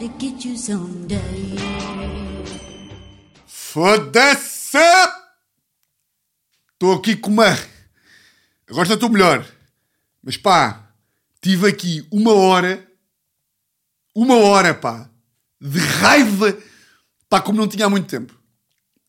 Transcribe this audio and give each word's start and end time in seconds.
to 0.00 0.08
get 0.18 0.44
you 0.46 0.56
someday. 0.56 1.20
Foda-se! 3.46 4.78
Estou 6.72 6.94
aqui 6.94 7.16
com 7.16 7.30
uma. 7.30 7.58
Agora 8.66 8.88
já 8.88 8.94
estou 8.94 9.10
melhor. 9.10 9.46
Mas 10.22 10.38
pá, 10.38 10.90
tive 11.42 11.68
aqui 11.68 12.06
uma 12.10 12.32
hora. 12.32 12.88
Uma 14.14 14.36
hora, 14.36 14.72
pá. 14.72 15.10
De 15.60 15.78
raiva. 15.78 16.56
Pá, 17.28 17.42
como 17.42 17.58
não 17.58 17.68
tinha 17.68 17.84
há 17.84 17.90
muito 17.90 18.08
tempo. 18.08 18.34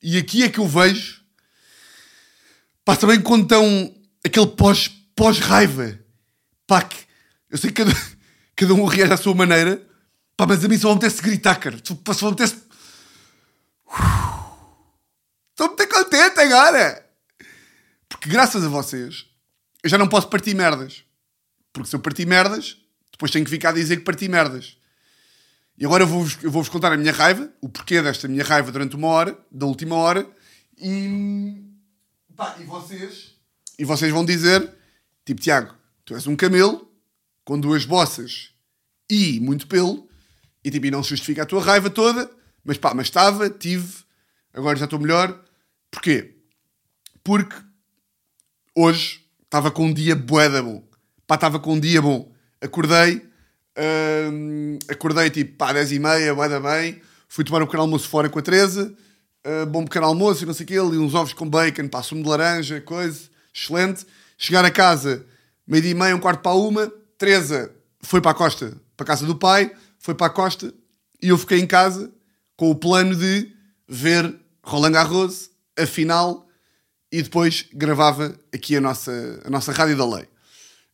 E 0.04 0.18
aqui 0.18 0.44
é 0.44 0.50
que 0.50 0.60
eu 0.60 0.68
vejo. 0.68 1.22
Pá, 2.84 2.98
também 2.98 3.22
quando 3.22 3.44
estão. 3.44 3.96
Aquele 4.26 4.48
pós, 4.48 4.90
pós-raiva. 5.16 5.98
Pá, 6.68 6.82
que. 6.82 6.98
Eu 7.50 7.58
sei 7.58 7.72
que 7.72 7.82
cada, 7.82 7.98
cada 8.58 8.74
um 8.74 8.84
reage 8.84 9.14
à 9.14 9.18
sua 9.18 9.34
maneira. 9.34 9.90
Pá, 10.42 10.48
mas 10.48 10.66
a 10.66 10.68
mim 10.68 10.76
só 10.76 10.88
me 10.88 10.96
apetece 10.96 11.22
gritar, 11.22 11.60
cara. 11.60 11.78
Só 11.84 11.94
me 11.94 12.34
apetece. 12.34 12.64
Estou 15.52 15.68
muito 15.68 15.88
contente 15.88 16.40
agora. 16.40 17.08
Porque 18.10 18.28
graças 18.28 18.64
a 18.64 18.68
vocês, 18.68 19.28
eu 19.84 19.90
já 19.92 20.00
não 20.00 20.08
posso 20.08 20.30
partir 20.30 20.56
merdas. 20.56 21.04
Porque 21.72 21.88
se 21.88 21.96
eu 21.96 22.00
partir 22.00 22.26
merdas, 22.26 22.76
depois 23.12 23.30
tenho 23.30 23.46
que 23.46 23.52
ficar 23.52 23.70
a 23.70 23.74
dizer 23.74 23.98
que 23.98 24.04
parti 24.04 24.28
merdas. 24.28 24.78
E 25.78 25.86
agora 25.86 26.06
eu 26.06 26.08
vou-vos 26.08 26.34
vou-vos 26.34 26.70
contar 26.70 26.92
a 26.92 26.98
minha 26.98 27.14
raiva, 27.14 27.48
o 27.62 27.70
porquê 27.70 28.02
desta 28.02 28.28
minha 28.28 28.44
raiva 28.44 28.72
durante 28.72 28.96
uma 28.96 29.10
hora, 29.10 29.38
da 29.52 29.68
última 29.68 29.96
hora, 29.96 30.28
e. 30.76 31.64
Pá, 32.36 32.56
e 32.60 32.64
vocês? 32.64 33.36
E 33.78 33.86
vocês 33.86 34.12
vão 34.12 34.26
dizer, 34.26 34.74
tipo, 35.24 35.40
Tiago, 35.40 35.76
tu 36.04 36.16
és 36.16 36.26
um 36.26 36.36
camelo 36.36 36.92
com 37.46 37.60
duas 37.60 37.86
bossas 37.86 38.56
e 39.08 39.40
muito 39.40 39.68
pelo, 39.68 40.10
e 40.64 40.72
tipo, 40.72 40.86
e 40.86 40.92
não 40.92 41.04
se 41.04 41.10
justifica 41.10 41.44
a 41.44 41.46
tua 41.46 41.62
raiva 41.62 41.90
toda, 41.90 42.30
mas 42.64 42.78
pá, 42.78 42.94
mas 42.94 43.08
estava, 43.08 43.50
tive, 43.50 43.88
agora 44.54 44.78
já 44.78 44.86
estou 44.86 45.00
melhor. 45.00 45.40
Porquê? 45.90 46.36
Porque 47.24 47.56
hoje 48.76 49.26
estava 49.44 49.72
com 49.72 49.88
um 49.88 49.94
dia 49.94 50.16
bué 50.16 50.50
bom. 50.62 50.84
Pá, 51.28 51.36
estava 51.36 51.60
com 51.60 51.74
um 51.74 51.80
dia 51.80 52.02
bom. 52.02 52.32
Acordei, 52.62 53.22
hum, 54.32 54.78
acordei 54.88 55.30
tipo 55.30 55.58
pá, 55.58 55.74
10 55.74 55.92
e 55.94 56.00
meia, 56.00 56.34
bué 56.34 56.48
da 56.48 56.60
bem. 56.60 57.02
Fui 57.28 57.44
tomar 57.44 57.62
um 57.62 57.66
pequeno 57.66 57.84
almoço 57.84 58.08
fora 58.08 58.30
com 58.30 58.40
a 58.40 58.42
Teresa. 58.42 58.94
uh, 59.46 59.66
bom 59.66 59.84
pequeno 59.84 60.06
almoço 60.06 60.44
e 60.44 60.46
não 60.46 60.54
sei 60.54 60.64
o 60.66 60.68
quê. 60.68 60.78
Ali 60.78 60.98
uns 60.98 61.16
ovos 61.16 61.34
com 61.34 61.50
bacon, 61.50 61.88
pá, 61.88 62.04
sumo 62.04 62.24
de 62.24 62.30
laranja, 62.30 62.80
coisa. 62.82 63.30
Excelente. 63.54 64.06
Chegar 64.38 64.64
a 64.66 64.72
casa, 64.72 65.26
meio 65.68 65.82
dia 65.82 65.92
e 65.92 65.96
meia, 65.96 66.16
um 66.16 66.20
quarto 66.20 66.42
para 66.42 66.54
uma. 66.54 66.92
Teresa 67.18 67.72
foi 68.02 68.20
para 68.22 68.32
a 68.32 68.34
costa, 68.34 68.76
para 68.98 69.04
a 69.04 69.08
casa 69.08 69.26
do 69.26 69.36
pai. 69.36 69.72
Foi 70.02 70.16
para 70.16 70.28
a 70.28 70.32
costa. 70.32 70.74
E 71.22 71.30
eu 71.30 71.38
fiquei 71.38 71.60
em 71.60 71.68
casa 71.68 72.12
com 72.58 72.72
o 72.72 72.76
plano 72.76 73.16
de 73.16 73.56
ver 73.88 74.36
Roland 74.64 74.92
Garros, 74.92 75.52
a 75.78 75.86
final 75.86 76.48
e 77.12 77.22
depois 77.22 77.68
gravava 77.74 78.36
aqui 78.54 78.76
a 78.76 78.82
nossa, 78.82 79.42
a 79.46 79.50
nossa 79.50 79.72
Rádio 79.72 79.98
da 79.98 80.06
Lei. 80.06 80.24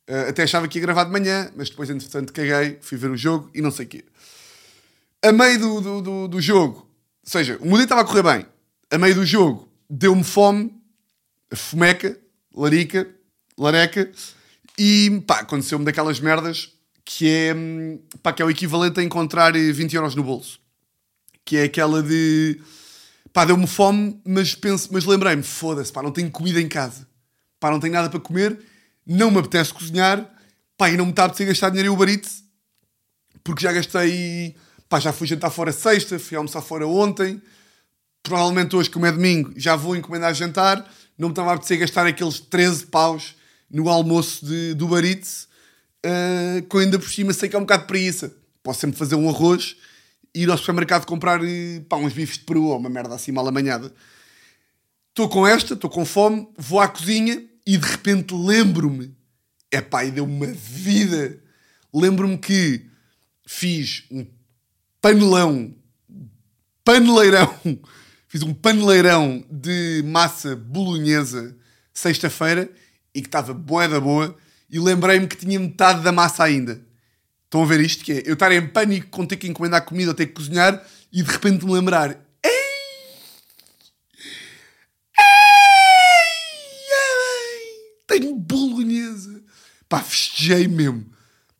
Uh, 0.10 0.30
até 0.30 0.44
achava 0.44 0.68
que 0.68 0.78
ia 0.78 0.82
gravar 0.82 1.06
de 1.06 1.12
manhã, 1.12 1.52
mas 1.56 1.70
depois, 1.70 1.90
entretanto, 1.90 2.34
caguei, 2.34 2.80
fui 2.82 2.98
ver 2.98 3.12
o 3.12 3.18
jogo 3.18 3.50
e 3.54 3.62
não 3.62 3.72
sei 3.72 3.86
o 3.86 3.90
quê. 3.90 4.06
A 5.22 5.32
meio 5.32 5.60
do, 5.60 5.82
do, 5.82 6.02
do, 6.02 6.28
do 6.28 6.42
jogo, 6.42 6.80
ou 6.80 7.30
seja, 7.30 7.58
o 7.62 7.68
dia 7.76 7.84
estava 7.84 8.02
a 8.02 8.06
correr 8.06 8.24
bem. 8.24 8.46
A 8.90 8.98
meio 8.98 9.16
do 9.16 9.26
jogo, 9.26 9.70
deu-me 9.90 10.24
fome, 10.24 10.74
fomeca, 11.54 12.18
larica, 12.54 13.08
lareca, 13.58 14.12
e 14.78 15.22
pá, 15.28 15.40
aconteceu-me 15.40 15.86
daquelas 15.86 16.20
merdas 16.20 16.77
que 17.10 17.30
é, 17.30 17.56
pá, 18.22 18.34
que 18.34 18.42
é 18.42 18.46
o 18.46 18.50
equivalente 18.50 19.00
a 19.00 19.04
encontrar 19.04 19.54
20 19.54 19.96
euros 19.96 20.14
no 20.14 20.26
bolso. 20.26 20.60
Que 21.46 21.56
é 21.56 21.64
aquela 21.64 22.04
de 22.04 22.60
pá, 23.32 23.46
deu-me 23.46 23.66
fome, 23.66 24.20
mas, 24.26 24.54
penso, 24.54 24.90
mas 24.92 25.06
lembrei-me, 25.06 25.42
foda-se, 25.42 25.92
pá, 25.92 26.04
não 26.04 26.12
tenho 26.12 26.30
comida 26.30 26.60
em 26.60 26.68
casa. 26.68 27.08
Pá, 27.62 27.72
não 27.72 27.80
tenho 27.80 27.94
nada 27.94 28.10
para 28.10 28.20
comer, 28.20 28.60
não 29.06 29.32
me 29.32 29.40
apetece 29.40 29.74
cozinhar, 29.74 30.30
pá, 30.78 30.90
e 30.90 30.98
não 30.98 31.06
me 31.06 31.12
está 31.12 31.24
a 31.24 31.26
apetecer 31.28 31.48
gastar 31.48 31.70
dinheiro 31.70 31.90
em 31.90 31.96
Uber 31.96 32.10
Eats, 32.10 32.44
porque 33.42 33.64
já 33.64 33.72
gastei, 33.72 34.58
pá, 34.90 35.00
já 35.00 35.14
fui 35.14 35.28
jantar 35.28 35.50
fora 35.50 35.72
sexta, 35.72 36.20
fui 36.20 36.36
almoçar 36.36 36.62
fora 36.62 36.86
ontem, 36.86 37.42
provavelmente 38.22 38.76
hoje, 38.76 38.90
como 38.90 39.06
é 39.06 39.12
domingo, 39.14 39.54
já 39.56 39.78
vou 39.78 39.96
encomendar 39.96 40.34
jantar, 40.34 40.78
não 41.18 41.30
me 41.30 41.32
estava 41.32 41.52
a 41.52 41.54
apetecer 41.54 41.78
gastar 41.78 42.06
aqueles 42.06 42.42
13 42.42 42.88
paus 42.88 43.36
no 43.72 43.88
almoço 43.88 44.46
de, 44.46 44.74
do 44.74 44.86
Uber 44.88 45.06
Eats, 45.06 45.47
que 46.70 46.76
eu 46.76 46.80
ainda 46.80 47.00
por 47.00 47.10
cima 47.10 47.34
sei 47.34 47.50
que 47.50 47.56
é 47.56 47.60
um 47.60 47.64
bocado 47.64 47.84
de 47.84 47.88
preguiça. 47.88 48.36
Posso 48.64 48.82
sempre 48.82 48.98
fazer 48.98 49.16
um 49.16 49.30
arroz 49.30 49.76
ir 50.38 50.50
ao 50.50 50.58
supermercado 50.58 51.06
comprar 51.06 51.44
eh, 51.44 51.82
pá, 51.90 51.98
uns 51.98 52.14
bifes 52.14 52.38
de 52.38 52.44
peru 52.44 52.66
ou 52.66 52.78
uma 52.78 52.90
merda 52.90 53.16
assim 53.16 53.32
mal 53.32 53.48
amanhada. 53.48 53.92
Estou 55.10 55.28
com 55.28 55.48
esta, 55.48 55.74
estou 55.74 55.90
com 55.90 56.06
fome, 56.06 56.48
vou 56.56 56.80
à 56.80 56.88
cozinha 56.88 57.44
e 57.66 57.78
de 57.78 57.86
repente 57.86 58.36
lembro-me, 58.36 59.16
é 59.72 59.82
pá, 59.82 60.06
e 60.06 60.12
deu-me 60.12 60.32
uma 60.32 60.54
vida. 60.54 61.40
Lembro-me 61.94 62.38
que 62.38 62.86
fiz 63.46 64.04
um 64.12 64.28
panelão, 65.02 65.74
paneleirão, 66.84 67.60
fiz 68.28 68.44
um 68.44 68.54
paneleirão 68.54 69.44
de 69.50 70.04
massa 70.06 70.56
bolonhesa 70.56 71.58
sexta-feira 71.92 72.70
e 73.14 73.22
que 73.22 73.28
estava 73.28 73.54
boa 73.56 73.88
da 73.88 74.00
boa 74.00 74.38
e 74.70 74.80
lembrei-me 74.80 75.28
que 75.28 75.38
tinha 75.38 75.60
metade 75.60 76.02
da 76.04 76.12
massa 76.12 76.44
ainda. 76.44 76.82
Estão 77.46 77.64
a 77.64 77.66
ver 77.66 77.80
isto? 77.80 78.04
Que 78.04 78.12
é 78.12 78.24
eu 78.26 78.34
estar 78.34 78.52
em 78.52 78.68
pânico 78.68 79.08
com 79.10 79.26
ter 79.26 79.38
que 79.38 79.48
encomendar 79.48 79.86
comida 79.86 80.12
ou 80.12 80.16
ter 80.16 80.28
que 80.28 80.34
cozinhar 80.34 80.86
e 81.12 81.24
de 81.24 81.32
repente 81.32 81.66
me 81.66 81.72
lembrar: 81.72 82.10
Ei! 82.44 82.52
Ei! 85.18 85.26
Tenho 88.06 88.36
bolonhesa! 88.36 89.42
Pá, 89.88 90.02
festejei 90.02 90.68
mesmo. 90.68 91.06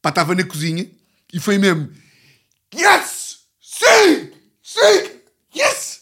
Pá, 0.02 0.10
estava 0.10 0.36
na 0.36 0.44
cozinha 0.44 0.86
e 1.32 1.40
foi 1.40 1.58
mesmo: 1.58 1.90
Yes! 2.76 3.40
Sim! 3.62 4.32
Sim! 4.62 5.22
Yes! 5.56 6.02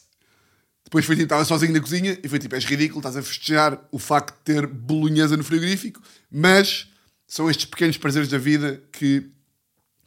Depois 0.83 1.05
foi 1.05 1.15
tipo, 1.15 1.25
estava 1.25 1.45
sozinho 1.45 1.73
na 1.73 1.79
cozinha 1.79 2.17
e 2.23 2.27
foi 2.27 2.39
tipo: 2.39 2.55
És 2.55 2.65
ridículo, 2.65 3.01
estás 3.01 3.15
a 3.15 3.21
festejar 3.21 3.79
o 3.91 3.99
facto 3.99 4.33
de 4.33 4.41
ter 4.45 4.65
bolonhesa 4.65 5.37
no 5.37 5.43
frigorífico, 5.43 6.01
mas 6.31 6.87
são 7.27 7.49
estes 7.49 7.65
pequenos 7.65 7.97
prazeres 7.97 8.29
da 8.29 8.37
vida 8.37 8.83
que 8.91 9.31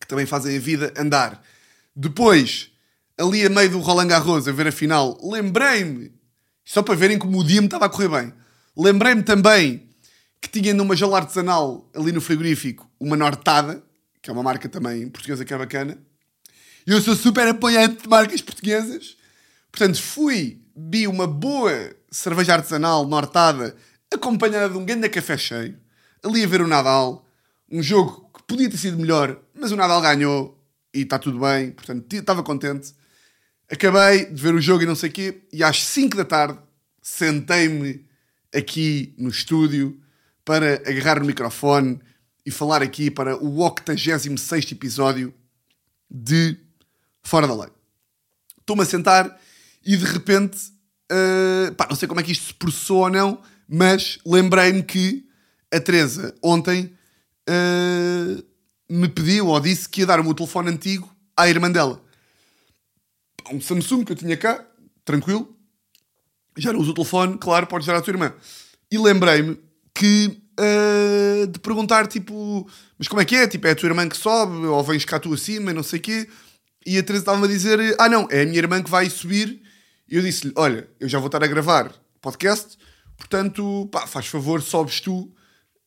que 0.01 0.07
também 0.07 0.27
fazem 0.27 0.57
a 0.57 0.61
vida 0.61 0.93
andar. 0.97 1.43
Depois, 1.95 2.71
ali 3.19 3.45
a 3.45 3.51
meio 3.51 3.71
do 3.71 3.81
Roland 3.81 4.09
Garros, 4.09 4.47
a 4.47 4.53
ver 4.53 4.69
a 4.69 4.73
final, 4.73 5.19
lembrei-me, 5.23 6.13
só 6.65 6.83
para 6.83 6.95
verem 6.95 7.19
como 7.19 7.39
o 7.39 7.45
dia 7.45 7.61
me 7.61 7.67
estava 7.67 7.87
a 7.87 7.89
correr 7.89 8.09
bem, 8.09 8.33
lembrei-me 8.77 9.23
também 9.23 9.89
que 10.41 10.49
tinha 10.49 10.73
numa 10.73 10.95
gela 10.95 11.19
artesanal, 11.19 11.91
ali 11.95 12.13
no 12.13 12.21
frigorífico, 12.21 12.89
uma 13.01 13.17
Nortada, 13.17 13.83
que 14.23 14.31
é 14.31 14.33
uma 14.33 14.43
marca 14.43 14.69
também 14.69 15.09
portuguesa 15.09 15.45
que 15.45 15.53
é 15.53 15.59
bacana. 15.59 15.99
Eu 16.87 17.01
sou 17.03 17.17
super 17.17 17.47
apoiante 17.49 18.03
de 18.03 18.09
marcas 18.09 18.41
portuguesas. 18.41 19.17
Portanto, 19.71 20.01
fui, 20.01 20.63
vi 20.77 21.07
uma 21.07 21.27
boa 21.27 21.95
cerveja 22.11 22.55
artesanal 22.55 23.07
Nortada, 23.07 23.77
acompanhada 24.13 24.71
de 24.71 24.79
um 24.79 24.85
grande 24.85 25.09
café 25.09 25.37
cheio, 25.37 25.77
ali 26.23 26.45
a 26.45 26.47
ver 26.47 26.61
o 26.61 26.67
Nadal, 26.67 27.27
um 27.71 27.83
jogo 27.83 28.31
que 28.35 28.43
podia 28.45 28.71
ter 28.71 28.79
sido 28.79 28.99
melhor, 28.99 29.41
mas 29.55 29.73
o 29.73 29.77
Nadal 29.77 30.01
ganhou 30.01 30.59
e 30.93 31.03
está 31.03 31.19
tudo 31.19 31.39
bem, 31.39 31.71
portanto 31.73 32.13
estava 32.13 32.43
contente. 32.43 32.95
Acabei 33.71 34.27
de 34.27 34.43
ver 34.43 34.55
o 34.55 34.61
jogo 34.61 34.83
e 34.83 34.87
não 34.87 34.95
sei 34.95 35.11
o 35.11 35.13
quê, 35.13 35.43
e 35.53 35.63
às 35.63 35.85
5 35.85 36.17
da 36.17 36.25
tarde 36.25 36.59
sentei-me 37.03 38.07
aqui 38.55 39.15
no 39.19 39.29
estúdio 39.29 40.01
para 40.45 40.77
agarrar 40.89 41.23
o 41.23 41.27
microfone 41.27 42.01
e 42.45 42.51
falar 42.51 42.83
aqui 42.83 43.11
para 43.11 43.37
o 43.37 43.61
86 43.61 44.73
episódio 44.73 45.35
de 46.11 46.57
Fora 47.23 47.47
da 47.47 47.55
Lei. 47.55 47.69
Estou-me 48.59 48.83
a 48.83 48.87
sentar 48.87 49.39
e 49.85 49.97
de 49.97 50.05
repente, 50.05 50.57
uh, 51.13 51.75
pá, 51.75 51.87
não 51.91 51.97
sei 51.97 52.09
como 52.09 52.21
é 52.21 52.23
que 52.23 52.33
isto 52.33 52.47
se 52.47 52.55
processou 52.55 52.99
ou 53.01 53.11
não, 53.11 53.43
mas 53.69 54.19
lembrei-me 54.25 54.83
que 54.83 55.28
a 55.73 55.81
Teresa 55.81 56.35
ontem 56.43 56.93
uh, 57.49 58.45
me 58.89 59.09
pediu 59.09 59.49
ou 59.49 59.61
disse 59.61 59.89
que 59.89 60.01
ia 60.01 60.07
dar 60.07 60.21
o 60.21 60.25
meu 60.25 60.35
telefone 60.35 60.71
antigo 60.71 61.15
à 61.37 61.49
irmã 61.49 61.71
dela. 61.71 62.03
Um 63.51 63.61
Samsung 63.61 64.05
que 64.05 64.13
eu 64.13 64.17
tinha 64.17 64.37
cá, 64.37 64.65
tranquilo. 65.05 65.57
Já 66.57 66.73
não 66.73 66.81
uso 66.81 66.91
o 66.91 66.95
telefone, 66.95 67.39
claro, 67.39 67.67
podes 67.67 67.87
dar 67.87 67.97
à 67.97 68.03
tua 68.03 68.13
irmã. 68.13 68.35
E 68.91 68.99
lembrei-me 68.99 69.59
que 69.95 70.41
uh, 70.59 71.47
de 71.47 71.59
perguntar, 71.61 72.07
tipo, 72.07 72.69
mas 72.99 73.07
como 73.09 73.21
é 73.21 73.25
que 73.25 73.37
é? 73.37 73.47
Tipo, 73.47 73.67
é 73.67 73.71
a 73.71 73.77
tua 73.77 73.89
irmã 73.89 74.09
que 74.09 74.17
sobe, 74.17 74.67
ou 74.67 74.83
vens 74.83 75.05
cá 75.05 75.21
tu 75.21 75.33
acima, 75.33 75.73
não 75.73 75.83
sei 75.83 75.99
o 75.99 76.03
quê. 76.03 76.29
E 76.85 76.99
a 76.99 77.03
Teresa 77.03 77.23
estava-me 77.23 77.45
a 77.45 77.49
dizer, 77.49 77.97
ah 77.99 78.09
não, 78.09 78.27
é 78.31 78.43
a 78.43 78.47
minha 78.47 78.59
irmã 78.59 78.83
que 78.83 78.91
vai 78.91 79.09
subir. 79.09 79.63
E 80.09 80.17
eu 80.17 80.23
disse-lhe, 80.23 80.53
olha, 80.57 80.89
eu 80.99 81.09
já 81.09 81.19
vou 81.19 81.27
estar 81.27 81.43
a 81.45 81.47
gravar 81.47 81.93
podcast, 82.21 82.77
portanto, 83.17 83.89
pá, 83.93 84.07
faz 84.07 84.27
favor, 84.27 84.63
sobes 84.63 85.01
tu. 85.01 85.33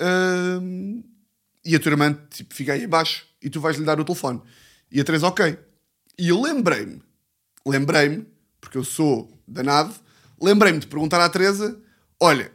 Uh, 0.02 1.04
e 1.64 1.76
a 1.76 1.80
tua 1.80 1.92
irmã 1.92 2.18
tipo, 2.32 2.54
fica 2.56 2.74
aí 2.74 2.86
abaixo 2.86 3.26
e 3.42 3.50
tu 3.50 3.62
vais-lhe 3.62 3.86
dar 3.86 4.00
o 4.00 4.04
telefone. 4.04 4.42
E 4.92 5.00
a 5.00 5.04
Teresa, 5.04 5.28
ok. 5.28 5.58
E 6.18 6.30
eu 6.30 6.42
lembrei-me, 6.42 7.02
lembrei-me, 7.66 8.26
porque 8.60 8.78
eu 8.78 8.84
sou 8.84 9.40
danado, 9.48 9.94
lembrei-me 10.42 10.80
de 10.80 10.88
perguntar 10.88 11.24
à 11.24 11.30
Teresa: 11.30 11.80
olha, 12.20 12.52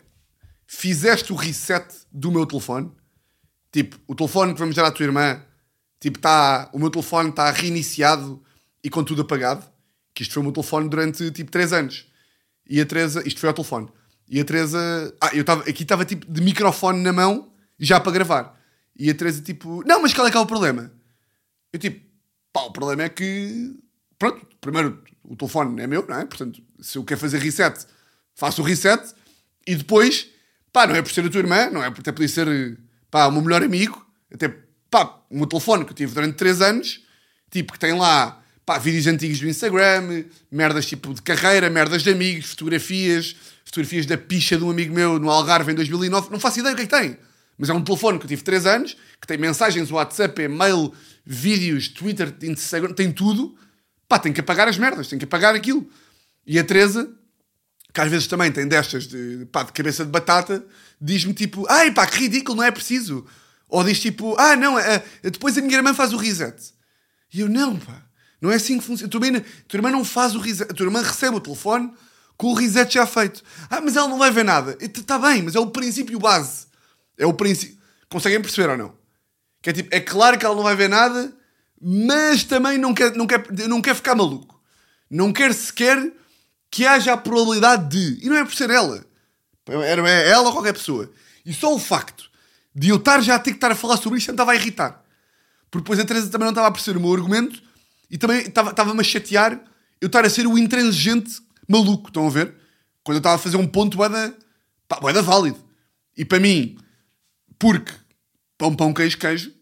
fizeste 0.67 1.33
o 1.33 1.37
reset 1.37 1.87
do 2.13 2.31
meu 2.31 2.47
telefone? 2.47 2.91
Tipo, 3.73 3.99
o 4.07 4.15
telefone 4.15 4.55
que 4.55 4.59
vamos 4.59 4.75
dar 4.75 4.87
à 4.87 4.91
tua 4.91 5.05
irmã, 5.05 5.43
tipo, 6.01 6.19
tá, 6.19 6.71
o 6.73 6.79
meu 6.79 6.91
telefone 6.91 7.31
está 7.31 7.51
reiniciado 7.51 8.43
e 8.83 8.91
com 8.91 9.05
tudo 9.05 9.23
apagado. 9.23 9.65
Que 10.15 10.23
isto 10.23 10.33
foi 10.33 10.41
o 10.41 10.45
meu 10.45 10.53
telefone 10.53 10.89
durante 10.89 11.31
tipo 11.31 11.51
3 11.51 11.73
anos. 11.75 12.07
E 12.69 12.81
a 12.81 12.87
Teresa, 12.87 13.23
isto 13.27 13.39
foi 13.39 13.49
ao 13.49 13.55
telefone. 13.55 13.89
E 14.29 14.41
a 14.41 14.45
Teresa, 14.45 15.15
ah, 15.21 15.31
eu 15.33 15.43
estava, 15.43 15.63
aqui 15.63 15.83
estava 15.83 16.05
tipo 16.05 16.31
de 16.31 16.41
microfone 16.41 17.03
na 17.03 17.13
mão, 17.13 17.53
já 17.79 18.01
para 18.01 18.13
gravar. 18.13 18.61
E 18.99 19.11
a 19.11 19.15
Teresa, 19.15 19.41
tipo, 19.43 19.83
não, 19.87 20.03
mas 20.03 20.13
qual 20.13 20.27
é 20.27 20.31
que 20.31 20.37
é 20.37 20.41
o 20.41 20.47
problema? 20.47 20.93
Eu, 21.73 21.79
tipo, 21.79 22.05
pá, 22.53 22.63
o 22.63 22.73
problema 22.73 23.05
é 23.05 23.09
que, 23.09 23.77
pronto, 24.19 24.47
primeiro, 24.61 25.03
o 25.23 25.37
telefone 25.37 25.81
é 25.81 25.87
meu, 25.87 26.05
não 26.09 26.19
é? 26.19 26.25
Portanto, 26.25 26.63
se 26.81 26.99
eu 26.99 27.05
quero 27.05 27.21
fazer 27.21 27.39
reset, 27.39 27.87
faço 28.35 28.63
o 28.63 28.65
reset 28.65 29.15
e 29.67 29.75
depois, 29.75 30.29
pá, 30.73 30.87
não 30.87 30.95
é 30.95 31.03
por 31.03 31.13
ser 31.13 31.25
a 31.25 31.31
tua 31.31 31.41
irmã, 31.41 31.71
não 31.71 31.83
é 31.83 31.91
por 31.91 32.01
até 32.01 32.13
poder 32.13 32.29
ser, 32.29 32.79
pá, 33.11 33.27
o 33.27 33.33
meu 33.33 33.43
melhor 33.43 33.63
amigo, 33.63 34.05
até, 34.33 34.49
pá, 34.91 35.21
o 35.31 35.37
meu 35.37 35.47
telefone 35.47 35.85
que 35.85 35.91
eu 35.93 35.97
tive 35.97 36.15
durante 36.15 36.37
3 36.37 36.61
anos, 36.63 37.05
tipo, 37.51 37.73
que 37.73 37.79
tem 37.79 37.93
lá, 37.93 38.43
pá, 38.65 38.79
vídeos 38.79 39.07
antigos 39.07 39.39
do 39.39 39.49
Instagram, 39.49 40.25
merdas 40.51 40.87
tipo 40.87 41.13
de 41.15 41.23
carreira, 41.23 41.69
merdas 41.71 42.03
de 42.03 42.11
amigos, 42.11 42.51
fotografias, 42.51 43.37
fotografias 43.67 44.07
da 44.07 44.17
picha 44.17 44.57
de 44.57 44.65
um 44.65 44.71
amigo 44.71 44.95
meu 44.95 45.19
no 45.19 45.29
Algarve 45.29 45.73
em 45.73 45.75
2009, 45.75 46.31
não 46.31 46.41
faço 46.41 46.61
ideia 46.61 46.73
o 46.73 46.77
que 46.77 46.83
é 46.83 46.87
que 46.87 46.97
tem. 46.97 47.19
Mas 47.59 47.69
é 47.69 47.73
um 47.73 47.83
telefone 47.83 48.19
que 48.19 48.25
eu 48.25 48.29
tive 48.29 48.43
3 48.43 48.67
anos, 48.67 48.97
que 49.21 49.27
tem 49.27 49.37
mensagens, 49.37 49.91
WhatsApp, 49.91 50.41
e-mail, 50.41 50.93
vídeos, 51.25 51.89
Twitter, 51.89 52.35
Instagram, 52.43 52.93
tem 52.93 53.11
tudo. 53.11 53.57
Pá, 54.09 54.19
tem 54.19 54.33
que 54.33 54.41
apagar 54.41 54.69
as 54.69 54.79
merdas, 54.79 55.09
tem 55.09 55.19
que 55.19 55.25
apagar 55.25 55.55
aquilo. 55.55 55.89
E 56.47 56.59
a 56.59 56.65
Teresa, 56.65 57.11
que 57.93 58.01
às 58.01 58.11
vezes 58.11 58.27
também 58.27 58.53
tem 58.53 58.69
destas 58.69 59.09
de, 59.09 59.47
pá, 59.51 59.65
de 59.65 59.73
cabeça 59.73 60.05
de 60.05 60.11
batata, 60.11 60.65
diz-me 61.01 61.35
tipo, 61.35 61.67
ai 61.69 61.91
pá, 61.91 62.07
que 62.07 62.19
ridículo, 62.21 62.59
não 62.59 62.65
é 62.65 62.71
preciso. 62.71 63.27
Ou 63.69 63.83
diz 63.83 63.99
tipo, 63.99 64.37
ah 64.39 64.55
não, 64.55 64.79
é, 64.79 65.03
é, 65.23 65.31
depois 65.31 65.59
a 65.59 65.61
minha 65.61 65.77
irmã 65.77 65.93
faz 65.93 66.13
o 66.13 66.17
reset. 66.17 66.55
E 67.35 67.41
eu, 67.41 67.49
não 67.49 67.77
pá, 67.77 68.07
não 68.41 68.53
é 68.53 68.57
assim 68.57 68.79
que 68.79 68.85
funciona. 68.85 69.09
A 69.09 69.11
tua, 69.11 69.27
irmã, 69.27 69.39
a 69.39 69.69
tua 69.69 69.79
irmã 69.79 69.91
não 69.91 70.05
faz 70.05 70.37
o 70.37 70.39
reset, 70.39 70.71
a 70.71 70.75
tua 70.75 70.87
irmã 70.87 71.03
recebe 71.03 71.37
o 71.37 71.41
telefone 71.41 71.91
com 72.37 72.49
o 72.49 72.55
reset 72.55 72.93
já 72.95 73.07
feito. 73.07 73.43
Ah, 73.71 73.81
mas 73.81 73.97
ela 73.97 74.09
não 74.09 74.19
vai 74.19 74.31
ver 74.31 74.45
nada. 74.45 74.77
Está 74.81 75.19
bem, 75.19 75.43
mas 75.43 75.55
é 75.55 75.61
o 75.61 75.69
princípio 75.69 76.19
base. 76.19 76.67
É 77.17 77.27
o 77.27 77.33
princípio. 77.33 77.77
Conseguem 78.09 78.41
perceber 78.41 78.71
ou 78.71 78.77
não? 78.77 78.95
Que 79.63 79.71
é 79.71 79.73
tipo, 79.73 79.95
é 79.95 80.01
claro 80.01 80.39
que 80.39 80.45
ela 80.45 80.55
não 80.55 80.63
vai 80.63 80.77
ver 80.77 80.89
nada, 80.89 81.33
mas 81.81 82.45
também 82.45 82.79
não 82.79 82.95
quer, 82.95 83.15
não 83.15 83.27
quer, 83.27 83.51
não 83.69 83.81
quer 83.81 83.95
ficar 83.95 84.15
maluco. 84.15 84.61
Não 85.11 85.33
quer 85.33 85.53
sequer 85.55 86.13
que 86.71 86.87
haja 86.87 87.13
a 87.13 87.17
probabilidade 87.17 87.89
de. 87.89 88.25
E 88.25 88.29
não 88.29 88.37
é 88.37 88.45
por 88.45 88.55
ser 88.55 88.71
ela. 88.71 89.05
É 89.69 90.31
ela 90.31 90.49
ou 90.49 90.53
qualquer 90.53 90.73
pessoa. 90.73 91.11
E 91.45 91.53
só 91.53 91.75
o 91.75 91.79
facto 91.79 92.31
de 92.75 92.91
eu 92.91 92.97
estar 92.97 93.21
já 93.23 93.37
a 93.37 93.39
ter 93.39 93.53
que 93.53 93.57
estar 93.57 93.73
a 93.73 93.75
falar 93.75 93.97
sobre 93.97 94.19
isto 94.19 94.31
estava 94.31 94.53
a 94.53 94.57
irritar. 94.57 95.03
Porque 95.71 95.83
depois 95.83 95.99
a 95.99 96.05
Teresa 96.05 96.29
também 96.29 96.45
não 96.45 96.53
estava 96.53 96.69
a 96.69 96.71
perceber 96.71 96.99
o 96.99 97.01
meu 97.01 97.13
argumento 97.13 97.63
e 98.11 98.19
também 98.19 98.41
estava-me 98.41 99.01
a 99.01 99.05
chatear 99.05 99.61
eu 100.01 100.07
estar 100.07 100.25
a 100.25 100.31
ser 100.31 100.47
o 100.47 100.59
intransigente 100.59 101.41
maluco. 101.69 102.09
Estão 102.09 102.27
a 102.27 102.31
ver? 102.31 102.55
Quando 103.03 103.17
eu 103.17 103.21
estava 103.21 103.37
a 103.37 103.39
fazer 103.39 103.57
um 103.57 103.67
ponto 103.67 103.97
boeda, 103.97 104.37
pá, 104.89 104.99
boeda 105.01 105.23
válido. 105.23 105.59
E 106.17 106.25
para 106.25 106.41
mim, 106.41 106.77
porque 107.59 107.93
pão, 108.59 108.75
pão, 108.75 108.93
queijo, 108.93 109.19
queijo, 109.19 109.53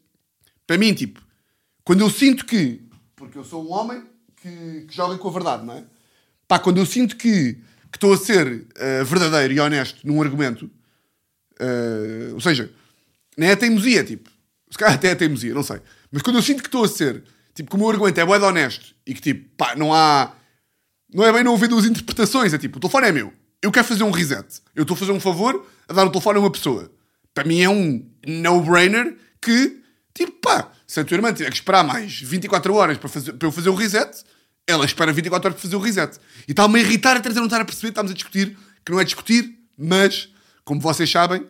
para 0.66 0.78
mim, 0.78 0.94
tipo, 0.94 1.20
quando 1.84 2.00
eu 2.00 2.10
sinto 2.10 2.46
que, 2.46 2.80
porque 3.14 3.36
eu 3.36 3.44
sou 3.44 3.66
um 3.66 3.72
homem 3.72 4.02
que, 4.36 4.86
que 4.88 4.94
joga 4.94 5.18
com 5.18 5.28
a 5.28 5.32
verdade, 5.32 5.64
não 5.64 5.74
é? 5.74 5.84
Pá, 6.46 6.58
quando 6.58 6.78
eu 6.78 6.86
sinto 6.86 7.16
que, 7.16 7.58
estou 7.94 8.12
a 8.12 8.16
ser 8.16 8.46
uh, 8.46 9.04
verdadeiro 9.04 9.54
e 9.54 9.60
honesto 9.60 10.06
num 10.06 10.20
argumento, 10.20 10.70
uh, 11.60 12.34
ou 12.34 12.40
seja, 12.40 12.70
nem 13.36 13.50
é 13.50 13.56
teimosia, 13.56 14.04
tipo, 14.04 14.30
se 14.70 14.76
calhar 14.76 14.94
até 14.94 15.08
é 15.08 15.14
teimosia, 15.14 15.54
não 15.54 15.62
sei, 15.62 15.80
mas 16.10 16.22
quando 16.22 16.36
eu 16.36 16.42
sinto 16.42 16.62
que 16.62 16.68
estou 16.68 16.84
a 16.84 16.88
ser, 16.88 17.22
tipo, 17.54 17.70
que 17.70 17.76
o 17.76 17.78
meu 17.78 17.88
argumento 17.88 18.20
é 18.20 18.26
bué 18.26 18.38
honesto 18.38 18.94
e 19.06 19.14
que, 19.14 19.20
tipo, 19.20 19.48
pá, 19.56 19.74
não 19.76 19.94
há, 19.94 20.34
não 21.14 21.24
é 21.24 21.32
bem 21.32 21.44
não 21.44 21.54
haver 21.54 21.68
duas 21.68 21.86
interpretações, 21.86 22.52
é 22.52 22.58
tipo, 22.58 22.76
o 22.76 22.80
telefone 22.80 23.06
é 23.06 23.12
meu, 23.12 23.32
eu 23.62 23.72
quero 23.72 23.86
fazer 23.86 24.02
um 24.02 24.10
reset, 24.10 24.60
eu 24.74 24.82
estou 24.82 24.94
a 24.94 24.98
fazer 24.98 25.12
um 25.12 25.20
favor 25.20 25.64
a 25.88 25.92
dar 25.92 26.04
o 26.04 26.10
telefone 26.10 26.38
a 26.38 26.40
uma 26.40 26.50
pessoa 26.50 26.90
para 27.34 27.44
mim 27.44 27.60
é 27.60 27.68
um 27.68 28.08
no-brainer 28.26 29.16
que, 29.42 29.82
tipo, 30.14 30.32
pá, 30.40 30.70
se 30.86 31.00
a 31.00 31.04
tua 31.04 31.16
irmã 31.16 31.32
tiver 31.32 31.50
que 31.50 31.56
esperar 31.56 31.82
mais 31.82 32.20
24 32.20 32.72
horas 32.72 32.96
para, 32.96 33.08
fazer, 33.08 33.32
para 33.32 33.48
eu 33.48 33.52
fazer 33.52 33.68
o 33.68 33.74
reset, 33.74 34.24
ela 34.66 34.84
espera 34.84 35.12
24 35.12 35.48
horas 35.48 35.60
para 35.60 35.62
fazer 35.62 35.76
o 35.76 35.80
reset. 35.80 36.18
E 36.46 36.52
está-me 36.52 36.78
a 36.78 36.82
irritar 36.82 37.16
a 37.16 37.20
trazer 37.20 37.40
não 37.40 37.46
estar 37.46 37.60
a 37.60 37.64
perceber, 37.64 37.88
estamos 37.88 38.12
a 38.12 38.14
discutir, 38.14 38.56
que 38.86 38.92
não 38.92 39.00
é 39.00 39.04
discutir, 39.04 39.58
mas, 39.76 40.28
como 40.64 40.80
vocês 40.80 41.10
sabem, 41.10 41.44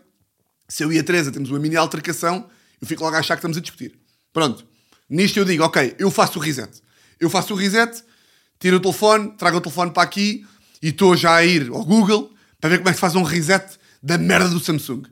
se 0.67 0.83
eu 0.83 0.91
e 0.91 0.99
a 0.99 1.05
Teresa 1.05 1.31
temos 1.31 1.51
uma 1.51 1.59
mini 1.59 1.77
altercação, 1.77 2.49
eu 2.81 2.87
fico 2.87 3.05
logo 3.05 3.15
a 3.15 3.19
achar 3.19 3.37
que 3.37 3.41
estamos 3.41 3.59
a 3.59 3.61
discutir. 3.61 3.95
Pronto. 4.33 4.67
Nisto 5.09 5.39
eu 5.39 5.45
digo, 5.45 5.63
ok, 5.63 5.95
eu 5.99 6.11
faço 6.11 6.39
o 6.39 6.43
reset. 6.43 6.83
Eu 7.21 7.29
faço 7.29 7.53
o 7.53 7.57
reset, 7.57 8.03
tiro 8.65 8.79
o 8.79 8.81
telefone, 8.81 9.31
trago 9.33 9.59
o 9.59 9.61
telefone 9.61 9.91
para 9.91 10.05
aqui 10.05 10.47
e 10.81 10.89
estou 10.89 11.15
já 11.15 11.35
a 11.35 11.45
ir 11.45 11.69
ao 11.69 11.85
Google 11.85 12.33
para 12.59 12.71
ver 12.71 12.79
como 12.79 12.89
é 12.89 12.93
que 12.93 12.97
se 12.97 13.01
faz 13.03 13.15
um 13.15 13.23
reset 13.23 13.79
da 14.03 14.17
merda 14.17 14.49
do 14.49 14.59
Samsung. 14.59 15.03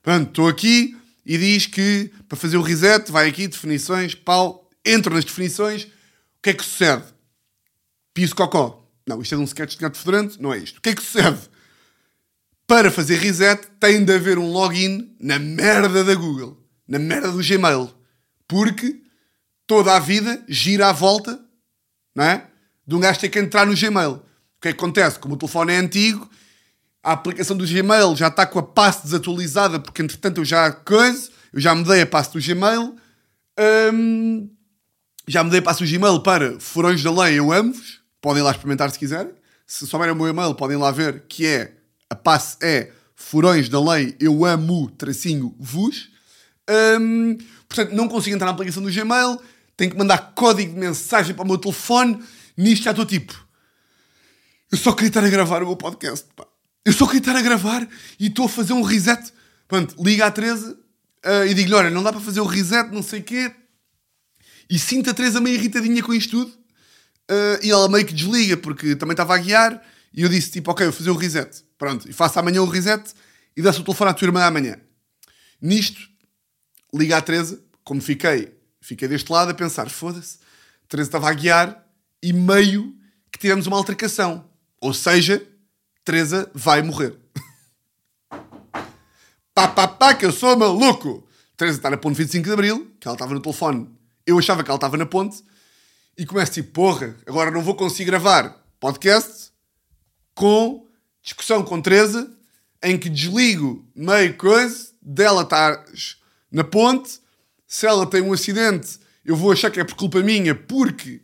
Pronto, 0.00 0.28
estou 0.28 0.46
aqui 0.46 0.96
e 1.26 1.36
diz 1.36 1.66
que 1.66 2.12
para 2.28 2.38
fazer 2.38 2.56
o 2.56 2.62
reset, 2.62 3.10
vai 3.10 3.28
aqui, 3.28 3.48
definições, 3.48 4.14
pau, 4.14 4.70
entro 4.86 5.12
nas 5.12 5.24
definições, 5.24 5.86
o 5.86 5.88
que 6.40 6.50
é 6.50 6.54
que 6.54 6.64
sucede? 6.64 7.02
Piso 8.14 8.32
cocó. 8.32 8.88
Não, 9.04 9.20
isto 9.20 9.34
é 9.34 9.38
de 9.38 9.42
um 9.42 9.46
sketch 9.46 9.72
de 9.72 9.78
gato 9.78 9.98
fedorento, 9.98 10.40
não 10.40 10.54
é 10.54 10.58
isto. 10.58 10.78
O 10.78 10.80
que 10.80 10.90
é 10.90 10.94
que 10.94 11.02
sucede? 11.02 11.40
Para 12.64 12.92
fazer 12.92 13.16
reset 13.16 13.66
tem 13.80 14.04
de 14.04 14.14
haver 14.14 14.38
um 14.38 14.52
login 14.52 15.16
na 15.18 15.36
merda 15.36 16.04
da 16.04 16.14
Google, 16.14 16.56
na 16.86 17.00
merda 17.00 17.32
do 17.32 17.42
Gmail. 17.42 17.92
Porque 18.46 19.02
toda 19.66 19.96
a 19.96 19.98
vida 19.98 20.44
gira 20.46 20.90
à 20.90 20.92
volta, 20.92 21.44
não 22.14 22.22
é? 22.22 22.49
De 22.90 22.96
um 22.96 22.98
gajo 22.98 23.20
ter 23.20 23.28
que 23.28 23.38
entrar 23.38 23.64
no 23.64 23.76
Gmail. 23.76 24.14
O 24.14 24.20
que 24.60 24.66
é 24.66 24.72
que 24.72 24.78
acontece? 24.78 25.16
Como 25.16 25.34
o 25.34 25.36
telefone 25.36 25.72
é 25.72 25.76
antigo, 25.76 26.28
a 27.00 27.12
aplicação 27.12 27.56
do 27.56 27.64
Gmail 27.64 28.16
já 28.16 28.26
está 28.26 28.44
com 28.44 28.58
a 28.58 28.64
passe 28.64 29.04
desatualizada, 29.04 29.78
porque 29.78 30.02
entretanto 30.02 30.38
eu 30.38 30.44
já 30.44 30.72
coisa, 30.72 31.30
eu 31.52 31.60
já 31.60 31.72
mudei 31.72 32.02
a 32.02 32.06
passe 32.06 32.32
do 32.32 32.44
Gmail. 32.44 32.96
Hum, 33.94 34.50
já 35.28 35.44
mudei 35.44 35.60
a 35.60 35.62
passe 35.62 35.84
do 35.84 35.88
Gmail 35.88 36.18
para 36.18 36.58
Furões 36.58 37.00
da 37.00 37.12
Lei, 37.12 37.38
eu 37.38 37.52
amo-vos. 37.52 38.00
Podem 38.20 38.42
lá 38.42 38.50
experimentar 38.50 38.90
se 38.90 38.98
quiserem. 38.98 39.34
Se 39.64 39.86
souberem 39.86 40.12
o 40.12 40.16
meu 40.16 40.26
e-mail, 40.26 40.52
podem 40.56 40.76
lá 40.76 40.90
ver 40.90 41.26
que 41.28 41.46
é 41.46 41.72
a 42.10 42.16
passe 42.16 42.56
é 42.60 42.90
Furões 43.14 43.68
da 43.68 43.80
Lei, 43.80 44.16
eu 44.18 44.44
amo, 44.44 44.90
tracinho, 44.90 45.54
vos. 45.60 46.10
Hum, 46.68 47.38
portanto, 47.68 47.94
não 47.94 48.08
consigo 48.08 48.34
entrar 48.34 48.46
na 48.46 48.52
aplicação 48.52 48.82
do 48.82 48.90
Gmail, 48.90 49.40
tenho 49.76 49.92
que 49.92 49.96
mandar 49.96 50.32
código 50.34 50.74
de 50.74 50.80
mensagem 50.80 51.36
para 51.36 51.44
o 51.44 51.46
meu 51.46 51.56
telefone. 51.56 52.20
Nisto 52.60 52.84
já 52.84 52.90
estou 52.90 53.06
tipo. 53.06 53.34
Eu 54.70 54.76
só 54.76 54.92
queria 54.92 55.08
estar 55.08 55.24
a 55.24 55.30
gravar 55.30 55.62
o 55.62 55.66
meu 55.66 55.76
podcast, 55.76 56.26
pá. 56.36 56.46
Eu 56.84 56.92
só 56.92 57.06
queria 57.06 57.20
estar 57.20 57.34
a 57.34 57.40
gravar 57.40 57.88
e 58.18 58.26
estou 58.26 58.44
a 58.44 58.48
fazer 58.48 58.74
um 58.74 58.82
reset. 58.82 59.32
Pronto, 59.66 59.94
liga 60.02 60.26
à 60.26 60.30
Teresa 60.30 60.78
uh, 61.24 61.46
e 61.46 61.54
digo-lhe: 61.54 61.74
olha, 61.74 61.90
não 61.90 62.02
dá 62.02 62.12
para 62.12 62.20
fazer 62.20 62.40
o 62.40 62.44
reset, 62.44 62.90
não 62.92 63.02
sei 63.02 63.20
o 63.20 63.24
quê. 63.24 63.50
E 64.68 64.78
sinto 64.78 65.08
a 65.08 65.14
Teresa 65.14 65.40
meio 65.40 65.56
irritadinha 65.56 66.02
com 66.02 66.12
isto 66.12 66.30
tudo. 66.30 66.50
Uh, 67.30 67.64
e 67.64 67.70
ela 67.70 67.88
meio 67.88 68.04
que 68.04 68.12
desliga 68.12 68.56
porque 68.58 68.94
também 68.94 69.14
estava 69.14 69.34
a 69.34 69.38
guiar. 69.38 69.82
E 70.12 70.22
eu 70.22 70.28
disse: 70.28 70.50
tipo, 70.50 70.70
ok, 70.70 70.84
vou 70.84 70.92
fazer 70.92 71.10
o 71.10 71.16
reset. 71.16 71.64
Pronto, 71.78 72.10
e 72.10 72.12
faço 72.12 72.38
amanhã 72.38 72.60
o 72.60 72.66
reset 72.66 73.14
e 73.56 73.62
dá-se 73.62 73.80
o 73.80 73.84
telefone 73.84 74.10
à 74.10 74.14
tua 74.14 74.26
irmã 74.26 74.44
amanhã. 74.44 74.76
Nisto, 75.62 76.00
liga 76.92 77.16
à 77.16 77.22
Teresa, 77.22 77.58
como 77.82 78.02
fiquei, 78.02 78.54
fiquei 78.82 79.08
deste 79.08 79.32
lado 79.32 79.50
a 79.50 79.54
pensar: 79.54 79.88
foda-se, 79.88 80.38
Teresa 80.88 81.08
estava 81.08 81.30
a 81.30 81.32
guiar 81.32 81.89
e 82.22 82.32
meio 82.32 82.94
que 83.32 83.38
tivemos 83.38 83.66
uma 83.66 83.76
altercação. 83.76 84.44
Ou 84.80 84.94
seja, 84.94 85.46
Teresa 86.04 86.50
vai 86.54 86.82
morrer. 86.82 87.18
pá, 89.54 89.68
pá, 89.68 89.88
pá, 89.88 90.14
que 90.14 90.24
eu 90.24 90.32
sou 90.32 90.56
maluco! 90.56 91.26
Teresa 91.56 91.78
está 91.78 91.90
na 91.90 91.96
ponte 91.96 92.16
25 92.16 92.44
de 92.44 92.52
Abril, 92.52 92.90
que 92.98 93.06
ela 93.06 93.14
estava 93.14 93.34
no 93.34 93.40
telefone. 93.40 93.88
Eu 94.26 94.38
achava 94.38 94.64
que 94.64 94.70
ela 94.70 94.76
estava 94.78 94.96
na 94.96 95.06
ponte. 95.06 95.42
E 96.16 96.24
começo 96.24 96.52
tipo, 96.52 96.72
porra, 96.72 97.16
agora 97.26 97.50
não 97.50 97.62
vou 97.62 97.74
conseguir 97.74 98.06
gravar 98.06 98.64
podcast 98.78 99.50
com 100.34 100.86
discussão 101.22 101.62
com 101.62 101.80
Teresa, 101.80 102.30
em 102.82 102.98
que 102.98 103.10
desligo 103.10 103.86
meio 103.94 104.36
coisa, 104.36 104.90
dela 105.02 105.42
estar 105.42 105.84
na 106.50 106.64
ponte. 106.64 107.20
Se 107.66 107.86
ela 107.86 108.06
tem 108.06 108.22
um 108.22 108.32
acidente, 108.32 108.98
eu 109.24 109.36
vou 109.36 109.52
achar 109.52 109.70
que 109.70 109.78
é 109.78 109.84
por 109.84 109.94
culpa 109.94 110.20
minha, 110.20 110.54
porque 110.54 111.20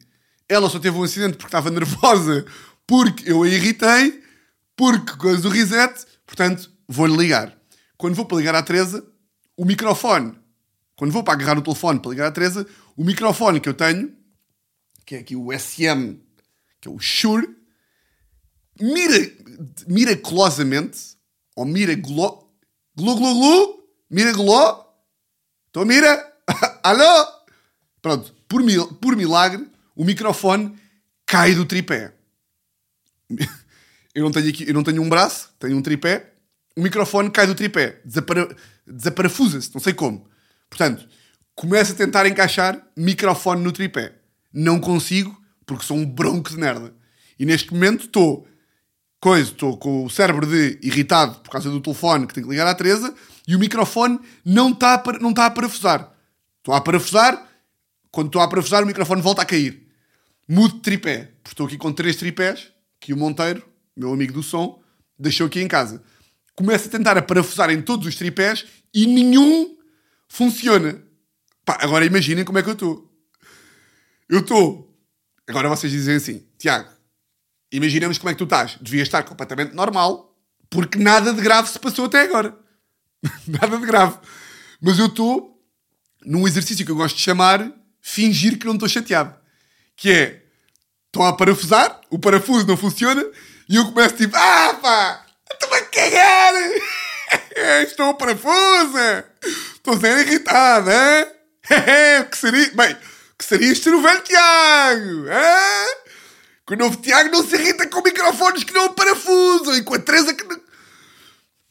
ela 0.48 0.68
só 0.70 0.78
teve 0.78 0.96
um 0.96 1.02
acidente 1.02 1.36
porque 1.36 1.48
estava 1.48 1.70
nervosa, 1.70 2.44
porque 2.86 3.30
eu 3.30 3.42
a 3.42 3.48
irritei 3.48 4.22
porque 4.76 5.16
coisa 5.16 5.48
o 5.48 5.50
reset, 5.50 6.04
portanto, 6.26 6.70
vou-lhe 6.86 7.16
ligar. 7.16 7.56
Quando 7.96 8.14
vou 8.14 8.26
para 8.26 8.36
ligar 8.36 8.54
à 8.54 8.62
Teresa, 8.62 9.02
o 9.56 9.64
microfone, 9.64 10.38
quando 10.94 11.12
vou 11.12 11.24
para 11.24 11.34
agarrar 11.34 11.58
o 11.58 11.62
telefone 11.62 11.98
para 11.98 12.10
ligar 12.10 12.26
à 12.28 12.30
Teresa, 12.30 12.66
o 12.94 13.02
microfone 13.02 13.58
que 13.58 13.68
eu 13.68 13.74
tenho 13.74 14.14
que 15.06 15.14
é 15.14 15.20
aqui 15.20 15.36
o 15.36 15.56
SM, 15.56 16.18
que 16.80 16.88
é 16.88 16.90
o 16.90 16.98
Shure, 16.98 17.48
mira, 18.80 19.32
miraculosamente, 19.86 21.16
ou 21.54 21.64
miraglo, 21.64 22.50
glu 22.96 23.14
glu 23.14 23.34
glu, 23.34 23.88
miraglo, 24.10 24.84
estou 25.68 25.84
a 25.84 25.86
mira, 25.86 26.36
alô, 26.82 27.26
pronto, 28.02 28.34
por, 28.48 28.64
mil, 28.64 28.92
por 28.94 29.14
milagre, 29.14 29.64
o 29.96 30.04
microfone 30.04 30.76
cai 31.24 31.54
do 31.54 31.64
tripé. 31.64 32.12
Eu 34.14 34.22
não 34.22 34.30
tenho 34.30 34.48
aqui, 34.48 34.66
eu 34.66 34.72
não 34.72 34.82
tenho 34.82 35.02
um 35.02 35.08
braço, 35.08 35.50
tenho 35.58 35.76
um 35.76 35.82
tripé, 35.82 36.32
o 36.76 36.80
microfone 36.80 37.30
cai 37.30 37.46
do 37.46 37.54
tripé, 37.54 38.00
desapara, 38.04 38.56
desaparafusa-se, 38.86 39.74
não 39.74 39.80
sei 39.80 39.92
como. 39.92 40.26
Portanto, 40.70 41.08
começo 41.54 41.92
a 41.92 41.94
tentar 41.94 42.26
encaixar 42.26 42.80
microfone 42.96 43.62
no 43.62 43.72
tripé. 43.72 44.14
Não 44.52 44.78
consigo, 44.78 45.36
porque 45.66 45.84
sou 45.84 45.96
um 45.96 46.06
bronco 46.06 46.50
de 46.50 46.56
merda. 46.56 46.94
E 47.38 47.44
neste 47.44 47.72
momento 47.72 48.06
estou 48.06 48.46
coisa, 49.20 49.50
estou 49.50 49.76
com 49.76 50.04
o 50.04 50.10
cérebro 50.10 50.46
de 50.46 50.78
irritado 50.82 51.40
por 51.40 51.50
causa 51.50 51.70
do 51.70 51.80
telefone 51.80 52.26
que 52.26 52.34
tenho 52.34 52.46
que 52.46 52.52
ligar 52.52 52.66
à 52.66 52.74
Teresa 52.74 53.14
e 53.48 53.56
o 53.56 53.58
microfone 53.58 54.20
não 54.44 54.70
está 54.70 54.94
a, 54.94 55.12
não 55.18 55.30
está 55.30 55.46
a 55.46 55.50
parafusar. 55.50 56.12
Estou 56.58 56.74
a 56.74 56.80
parafusar, 56.80 57.46
quando 58.10 58.28
estou 58.28 58.40
a 58.40 58.48
parafusar 58.48 58.82
o 58.82 58.86
microfone 58.86 59.22
volta 59.22 59.42
a 59.42 59.44
cair. 59.44 59.85
Mudo 60.48 60.76
de 60.76 60.80
tripé, 60.80 61.32
porque 61.42 61.54
estou 61.54 61.66
aqui 61.66 61.76
com 61.76 61.92
três 61.92 62.16
tripés 62.16 62.72
que 63.00 63.12
o 63.12 63.16
Monteiro, 63.16 63.66
meu 63.96 64.12
amigo 64.12 64.32
do 64.32 64.42
som, 64.42 64.80
deixou 65.18 65.46
aqui 65.46 65.60
em 65.60 65.68
casa. 65.68 66.02
Começo 66.54 66.88
a 66.88 66.90
tentar 66.90 67.18
a 67.18 67.22
parafusar 67.22 67.70
em 67.70 67.82
todos 67.82 68.06
os 68.06 68.14
tripés 68.16 68.64
e 68.94 69.06
nenhum 69.06 69.76
funciona. 70.28 71.02
Pá, 71.64 71.78
agora 71.80 72.04
imaginem 72.04 72.44
como 72.44 72.58
é 72.58 72.62
que 72.62 72.68
eu 72.68 72.74
estou. 72.74 73.12
Eu 74.28 74.40
estou. 74.40 74.96
Agora 75.48 75.68
vocês 75.68 75.92
dizem 75.92 76.16
assim, 76.16 76.46
Tiago, 76.58 76.88
imaginemos 77.70 78.18
como 78.18 78.30
é 78.30 78.32
que 78.32 78.38
tu 78.38 78.44
estás. 78.44 78.78
Devias 78.80 79.08
estar 79.08 79.22
completamente 79.24 79.74
normal, 79.74 80.36
porque 80.70 80.98
nada 80.98 81.32
de 81.32 81.40
grave 81.40 81.68
se 81.68 81.78
passou 81.78 82.06
até 82.06 82.22
agora. 82.22 82.56
nada 83.46 83.78
de 83.78 83.86
grave. 83.86 84.18
Mas 84.80 84.98
eu 84.98 85.06
estou 85.06 85.60
num 86.24 86.46
exercício 86.46 86.84
que 86.84 86.90
eu 86.90 86.96
gosto 86.96 87.16
de 87.16 87.22
chamar 87.22 87.72
fingir 88.00 88.58
que 88.58 88.66
não 88.66 88.74
estou 88.74 88.88
chateado. 88.88 89.34
Que 89.96 90.12
é, 90.12 90.42
estão 91.06 91.24
a 91.24 91.32
parafusar, 91.32 92.00
o 92.10 92.18
parafuso 92.18 92.66
não 92.66 92.76
funciona, 92.76 93.24
e 93.68 93.76
eu 93.76 93.86
começo 93.86 94.16
tipo, 94.16 94.36
ah 94.36 94.78
pá, 94.80 95.26
estou 95.50 95.72
a 95.74 95.80
cagar! 95.82 96.54
estou 97.82 98.10
a 98.10 98.14
parafusa! 98.14 99.24
Estou 99.74 99.98
sendo 99.98 100.20
irritado, 100.20 100.90
hein? 100.90 101.26
que 102.30 102.36
seria? 102.36 102.70
Bem, 102.74 102.96
que 103.38 103.44
seria 103.44 103.74
ser 103.74 103.94
o 103.94 104.02
velho 104.02 104.22
Tiago? 104.22 105.24
Que 106.66 106.74
o 106.74 106.76
novo 106.76 106.96
Tiago 106.96 107.30
não 107.30 107.46
se 107.46 107.54
irrita 107.54 107.86
com 107.86 108.02
microfones 108.02 108.64
que 108.64 108.72
não 108.72 108.92
parafusam 108.92 109.76
e 109.76 109.82
com 109.82 109.94
a 109.94 109.98
Teresa 109.98 110.34
que 110.34 110.44
não... 110.44 110.60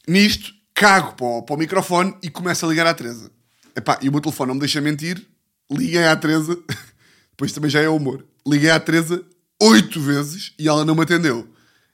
Nisto, 0.08 0.52
cago 0.74 1.14
para 1.14 1.26
o, 1.26 1.42
para 1.42 1.54
o 1.54 1.58
microfone 1.58 2.16
e 2.22 2.30
começo 2.30 2.64
a 2.64 2.68
ligar 2.68 2.86
à 2.86 2.94
Teresa. 2.94 3.30
Epá, 3.74 3.98
e 4.00 4.08
o 4.08 4.12
meu 4.12 4.20
telefone 4.20 4.48
não 4.48 4.54
me 4.54 4.60
deixa 4.60 4.80
mentir. 4.80 5.26
Liguei 5.70 6.06
à 6.06 6.16
Teresa, 6.16 6.56
depois 7.36 7.52
também 7.52 7.70
já 7.70 7.82
é 7.82 7.88
humor. 7.88 8.24
Liguei 8.46 8.70
à 8.70 8.80
Teresa 8.80 9.22
oito 9.60 10.00
vezes 10.00 10.54
e 10.58 10.66
ela 10.66 10.86
não 10.86 10.94
me 10.94 11.02
atendeu. 11.02 11.46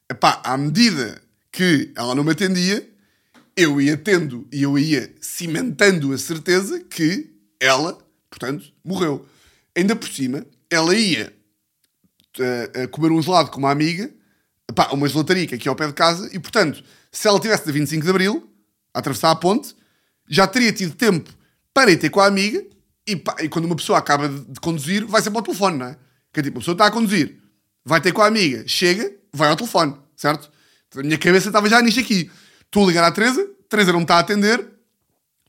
Epá, 0.09 0.41
à 0.45 0.57
medida 0.57 1.21
que 1.51 1.93
ela 1.97 2.15
não 2.15 2.23
me 2.23 2.31
atendia, 2.31 2.89
eu 3.57 3.81
ia 3.81 3.97
tendo 3.97 4.47
e 4.53 4.63
eu 4.63 4.79
ia 4.79 5.13
cimentando 5.21 6.13
a 6.13 6.19
certeza 6.19 6.79
que 6.81 7.35
ela, 7.59 7.99
portanto, 8.31 8.73
morreu. 8.85 9.27
Ainda 9.77 9.97
por 9.97 10.09
cima, 10.09 10.47
ela 10.71 10.95
ia 10.95 11.33
a, 12.75 12.83
a 12.83 12.89
comer 12.89 13.11
um 13.11 13.21
gelado 13.21 13.51
com 13.51 13.59
uma 13.59 13.73
amiga, 13.73 14.09
pá, 14.77 14.91
uma 14.93 15.09
gelatarica 15.09 15.57
aqui 15.57 15.69
ao 15.69 15.75
pé 15.75 15.89
de 15.89 15.93
casa, 15.93 16.31
e 16.33 16.39
portanto, 16.39 16.85
se 17.11 17.27
ela 17.27 17.41
tivesse 17.41 17.67
de 17.67 17.73
25 17.73 18.05
de 18.05 18.11
Abril, 18.11 18.49
a 18.95 19.01
atravessar 19.01 19.33
a 19.33 19.37
ponte, 19.37 19.75
já 20.29 20.47
teria 20.47 20.73
tido 20.73 20.95
tempo 20.95 21.31
para 21.75 21.91
ir 21.91 21.97
ter 21.97 22.11
com 22.11 22.21
a 22.21 22.27
amiga, 22.27 22.65
e, 23.07 23.17
pá, 23.17 23.37
e 23.41 23.49
quando 23.49 23.65
uma 23.65 23.77
pessoa 23.77 23.99
acaba 23.99 24.29
de, 24.29 24.61
conduzir, 24.61 25.07
vai 25.07 25.23
sempre 25.23 25.39
ao 25.39 25.45
telefone, 25.45 25.79
não 25.79 25.87
é? 25.87 25.97
Que 26.33 26.41
é 26.41 26.43
tipo, 26.43 26.59
a 26.59 26.61
pessoa 26.61 26.75
está 26.75 26.87
a 26.87 26.91
conduzir, 26.91 27.39
vai 27.85 28.01
ter 28.01 28.13
com 28.13 28.23
a 28.23 28.27
amiga, 28.27 28.65
chega, 28.67 29.13
vai 29.33 29.49
ao 29.49 29.57
telefone, 29.57 29.97
certo? 30.17 30.51
Então, 30.89 31.01
a 31.01 31.05
minha 31.05 31.19
cabeça 31.19 31.49
estava 31.49 31.69
já 31.69 31.81
nisto 31.81 32.01
aqui. 32.01 32.31
Estou 32.65 32.85
a 32.85 32.87
ligar 32.87 33.05
à 33.05 33.13
Teresa, 33.13 33.47
Teresa 33.69 33.93
não 33.93 34.03
está 34.03 34.17
a 34.17 34.21
atender, 34.21 34.61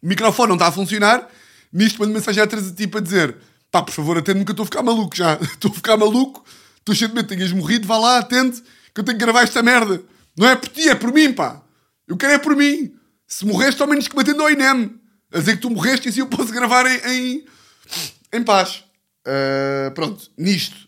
o 0.01 0.07
microfone 0.07 0.49
não 0.49 0.55
está 0.55 0.67
a 0.67 0.71
funcionar, 0.71 1.27
nisto 1.71 1.99
mando 1.99 2.13
mensagem 2.13 2.41
à 2.43 2.47
Teresa 2.47 2.73
tipo 2.73 2.97
a 2.97 3.01
dizer 3.01 3.37
pá, 3.73 3.81
por 3.81 3.91
favor, 3.91 4.19
atende-me 4.19 4.45
que 4.45 4.51
eu 4.51 4.53
estou 4.53 4.63
a 4.63 4.67
ficar 4.67 4.83
maluco 4.83 5.15
já. 5.15 5.33
Estou 5.41 5.71
a 5.71 5.73
ficar 5.73 5.97
maluco, 5.97 6.45
estou 6.77 6.93
cheio 6.93 7.09
de 7.09 7.15
medo, 7.15 7.27
tenhas 7.27 7.51
morrido, 7.51 7.87
vá 7.87 7.97
lá, 7.97 8.19
atende, 8.19 8.61
que 8.93 9.01
eu 9.01 9.03
tenho 9.03 9.17
que 9.17 9.25
gravar 9.25 9.41
esta 9.41 9.63
merda. 9.63 9.99
Não 10.37 10.47
é 10.47 10.55
por 10.55 10.69
ti, 10.69 10.87
é 10.87 10.93
por 10.93 11.11
mim, 11.11 11.33
pá. 11.33 11.59
Eu 12.07 12.15
quero 12.15 12.33
é 12.33 12.37
por 12.37 12.55
mim. 12.55 12.93
Se 13.27 13.43
morreste, 13.47 13.81
ao 13.81 13.87
menos 13.87 14.07
que 14.07 14.15
me 14.15 14.21
atenda 14.21 14.43
ao 14.43 14.51
INEM. 14.51 14.93
A 15.33 15.39
dizer 15.39 15.55
que 15.55 15.61
tu 15.61 15.69
morreste 15.69 16.07
e 16.07 16.09
assim 16.09 16.19
eu 16.19 16.27
posso 16.27 16.53
gravar 16.53 16.85
em, 16.85 16.99
em, 17.07 17.45
em 18.31 18.43
paz. 18.43 18.83
Uh, 19.25 19.91
pronto, 19.95 20.29
nisto, 20.37 20.87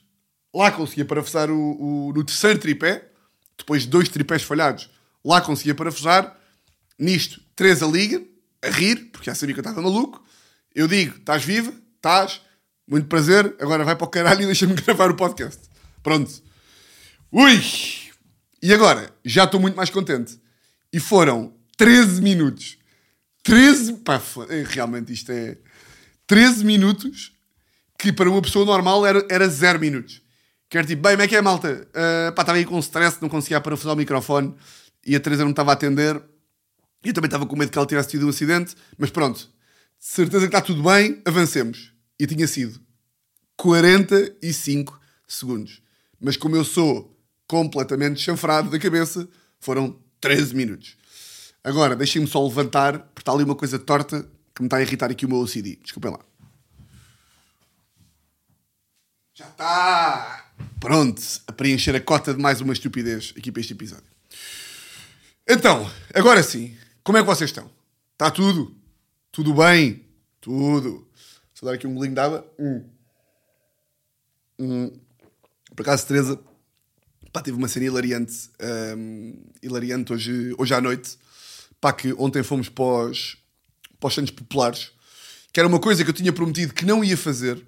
lá 0.53 0.71
conseguia 0.71 1.03
parafusar 1.03 1.49
o, 1.49 2.09
o, 2.09 2.13
no 2.13 2.23
terceiro 2.23 2.59
tripé, 2.59 3.09
depois 3.57 3.83
de 3.83 3.89
dois 3.89 4.07
tripés 4.07 4.43
falhados, 4.43 4.89
lá 5.23 5.41
conseguia 5.41 5.73
parafusar. 5.73 6.37
Nisto, 6.97 7.41
Teresa 7.55 7.85
liga, 7.85 8.23
a 8.61 8.69
rir, 8.69 9.09
porque 9.11 9.25
já 9.25 9.35
sabia 9.35 9.53
que 9.53 9.59
eu 9.59 9.63
estava 9.63 9.81
maluco. 9.81 10.23
Eu 10.73 10.87
digo, 10.87 11.17
estás 11.17 11.43
viva? 11.43 11.73
Estás? 11.95 12.41
Muito 12.87 13.07
prazer, 13.07 13.55
agora 13.59 13.83
vai 13.83 13.95
para 13.95 14.05
o 14.05 14.09
caralho 14.09 14.43
e 14.43 14.45
deixa-me 14.45 14.75
gravar 14.79 15.09
o 15.09 15.15
podcast. 15.15 15.61
Pronto. 16.03 16.31
Ui! 17.31 17.61
E 18.61 18.73
agora, 18.73 19.13
já 19.23 19.45
estou 19.45 19.59
muito 19.59 19.75
mais 19.75 19.89
contente. 19.89 20.39
E 20.93 20.99
foram 20.99 21.53
13 21.77 22.21
minutos. 22.21 22.77
13. 23.45 23.93
Pá, 23.97 24.21
é, 24.49 24.63
realmente 24.67 25.13
isto 25.13 25.31
é. 25.31 25.57
13 26.27 26.65
minutos 26.65 27.31
que 27.97 28.11
para 28.11 28.29
uma 28.29 28.41
pessoa 28.41 28.65
normal 28.65 29.05
era, 29.05 29.25
era 29.29 29.47
0 29.47 29.79
minutos. 29.79 30.21
Quer 30.67 30.85
tipo, 30.85 31.03
bem, 31.03 31.11
como 31.13 31.23
é 31.23 31.27
que 31.27 31.35
é, 31.35 31.41
malta? 31.41 31.87
Uh, 31.89 32.33
pá, 32.33 32.41
estava 32.41 32.57
aí 32.57 32.65
com 32.65 32.77
stress, 32.79 33.21
não 33.21 33.29
conseguia 33.29 33.61
parafusar 33.61 33.93
o 33.93 33.95
microfone 33.95 34.53
e 35.05 35.15
a 35.15 35.19
Teresa 35.19 35.43
não 35.43 35.51
estava 35.51 35.71
a 35.71 35.73
atender. 35.73 36.21
E 37.03 37.09
eu 37.09 37.13
também 37.13 37.27
estava 37.27 37.45
com 37.45 37.55
medo 37.55 37.71
que 37.71 37.77
ela 37.77 37.85
tivesse 37.85 38.09
tido 38.09 38.25
um 38.25 38.29
acidente, 38.29 38.75
mas 38.97 39.11
pronto, 39.11 39.47
certeza 39.99 40.41
que 40.41 40.47
está 40.47 40.59
tudo 40.59 40.81
bem, 40.81 41.21
avancemos 41.23 41.93
e 42.19 42.25
tinha 42.25 42.47
sido 42.47 42.81
45 43.57 44.99
segundos. 45.27 45.83
Mas 46.19 46.35
como 46.35 46.55
eu 46.55 46.65
sou 46.65 47.15
completamente 47.47 48.19
chanfrado 48.19 48.71
da 48.71 48.79
cabeça, 48.79 49.29
foram 49.59 49.99
13 50.19 50.55
minutos. 50.55 50.97
Agora, 51.65 51.95
deixem-me 51.95 52.27
só 52.27 52.45
levantar, 52.45 52.99
porque 52.99 53.21
está 53.21 53.31
ali 53.31 53.43
uma 53.43 53.55
coisa 53.55 53.79
torta 53.79 54.21
que 54.53 54.61
me 54.61 54.67
está 54.67 54.77
a 54.77 54.83
irritar 54.83 55.09
aqui 55.09 55.25
o 55.25 55.29
meu 55.29 55.39
OCD. 55.39 55.79
Desculpem 55.81 56.11
lá. 56.11 56.19
Já 59.33 59.47
está! 59.47 60.51
Pronto, 60.79 61.19
a 61.47 61.51
preencher 61.51 61.95
a 61.95 61.99
cota 61.99 62.35
de 62.35 62.39
mais 62.39 62.61
uma 62.61 62.71
estupidez 62.71 63.33
aqui 63.35 63.51
para 63.51 63.61
este 63.61 63.73
episódio. 63.73 64.05
Então, 65.47 65.91
agora 66.13 66.43
sim, 66.43 66.77
como 67.03 67.17
é 67.17 67.21
que 67.21 67.27
vocês 67.27 67.49
estão? 67.49 67.67
Está 68.13 68.29
tudo? 68.29 68.77
Tudo 69.31 69.51
bem? 69.55 70.05
Tudo. 70.39 71.09
Só 71.51 71.65
dar 71.65 71.73
aqui 71.73 71.87
um 71.87 71.95
golinho 71.95 72.13
de 72.13 72.21
água. 72.21 72.47
Hum. 72.59 72.85
Hum. 74.59 74.99
Por 75.75 75.81
acaso, 75.81 76.05
Teresa, 76.05 76.39
pá, 77.33 77.41
tive 77.41 77.57
uma 77.57 77.67
cena 77.67 77.87
hilariante, 77.87 78.51
um, 78.95 79.43
hilariante 79.63 80.13
hoje, 80.13 80.53
hoje 80.59 80.75
à 80.75 80.79
noite. 80.79 81.24
Pá, 81.85 81.93
que 81.93 82.11
ontem 82.13 82.41
fomos 82.41 82.67
para 82.67 83.11
os, 83.11 83.37
Santos 84.09 84.31
Populares, 84.31 84.89
que 85.53 85.59
era 85.59 85.69
uma 85.69 85.79
coisa 85.79 86.03
que 86.03 86.09
eu 86.09 86.15
tinha 86.15 86.33
prometido 86.33 86.73
que 86.73 86.83
não 86.83 87.03
ia 87.03 87.15
fazer, 87.15 87.63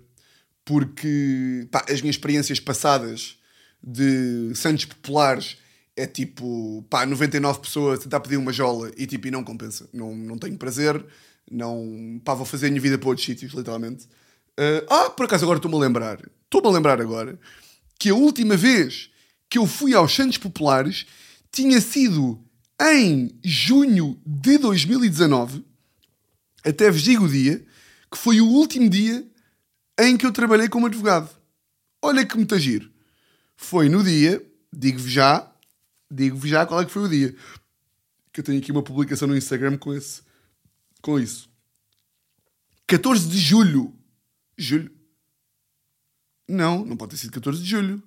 porque 0.66 1.68
pá, 1.70 1.86
as 1.88 2.02
minhas 2.02 2.16
experiências 2.16 2.60
passadas 2.60 3.38
de 3.80 4.56
Santos 4.56 4.86
Populares 4.86 5.58
é 5.96 6.08
tipo, 6.08 6.84
pá, 6.90 7.06
99 7.06 7.60
pessoas 7.60 8.00
tentar 8.00 8.20
pedir 8.22 8.38
uma 8.38 8.52
jola 8.52 8.92
e 8.98 9.06
tipo, 9.06 9.28
e 9.28 9.30
não 9.30 9.44
compensa. 9.44 9.88
Não, 9.94 10.16
não 10.16 10.40
tenho 10.40 10.58
prazer, 10.58 11.06
não. 11.52 12.20
pá, 12.26 12.34
vou 12.34 12.44
fazer 12.44 12.66
a 12.66 12.70
minha 12.72 12.82
vida 12.82 12.98
para 12.98 13.10
outros 13.10 13.24
sítios, 13.24 13.54
literalmente. 13.54 14.06
Uh, 14.60 14.82
ah, 14.90 15.10
por 15.12 15.28
acaso 15.28 15.46
agora 15.46 15.60
estou-me 15.60 15.78
a 15.78 15.82
lembrar, 15.82 16.20
estou-me 16.46 16.68
a 16.70 16.72
lembrar 16.72 17.00
agora 17.00 17.40
que 18.00 18.10
a 18.10 18.16
última 18.16 18.58
vez 18.58 19.12
que 19.48 19.60
eu 19.60 19.68
fui 19.68 19.94
aos 19.94 20.16
Santos 20.16 20.40
Populares 20.40 21.06
tinha 21.52 21.80
sido 21.80 22.44
em 22.82 23.38
junho 23.44 24.20
de 24.26 24.58
2019. 24.58 25.66
Até 26.64 26.92
vos 26.92 27.02
digo 27.02 27.26
o 27.26 27.30
dia, 27.30 27.66
que 28.12 28.18
foi 28.18 28.42
o 28.42 28.48
último 28.48 28.90
dia 28.90 29.26
em 30.00 30.18
que 30.18 30.26
eu 30.26 30.32
trabalhei 30.32 30.70
como 30.70 30.86
advogado. 30.86 31.30
Olha 32.02 32.26
que 32.26 32.36
muito 32.36 32.58
giro. 32.60 32.92
Foi 33.56 33.90
no 33.90 34.04
dia, 34.04 34.46
digo-vos 34.72 35.12
já, 35.12 35.52
digo-vos 36.12 36.50
já 36.50 36.66
qual 36.66 36.82
é 36.82 36.86
que 36.86 36.92
foi 36.92 37.04
o 37.04 37.10
dia. 37.10 37.36
Que 38.32 38.42
eu 38.42 38.44
tenho 38.44 38.60
aqui 38.60 38.72
uma 38.72 38.84
publicação 38.84 39.28
no 39.28 39.36
Instagram 39.36 39.78
com 39.78 39.94
esse 39.94 40.22
com 41.02 41.20
isso. 41.20 41.50
14 42.86 43.28
de 43.28 43.38
julho. 43.38 43.94
Julho. 44.58 44.92
Não, 46.48 46.86
não 46.86 46.98
pode 46.98 47.12
ter 47.12 47.18
sido 47.18 47.32
14 47.32 47.62
de 47.62 47.70
julho. 47.70 48.04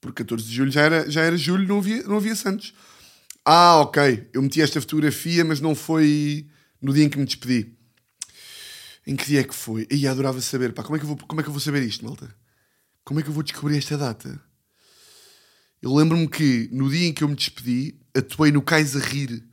Porque 0.00 0.22
14 0.22 0.44
de 0.44 0.54
julho 0.54 0.70
já 0.70 0.82
era, 0.82 1.10
já 1.10 1.22
era 1.22 1.36
julho, 1.36 1.66
não 1.66 1.78
havia, 1.78 2.02
não 2.04 2.16
havia 2.16 2.34
Santos. 2.34 2.74
Ah, 3.44 3.80
ok. 3.80 4.30
Eu 4.32 4.42
meti 4.42 4.62
esta 4.62 4.80
fotografia, 4.80 5.44
mas 5.44 5.60
não 5.60 5.74
foi 5.74 6.48
no 6.80 6.94
dia 6.94 7.04
em 7.04 7.08
que 7.08 7.18
me 7.18 7.26
despedi. 7.26 7.76
Em 9.06 9.14
que 9.14 9.26
dia 9.26 9.40
é 9.40 9.44
que 9.44 9.54
foi? 9.54 9.86
E 9.90 10.06
adorava 10.06 10.40
saber. 10.40 10.72
Pá, 10.72 10.82
como 10.82 10.96
é, 10.96 10.98
que 10.98 11.04
eu 11.04 11.08
vou, 11.08 11.16
como 11.18 11.40
é 11.40 11.44
que 11.44 11.48
eu 11.48 11.52
vou 11.52 11.60
saber 11.60 11.82
isto, 11.82 12.04
malta? 12.04 12.34
Como 13.04 13.20
é 13.20 13.22
que 13.22 13.28
eu 13.28 13.34
vou 13.34 13.42
descobrir 13.42 13.76
esta 13.76 13.98
data? 13.98 14.40
Eu 15.82 15.94
lembro-me 15.94 16.26
que 16.26 16.70
no 16.72 16.88
dia 16.88 17.06
em 17.06 17.12
que 17.12 17.22
eu 17.22 17.28
me 17.28 17.34
despedi, 17.34 18.00
atuei 18.14 18.50
no 18.50 18.62
Cais 18.62 18.96
a 18.96 19.00
Rir. 19.00 19.44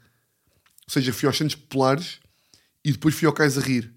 Ou 0.88 0.93
seja, 0.93 1.12
fui 1.12 1.27
aos 1.27 1.38
Santos 1.38 1.55
Populares 1.55 2.19
e 2.86 2.93
depois 2.93 3.13
fui 3.13 3.27
ao 3.27 3.33
Cais 3.33 3.57
a 3.57 3.62
Rir. 3.62 3.93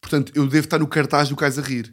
Portanto, 0.00 0.30
eu 0.36 0.46
devo 0.46 0.66
estar 0.66 0.78
no 0.78 0.86
cartaz 0.86 1.28
do 1.28 1.34
Cais 1.34 1.58
a 1.58 1.62
Rir. 1.62 1.92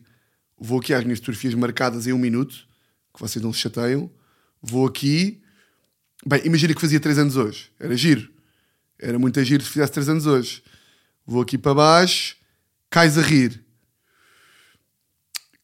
Vou 0.56 0.80
aqui 0.80 0.94
às 0.94 1.04
minhas 1.04 1.18
fotografias 1.18 1.56
marcadas 1.56 2.06
em 2.06 2.14
um 2.14 2.20
minuto, 2.20 2.68
que 3.12 3.20
vocês 3.20 3.44
não 3.44 3.52
se 3.52 3.62
chateiam. 3.62 4.12
Vou 4.62 4.86
aqui. 4.86 5.41
Bem, 6.26 6.42
imagina 6.46 6.74
que 6.74 6.82
fazia 6.82 7.00
3 7.00 7.18
anos 7.18 7.36
hoje. 7.36 7.72
Era 7.80 7.96
giro. 7.96 8.30
Era 9.00 9.18
muito 9.18 9.44
giro 9.44 9.64
se 9.64 9.70
fizesse 9.70 9.92
3 9.94 10.10
anos 10.10 10.26
hoje. 10.28 10.64
Vou 11.26 11.42
aqui 11.42 11.58
para 11.58 11.74
baixo. 11.74 12.36
Cais 12.90 13.18
a 13.18 13.22
Rir. 13.22 13.64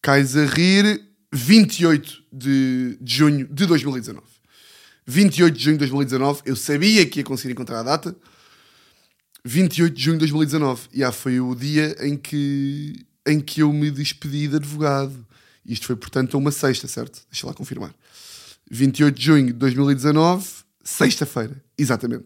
Cais 0.01 0.35
a 0.35 0.45
Rir, 0.45 1.03
28 1.31 2.23
de, 2.31 2.97
de 2.99 3.15
junho 3.15 3.47
de 3.47 3.65
2019. 3.65 4.25
28 5.05 5.55
de 5.55 5.63
junho 5.63 5.75
de 5.75 5.79
2019. 5.79 6.41
Eu 6.45 6.55
sabia 6.55 7.05
que 7.05 7.19
ia 7.19 7.23
conseguir 7.23 7.53
encontrar 7.53 7.81
a 7.81 7.83
data. 7.83 8.15
28 9.45 9.93
de 9.93 10.03
junho 10.03 10.15
de 10.15 10.19
2019. 10.21 10.89
E 10.93 11.03
ah, 11.03 11.11
foi 11.11 11.39
o 11.39 11.53
dia 11.53 11.95
em 11.99 12.17
que, 12.17 13.05
em 13.27 13.39
que 13.39 13.61
eu 13.61 13.71
me 13.71 13.91
despedi 13.91 14.47
de 14.47 14.55
advogado. 14.55 15.25
Isto 15.65 15.85
foi, 15.85 15.95
portanto, 15.95 16.37
uma 16.37 16.51
sexta, 16.51 16.87
certo? 16.87 17.21
Deixa 17.29 17.45
lá 17.45 17.53
confirmar. 17.53 17.93
28 18.69 19.15
de 19.17 19.25
junho 19.25 19.47
de 19.47 19.53
2019, 19.53 20.47
sexta-feira, 20.83 21.61
exatamente. 21.77 22.25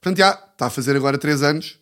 Portanto, 0.00 0.18
já, 0.18 0.30
está 0.30 0.66
a 0.66 0.70
fazer 0.70 0.96
agora 0.96 1.18
3 1.18 1.42
anos. 1.42 1.78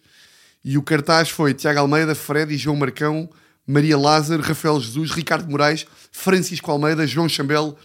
E 0.64 0.76
o 0.76 0.82
cartaz 0.82 1.30
foi 1.30 1.54
Tiago 1.54 1.78
Almeida, 1.78 2.14
Fred 2.14 2.52
e 2.52 2.58
João 2.58 2.76
Marcão, 2.76 3.30
Maria 3.66 3.96
Lázaro, 3.96 4.42
Rafael 4.42 4.80
Jesus, 4.80 5.12
Ricardo 5.12 5.48
Moraes, 5.50 5.86
Francisco 6.10 6.70
Almeida, 6.70 7.06
João 7.06 7.28
Chambel 7.28 7.76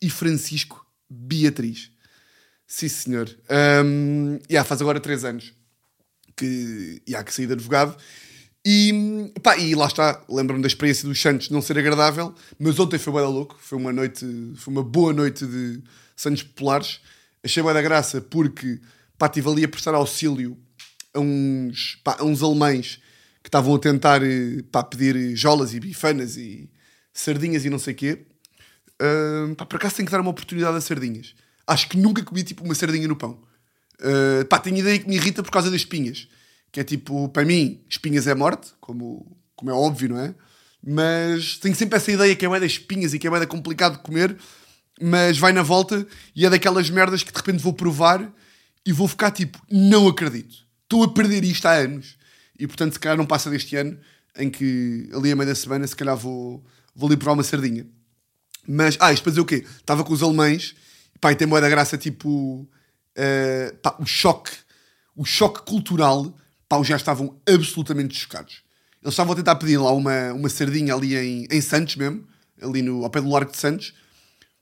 e 0.00 0.08
Francisco 0.08 0.84
Beatriz. 1.10 1.90
Sim, 2.66 2.88
senhor. 2.88 3.28
Um, 3.84 4.38
yeah, 4.50 4.66
faz 4.66 4.80
agora 4.80 4.98
3 4.98 5.24
anos 5.24 5.52
que, 6.36 7.02
yeah, 7.06 7.22
que 7.24 7.34
saí 7.34 7.46
de 7.46 7.52
advogado. 7.52 7.96
E, 8.64 9.32
pá, 9.42 9.56
e 9.56 9.74
lá 9.74 9.86
está, 9.86 10.22
lembro-me 10.28 10.62
da 10.62 10.68
experiência 10.68 11.08
dos 11.08 11.20
Santos 11.20 11.50
não 11.50 11.60
ser 11.60 11.76
agradável, 11.78 12.32
mas 12.58 12.78
ontem 12.78 12.96
foi 12.96 13.12
bem 13.12 13.22
louco, 13.22 13.56
foi 13.60 13.76
uma 13.76 13.92
noite, 13.92 14.24
foi 14.54 14.72
uma 14.72 14.84
boa 14.84 15.12
noite 15.12 15.44
de 15.44 15.82
Santos 16.14 16.44
Populares. 16.44 17.00
Achei 17.42 17.60
bem 17.60 17.74
da 17.74 17.82
graça 17.82 18.20
porque 18.20 18.80
pá, 19.18 19.26
estive 19.26 19.48
ali 19.48 19.64
a 19.64 19.68
prestar 19.68 19.94
auxílio 19.94 20.56
a 21.12 21.18
uns, 21.18 22.00
pá, 22.04 22.16
a 22.20 22.24
uns 22.24 22.40
alemães 22.40 23.00
que 23.42 23.48
estavam 23.48 23.74
a 23.74 23.78
tentar 23.80 24.20
pá, 24.70 24.84
pedir 24.84 25.34
jolas 25.34 25.74
e 25.74 25.80
bifanas 25.80 26.36
e 26.36 26.70
sardinhas 27.12 27.64
e 27.64 27.70
não 27.70 27.80
sei 27.80 27.94
o 27.94 27.96
quê. 27.96 28.26
Uh, 28.94 29.54
pá, 29.56 29.66
por 29.66 29.76
acaso 29.76 29.96
tenho 29.96 30.06
que 30.06 30.12
dar 30.12 30.20
uma 30.20 30.30
oportunidade 30.30 30.76
a 30.76 30.80
sardinhas. 30.80 31.34
Acho 31.66 31.88
que 31.88 31.96
nunca 31.96 32.22
comi 32.22 32.44
tipo 32.44 32.62
uma 32.64 32.76
sardinha 32.76 33.08
no 33.08 33.16
pão. 33.16 33.42
Uh, 33.98 34.44
pá, 34.46 34.60
tenho 34.60 34.78
ideia 34.78 35.00
que 35.00 35.08
me 35.08 35.16
irrita 35.16 35.42
por 35.42 35.50
causa 35.50 35.68
das 35.68 35.80
espinhas. 35.80 36.28
Que 36.72 36.80
é 36.80 36.84
tipo, 36.84 37.28
para 37.28 37.44
mim, 37.44 37.84
espinhas 37.88 38.26
é 38.26 38.34
morte, 38.34 38.72
como, 38.80 39.36
como 39.54 39.70
é 39.70 39.74
óbvio, 39.74 40.08
não 40.08 40.18
é? 40.18 40.34
Mas 40.84 41.58
tenho 41.58 41.76
sempre 41.76 41.96
essa 41.96 42.10
ideia 42.10 42.34
que 42.34 42.44
é 42.44 42.60
das 42.60 42.72
espinhas 42.72 43.14
e 43.14 43.18
que 43.18 43.28
é 43.28 43.30
da 43.30 43.46
complicado 43.46 43.98
de 43.98 44.02
comer, 44.02 44.36
mas 45.00 45.38
vai 45.38 45.52
na 45.52 45.62
volta 45.62 46.06
e 46.34 46.44
é 46.44 46.50
daquelas 46.50 46.90
merdas 46.90 47.22
que 47.22 47.30
de 47.30 47.36
repente 47.36 47.62
vou 47.62 47.72
provar 47.72 48.32
e 48.84 48.92
vou 48.92 49.06
ficar 49.06 49.30
tipo, 49.30 49.60
não 49.70 50.08
acredito. 50.08 50.56
Estou 50.82 51.04
a 51.04 51.12
perder 51.12 51.44
isto 51.44 51.66
há 51.66 51.72
anos. 51.72 52.16
E 52.58 52.66
portanto, 52.66 52.94
se 52.94 53.00
calhar 53.00 53.16
não 53.16 53.26
passa 53.26 53.48
deste 53.48 53.76
ano 53.76 53.98
em 54.36 54.50
que 54.50 55.08
ali 55.14 55.30
a 55.30 55.36
meio 55.36 55.48
da 55.48 55.54
semana, 55.54 55.86
se 55.86 55.94
calhar 55.94 56.16
vou, 56.16 56.64
vou 56.94 57.08
ali 57.08 57.16
provar 57.16 57.34
uma 57.34 57.42
sardinha. 57.42 57.86
Mas, 58.66 58.96
ah, 59.00 59.12
isto 59.12 59.22
para 59.22 59.30
dizer 59.30 59.40
o 59.40 59.46
quê? 59.46 59.64
Estava 59.78 60.04
com 60.04 60.12
os 60.12 60.22
alemães, 60.22 60.74
pá, 61.20 61.32
e 61.32 61.36
tem 61.36 61.46
boa 61.48 61.60
da 61.60 61.68
graça, 61.68 61.98
tipo, 61.98 62.68
uh, 62.68 63.76
pá, 63.82 63.96
o 63.98 64.06
choque, 64.06 64.52
o 65.16 65.24
choque 65.24 65.62
cultural, 65.62 66.34
pá, 66.72 66.78
os 66.78 66.88
já 66.88 66.96
estavam 66.96 67.38
absolutamente 67.46 68.18
chocados. 68.18 68.62
Eles 69.02 69.12
estavam 69.12 69.34
a 69.34 69.36
tentar 69.36 69.56
pedir 69.56 69.76
lá 69.76 69.92
uma, 69.92 70.32
uma 70.32 70.48
sardinha 70.48 70.94
ali 70.94 71.14
em, 71.14 71.46
em 71.50 71.60
Santos 71.60 71.96
mesmo, 71.96 72.26
ali 72.62 72.80
no, 72.80 73.04
ao 73.04 73.10
pé 73.10 73.20
do 73.20 73.28
Largo 73.28 73.52
de 73.52 73.58
Santos. 73.58 73.92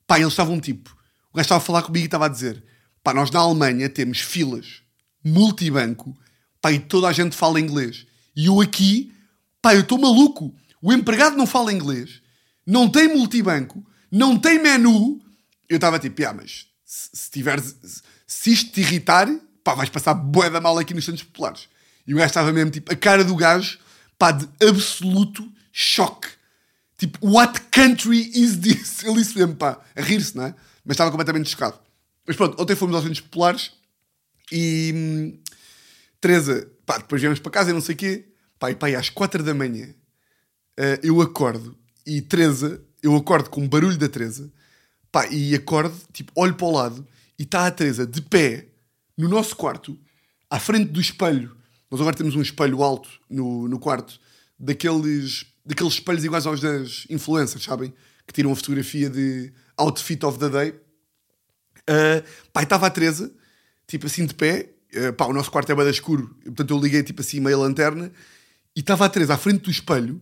Pá, 0.09 0.19
eles 0.19 0.33
estavam 0.33 0.59
tipo, 0.59 0.91
o 1.33 1.37
gajo 1.37 1.45
estava 1.45 1.63
a 1.63 1.65
falar 1.65 1.83
comigo 1.83 2.03
e 2.03 2.07
estava 2.07 2.27
a 2.27 2.29
dizer, 2.29 2.65
pá, 3.05 3.15
nós 3.15 3.31
na 3.31 3.39
Alemanha 3.39 3.89
temos 3.89 4.19
filas 4.19 4.83
multibanco, 5.25 6.19
pá, 6.61 6.73
e 6.73 6.81
toda 6.81 7.07
a 7.07 7.13
gente 7.13 7.37
fala 7.37 7.61
inglês. 7.61 8.05
E 8.35 8.47
eu 8.47 8.61
aqui, 8.61 9.15
pá, 9.63 9.77
eu 9.77 9.83
estou 9.83 9.97
maluco. 9.97 10.53
O 10.83 10.93
empregado 10.93 11.37
não 11.37 11.47
fala 11.47 11.73
inglês, 11.73 12.21
não 12.67 12.89
tem 12.89 13.07
multibanco, 13.07 13.87
não 14.11 14.37
tem 14.37 14.61
menu. 14.61 15.21
Eu 15.69 15.77
estava 15.77 15.97
tipo, 16.01 16.27
ah, 16.27 16.33
mas 16.33 16.67
se, 16.85 17.11
se 17.13 17.31
tiveres, 17.31 17.77
se 18.27 18.51
isto 18.51 18.73
te 18.73 18.81
irritar, 18.81 19.29
pá, 19.63 19.77
vais 19.77 19.91
passar 19.91 20.15
bué 20.15 20.51
da 20.51 20.61
mal 20.61 20.77
aqui 20.77 20.93
nos 20.93 21.05
Santos 21.05 21.23
Populares. 21.23 21.69
E 22.11 22.15
o 22.15 22.17
gajo 22.17 22.27
estava 22.27 22.53
mesmo, 22.53 22.73
tipo, 22.73 22.93
a 22.93 22.97
cara 22.97 23.23
do 23.23 23.37
gajo, 23.37 23.79
pá, 24.19 24.33
de 24.33 24.49
absoluto 24.67 25.49
choque. 25.71 26.27
Tipo, 26.99 27.25
what 27.25 27.61
country 27.71 28.33
is 28.35 28.57
this? 28.57 29.05
Ele 29.07 29.15
disse 29.15 29.39
mesmo, 29.39 29.55
pá, 29.55 29.81
a 29.95 30.03
rir-se, 30.03 30.37
não 30.37 30.47
é? 30.47 30.55
Mas 30.85 30.95
estava 30.95 31.13
completamente 31.13 31.49
chocado. 31.49 31.79
Mas 32.27 32.35
pronto, 32.35 32.61
ontem 32.61 32.75
fomos 32.75 32.97
aos 32.97 33.05
Santos 33.05 33.21
Populares 33.21 33.71
e... 34.51 34.93
Hum, 34.93 35.39
Teresa, 36.21 36.69
pá, 36.85 36.99
depois 36.99 37.23
viemos 37.23 37.39
para 37.39 37.53
casa 37.53 37.71
e 37.71 37.73
não 37.73 37.81
sei 37.81 37.95
o 37.95 37.99
quê. 37.99 38.27
Pá, 38.59 38.73
e 38.73 38.75
pá, 38.75 38.91
e 38.91 38.97
às 38.97 39.09
quatro 39.09 39.45
da 39.45 39.55
manhã 39.55 39.87
uh, 39.87 40.99
eu 41.05 41.21
acordo 41.21 41.79
e 42.05 42.21
Teresa, 42.21 42.83
eu 43.05 43.15
acordo 43.15 43.49
com 43.51 43.65
o 43.65 43.69
barulho 43.69 43.97
da 43.97 44.09
Teresa, 44.09 44.53
pá, 45.13 45.29
e 45.29 45.55
acordo, 45.55 45.97
tipo, 46.13 46.33
olho 46.35 46.57
para 46.57 46.67
o 46.67 46.73
lado 46.73 47.07
e 47.39 47.45
está 47.45 47.69
a 47.69 47.71
Teresa 47.71 48.05
de 48.05 48.21
pé 48.21 48.67
no 49.17 49.29
nosso 49.29 49.55
quarto, 49.55 49.97
à 50.51 50.59
frente 50.59 50.91
do 50.91 51.01
espelho. 51.01 51.60
Nós 51.91 52.01
agora 52.01 52.17
temos 52.17 52.37
um 52.37 52.43
espelho 52.43 52.83
alto 52.83 53.09
no, 53.29 53.67
no 53.67 53.79
quarto, 53.79 54.21
daqueles, 54.59 55.47
daqueles 55.67 55.95
espelhos 55.95 56.25
iguais 56.25 56.47
aos 56.47 56.61
das 56.61 57.05
influencers, 57.11 57.65
sabem? 57.65 57.93
Que 58.27 58.33
tiram 58.33 58.53
a 58.53 58.57
fotografia 58.57 59.11
de 59.11 59.53
outfit 59.77 60.23
of 60.25 60.39
the 60.39 60.49
day. 60.49 60.71
Uh, 61.81 62.23
pá, 62.53 62.63
estava 62.63 62.87
a 62.87 62.91
Teresa, 62.91 63.33
tipo 63.87 64.07
assim 64.07 64.25
de 64.25 64.35
pé. 64.35 64.71
Uh, 64.95 65.13
pá, 65.13 65.27
o 65.27 65.33
nosso 65.33 65.51
quarto 65.51 65.73
é 65.73 65.75
bem 65.75 65.89
escuro, 65.91 66.37
portanto 66.45 66.71
eu 66.73 66.79
liguei 66.79 67.03
tipo 67.03 67.23
assim 67.23 67.41
meia 67.41 67.57
lanterna 67.57 68.13
e 68.75 68.81
estava 68.81 69.05
a 69.05 69.09
Teresa 69.09 69.35
à 69.35 69.39
frente 69.39 69.63
do 69.63 69.71
espelho. 69.71 70.21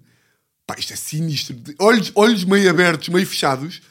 Pá, 0.66 0.74
isto 0.78 0.92
é 0.92 0.96
sinistro. 0.96 1.57
Olhos, 1.78 2.12
olhos 2.14 2.44
meio 2.44 2.68
abertos, 2.70 3.09
meio 3.09 3.26
fechados, 3.26 3.83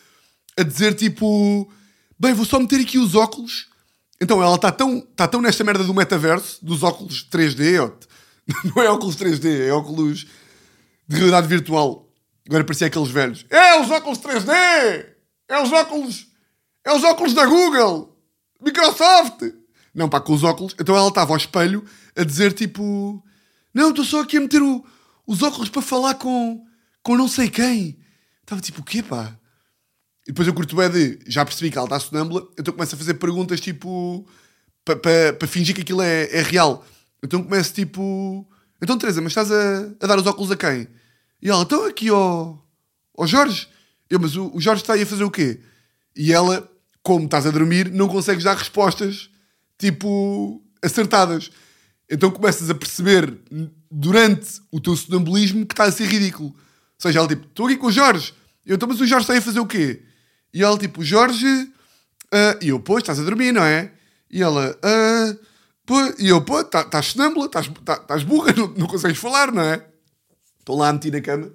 a 0.58 0.64
dizer 0.64 0.96
tipo 0.96 1.72
bem, 2.20 2.34
vou 2.34 2.46
só 2.46 2.60
meter 2.60 2.80
aqui 2.80 2.98
os 2.98 3.14
óculos. 3.14 3.68
Então 4.20 4.42
ela 4.42 4.56
está 4.56 4.72
tão, 4.72 5.02
tá 5.02 5.28
tão 5.28 5.42
nesta 5.42 5.64
merda 5.64 5.84
do 5.84 5.94
metaverso, 5.94 6.64
dos 6.66 6.84
óculos 6.84 7.28
3D, 7.30 7.80
ó, 7.84 7.92
não 8.76 8.82
é 8.82 8.90
óculos 8.90 9.16
3D, 9.16 9.68
é 9.68 9.72
óculos 9.72 10.26
de 11.08 11.16
realidade 11.16 11.48
virtual. 11.48 12.08
Agora 12.48 12.64
parecia 12.64 12.88
aqueles 12.88 13.10
velhos. 13.10 13.46
É 13.50 13.80
os 13.80 13.92
óculos 13.92 14.20
3D! 14.20 14.52
É 15.50 15.62
os 15.62 15.72
óculos. 15.72 16.28
É 16.86 16.94
os 16.94 17.04
óculos 17.04 17.34
da 17.34 17.46
Google! 17.46 18.18
Microsoft! 18.62 19.44
Não, 19.94 20.08
pá, 20.08 20.20
com 20.20 20.34
os 20.34 20.44
óculos. 20.44 20.76
Então 20.80 20.96
ela 20.96 21.10
estava 21.10 21.32
ao 21.34 21.38
espelho 21.38 21.84
a 22.16 22.24
dizer 22.24 22.54
tipo: 22.54 23.24
Não, 23.74 23.90
estou 23.90 24.06
só 24.06 24.22
aqui 24.22 24.38
a 24.38 24.42
meter 24.42 24.62
o, 24.62 24.86
os 25.26 25.42
óculos 25.44 25.70
para 25.70 25.82
falar 25.82 26.16
com, 26.16 26.64
com 27.04 27.18
não 27.18 27.28
sei 27.28 27.50
quem. 27.50 28.00
Estava 28.42 28.62
tipo: 28.62 28.82
O 28.82 28.84
quê, 28.84 29.04
pá? 29.04 29.38
E 30.28 30.32
depois 30.32 30.48
eu 30.48 30.54
curto 30.54 30.76
bem 30.76 30.90
de. 30.90 31.20
Já 31.26 31.46
percebi 31.46 31.72
que 31.72 31.78
ela 31.78 31.86
está 31.86 32.00
sonâmbula, 32.00 32.46
então 32.60 32.74
começo 32.74 32.96
a 32.96 32.98
fazer 32.98 33.14
perguntas 33.14 33.62
tipo. 33.62 34.28
para 34.84 34.98
pa, 34.98 35.10
pa 35.40 35.48
fingir 35.48 35.74
que 35.74 35.82
aquilo 35.82 36.02
é, 36.02 36.30
é 36.32 36.42
real. 36.42 36.86
Então 37.24 37.42
começo 37.42 37.74
tipo. 37.74 38.46
Então, 38.82 38.98
Teresa, 38.98 39.22
mas 39.22 39.32
estás 39.32 39.52
a, 39.52 39.90
a 40.02 40.06
dar 40.06 40.20
os 40.20 40.28
óculos 40.28 40.52
a 40.52 40.58
quem? 40.58 40.88
E 41.42 41.50
ela, 41.50 41.64
então 41.64 41.86
aqui 41.86 42.10
ao, 42.10 42.62
ao 43.18 43.26
Jorge. 43.26 43.70
Eu, 44.10 44.20
mas 44.20 44.36
o, 44.36 44.52
o 44.54 44.60
Jorge 44.60 44.82
está 44.82 44.94
aí 44.94 45.04
a 45.04 45.06
fazer 45.06 45.24
o 45.24 45.32
quê? 45.32 45.62
E 46.16 46.34
ela, 46.34 46.70
como 47.02 47.26
estás 47.26 47.46
a 47.46 47.52
dormir, 47.52 47.90
não 47.92 48.08
consegues 48.08 48.44
dar 48.44 48.56
respostas 48.56 49.30
tipo 49.78 50.62
acertadas. 50.84 51.52
Então 52.10 52.32
começas 52.32 52.70
a 52.70 52.76
perceber 52.76 53.38
durante 53.90 54.62
o 54.72 54.80
teu 54.80 54.96
sonambulismo 54.96 55.66
que 55.66 55.74
está 55.74 55.86
a 55.86 55.92
ser 55.92 56.06
ridículo. 56.06 56.50
Ou 56.50 56.56
seja, 57.00 57.20
ela 57.20 57.28
tipo, 57.28 57.46
estou 57.46 57.68
aqui 57.68 57.78
com 57.78 57.88
o 57.88 57.92
Jorge. 57.92 58.34
Eu, 58.66 58.76
então, 58.76 58.90
mas 58.90 59.00
o 59.00 59.08
Jorge 59.08 59.24
está 59.24 59.34
aí 59.34 59.40
a 59.40 59.42
fazer 59.42 59.60
o 59.60 59.66
quê? 59.66 60.04
E 60.58 60.64
ela 60.64 60.76
tipo, 60.76 61.04
Jorge. 61.04 61.46
Uh, 61.46 62.58
e 62.60 62.70
eu, 62.70 62.80
pois, 62.80 63.04
estás 63.04 63.20
a 63.20 63.24
dormir, 63.24 63.52
não 63.52 63.64
é? 63.64 63.92
E 64.30 64.42
ela, 64.42 64.72
uh, 64.72 65.40
pois, 65.86 66.16
e 66.18 66.30
eu, 66.30 66.44
pô, 66.44 66.62
estás 66.62 66.90
tá 66.90 67.00
sonâmbula, 67.00 67.46
estás 67.46 67.68
tá, 67.86 68.18
burra, 68.26 68.52
não, 68.54 68.68
não 68.70 68.88
consegues 68.88 69.20
falar, 69.20 69.52
não 69.52 69.62
é? 69.62 69.86
Estou 70.60 70.76
lá 70.76 70.90
a 70.90 70.94
meter 70.94 71.12
na 71.12 71.22
cama. 71.22 71.54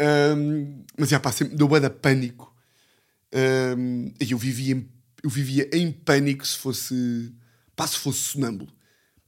Um, 0.00 0.82
mas 0.98 1.10
já, 1.10 1.20
pá, 1.20 1.30
sempre 1.30 1.56
deu 1.56 1.68
de 1.68 1.90
pânico. 1.90 2.56
Um, 3.34 4.14
e 4.18 4.32
eu 4.32 4.38
vivia, 4.38 4.76
em, 4.76 4.90
eu 5.22 5.28
vivia 5.28 5.68
em 5.70 5.92
pânico 5.92 6.46
se 6.46 6.56
fosse, 6.56 7.34
pá, 7.76 7.86
se 7.86 7.98
fosse 7.98 8.18
sonâmbulo. 8.18 8.72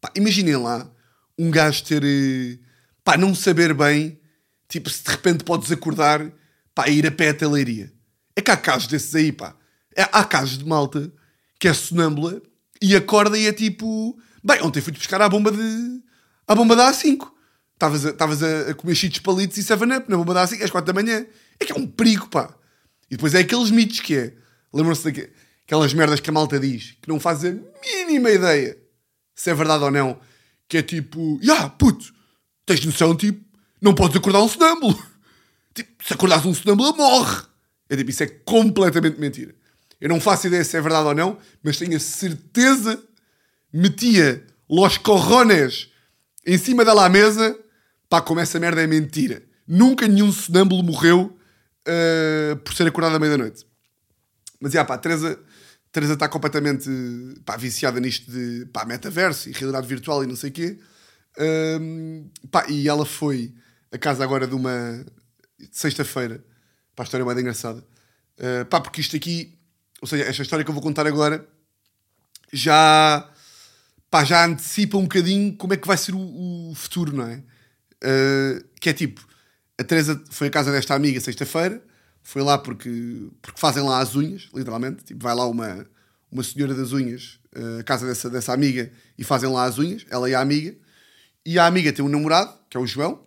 Pá, 0.01 0.11
imaginem 0.17 0.57
lá 0.57 0.91
um 1.39 1.51
gajo 1.51 1.85
ter, 1.85 2.03
eh, 2.03 2.59
pá, 3.05 3.19
não 3.19 3.35
saber 3.35 3.75
bem, 3.75 4.19
tipo, 4.67 4.89
se 4.89 5.05
de 5.05 5.11
repente 5.11 5.45
podes 5.45 5.71
acordar, 5.71 6.33
pá, 6.75 6.89
ir 6.89 7.07
a 7.07 7.11
pé 7.11 7.29
até 7.29 7.45
a 7.45 7.51
leiria. 7.51 7.93
É 8.37 8.41
que 8.41 8.51
há 8.51 8.57
casos 8.57 8.89
desses 8.89 9.15
aí, 9.15 9.33
pá. 9.33 9.55
É, 9.97 10.03
há 10.03 10.25
casos 10.25 10.59
de 10.59 10.67
malta 10.67 11.13
que 11.59 11.69
é 11.69 11.73
sonâmbula 11.73 12.43
e 12.83 12.95
acorda 12.97 13.39
e 13.39 13.47
é 13.47 13.53
tipo, 13.53 14.19
bem, 14.43 14.61
ontem 14.63 14.81
fui-te 14.81 14.99
buscar 14.99 15.23
à 15.23 15.29
bomba 15.29 15.53
de, 15.53 16.03
à 16.47 16.55
bomba 16.55 16.75
da 16.75 16.91
A5. 16.91 17.31
Estavas 17.75 18.07
a, 18.07 18.11
estavas 18.11 18.43
a, 18.43 18.71
a 18.71 18.75
comer 18.75 18.95
cheetos 18.95 19.21
palitos 19.21 19.57
e 19.57 19.63
7-up 19.63 20.11
na 20.11 20.17
bomba 20.17 20.35
da 20.35 20.47
A5 20.47 20.63
às 20.63 20.71
4 20.71 20.93
da 20.93 21.01
manhã. 21.01 21.27
É 21.61 21.65
que 21.65 21.73
é 21.73 21.77
um 21.77 21.87
perigo, 21.87 22.29
pá. 22.29 22.55
E 23.11 23.17
depois 23.17 23.35
é 23.35 23.41
aqueles 23.41 23.71
mitos 23.71 24.01
que 24.01 24.17
é, 24.17 24.35
lembram-se 24.73 25.05
daquelas 25.11 25.95
merdas 25.95 26.21
que 26.21 26.31
a 26.31 26.33
malta 26.33 26.59
diz, 26.59 26.97
que 27.01 27.09
não 27.09 27.21
faz 27.21 27.45
a 27.45 27.55
mínima 27.85 28.31
ideia 28.31 28.85
se 29.35 29.51
é 29.51 29.55
verdade 29.55 29.85
ou 29.85 29.91
não, 29.91 30.19
que 30.69 30.79
é 30.79 30.83
tipo, 30.83 31.39
ya, 31.43 31.55
yeah, 31.55 31.69
puto, 31.71 32.13
tens 32.65 32.85
noção, 32.85 33.17
tipo, 33.17 33.45
não 33.81 33.95
podes 33.95 34.17
acordar 34.17 34.41
um 34.41 34.49
sonâmbulo. 34.49 34.99
Tipo, 35.75 36.05
se 36.05 36.13
acordares 36.13 36.47
um 36.47 36.55
sonâmbulo, 36.55 36.97
morre. 36.97 37.43
É 37.89 37.97
tipo, 37.97 38.11
isso 38.11 38.23
é 38.23 38.27
completamente 38.27 39.19
mentira. 39.21 39.55
Eu 40.01 40.09
não 40.09 40.21
faço 40.21 40.47
ideia 40.47 40.65
se 40.65 40.77
é 40.77 40.81
verdade 40.81 41.07
ou 41.07 41.15
não, 41.15 41.39
mas 41.63 41.77
tenho 41.77 41.97
a 41.97 42.01
certeza, 42.01 43.03
metia 43.73 44.45
los 44.69 44.99
corrones 44.99 45.89
em 46.47 46.59
cima 46.59 46.85
dela 46.85 47.07
à 47.07 47.09
mesa, 47.09 47.59
pá, 48.09 48.21
como 48.21 48.41
essa 48.41 48.59
merda 48.61 48.83
é 48.83 48.87
mentira. 48.87 49.43
Nunca 49.67 50.07
nenhum 50.07 50.31
sonâmbulo 50.31 50.83
morreu 50.83 51.39
uh, 51.89 52.57
por 52.57 52.75
ser 52.75 52.87
acordado 52.87 53.17
à 53.17 53.19
meia-noite. 53.19 53.67
Mas, 54.61 54.73
já, 54.73 54.85
pá, 54.85 54.95
a 54.95 54.99
Teresa 54.99 55.39
Teresa 55.95 56.15
está 56.15 56.29
completamente 56.29 56.91
pá, 57.45 57.57
viciada 57.57 58.01
nisto 58.01 58.29
de 58.29 58.67
pá, 58.73 58.85
metaverso 58.85 59.49
e 59.49 59.53
realidade 59.53 59.87
virtual 59.87 60.25
e 60.25 60.27
não 60.27 60.35
sei 60.35 60.51
o 60.51 60.53
quê. 60.53 60.79
Um, 61.39 62.29
pá, 62.51 62.67
e 62.69 62.89
ela 62.89 63.07
foi 63.07 63.55
a 63.93 63.97
casa 63.97 64.25
agora 64.25 64.45
de 64.45 64.57
uma 64.57 65.07
sexta-feira. 65.71 66.45
Pá, 66.95 67.03
a 67.03 67.05
história 67.05 67.23
é 67.23 67.27
mais 67.27 67.39
engraçada. 67.39 67.85
Uh, 68.39 68.65
pá, 68.67 68.81
porque 68.81 69.01
isto 69.01 69.17
aqui, 69.17 69.59
ou 70.01 70.09
seja, 70.09 70.25
esta 70.25 70.43
história 70.43 70.65
que 70.65 70.71
eu 70.71 70.75
vou 70.75 70.83
contar 70.83 71.07
agora 71.07 71.47
já, 72.53 73.31
pá, 74.11 74.25
já 74.25 74.45
antecipa 74.45 74.97
um 74.97 75.03
bocadinho 75.03 75.57
como 75.57 75.75
é 75.75 75.77
que 75.77 75.87
vai 75.87 75.97
ser 75.97 76.15
o, 76.15 76.71
o 76.71 76.75
futuro, 76.75 77.17
não 77.17 77.27
é? 77.27 77.43
Uh, 78.03 78.65
que 78.81 78.91
é 78.91 78.93
tipo, 78.93 79.27
a 79.79 79.85
Teresa 79.85 80.23
foi 80.31 80.49
à 80.49 80.51
casa 80.51 80.71
desta 80.71 80.95
amiga 80.95 81.21
sexta-feira 81.21 81.83
foi 82.25 82.43
lá 82.43 82.57
porque, 82.57 83.29
porque 83.41 83.61
fazem 83.61 83.83
lá 83.83 84.01
as 84.01 84.17
unhas, 84.17 84.49
literalmente. 84.53 85.05
Tipo, 85.05 85.23
vai 85.23 85.35
lá 85.35 85.47
uma, 85.47 85.87
uma 86.33 86.43
senhora 86.43 86.75
das 86.75 86.93
unhas, 86.93 87.39
uh, 87.55 87.81
a 87.81 87.85
casa 87.85 88.07
dessa, 88.07 88.31
dessa 88.31 88.53
amiga, 88.53 88.91
e 89.17 89.23
fazem 89.23 89.49
lá 89.51 89.65
as 89.65 89.79
unhas, 89.79 90.05
ela 90.11 90.29
e 90.29 90.35
a 90.35 90.41
amiga. 90.41 90.75
E 91.45 91.59
a 91.59 91.67
amiga 91.67 91.93
tem 91.93 92.03
um 92.03 92.09
namorado, 92.09 92.59
que 92.69 92.77
é 92.79 92.81
o 92.81 92.87
João, 92.87 93.25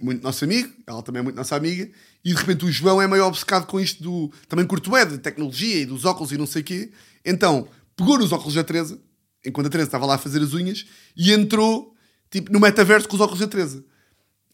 muito 0.00 0.22
nosso 0.22 0.44
amigo, 0.44 0.72
ela 0.86 1.02
também 1.02 1.20
é 1.20 1.22
muito 1.22 1.36
nossa 1.36 1.56
amiga, 1.56 1.88
e 2.24 2.32
de 2.32 2.34
repente 2.34 2.64
o 2.64 2.72
João 2.72 3.00
é 3.00 3.06
meio 3.06 3.24
obcecado 3.24 3.66
com 3.66 3.80
isto 3.80 4.02
do. 4.02 4.32
Também 4.48 4.66
curto 4.66 4.96
é 4.96 5.04
de 5.04 5.18
tecnologia 5.18 5.82
e 5.82 5.86
dos 5.86 6.04
óculos 6.04 6.32
e 6.32 6.38
não 6.38 6.46
sei 6.46 6.62
o 6.62 6.64
quê. 6.64 6.92
Então, 7.24 7.68
pegou 7.96 8.18
nos 8.18 8.32
óculos 8.32 8.54
da 8.54 8.64
Teresa, 8.64 9.00
enquanto 9.44 9.66
a 9.66 9.70
Teresa 9.70 9.88
estava 9.88 10.06
lá 10.06 10.14
a 10.14 10.18
fazer 10.18 10.42
as 10.42 10.52
unhas, 10.52 10.86
e 11.16 11.32
entrou, 11.32 11.94
tipo, 12.30 12.52
no 12.52 12.60
metaverso 12.60 13.08
com 13.08 13.16
os 13.16 13.20
óculos 13.20 13.40
da 13.40 13.46
Teresa. 13.46 13.84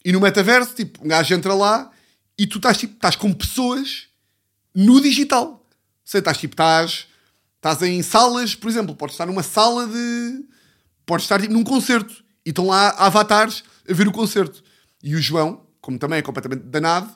E 0.05 0.11
no 0.11 0.19
metaverso, 0.19 0.75
tipo, 0.75 1.03
um 1.03 1.07
gajo 1.07 1.33
entra 1.33 1.53
lá 1.53 1.91
e 2.37 2.45
tu 2.45 2.57
estás, 2.57 2.77
tipo, 2.77 2.93
estás 2.95 3.15
com 3.15 3.31
pessoas 3.33 4.07
no 4.73 4.99
digital. 5.01 5.65
Sei, 6.03 6.19
estás 6.19 6.37
tipo, 6.37 6.53
estás, 6.53 7.07
estás 7.55 7.81
em 7.81 8.01
salas, 8.01 8.55
por 8.55 8.69
exemplo, 8.69 8.95
podes 8.95 9.13
estar 9.13 9.25
numa 9.25 9.43
sala 9.43 9.87
de. 9.87 10.45
Podes 11.05 11.25
estar 11.25 11.41
tipo, 11.41 11.53
num 11.53 11.63
concerto 11.63 12.23
e 12.45 12.49
estão 12.49 12.67
lá 12.67 12.89
avatares 12.91 13.63
a 13.89 13.93
ver 13.93 14.07
o 14.07 14.11
concerto. 14.11 14.63
E 15.03 15.15
o 15.15 15.21
João, 15.21 15.67
como 15.81 15.99
também 15.99 16.19
é 16.19 16.21
completamente 16.21 16.63
danado, 16.63 17.13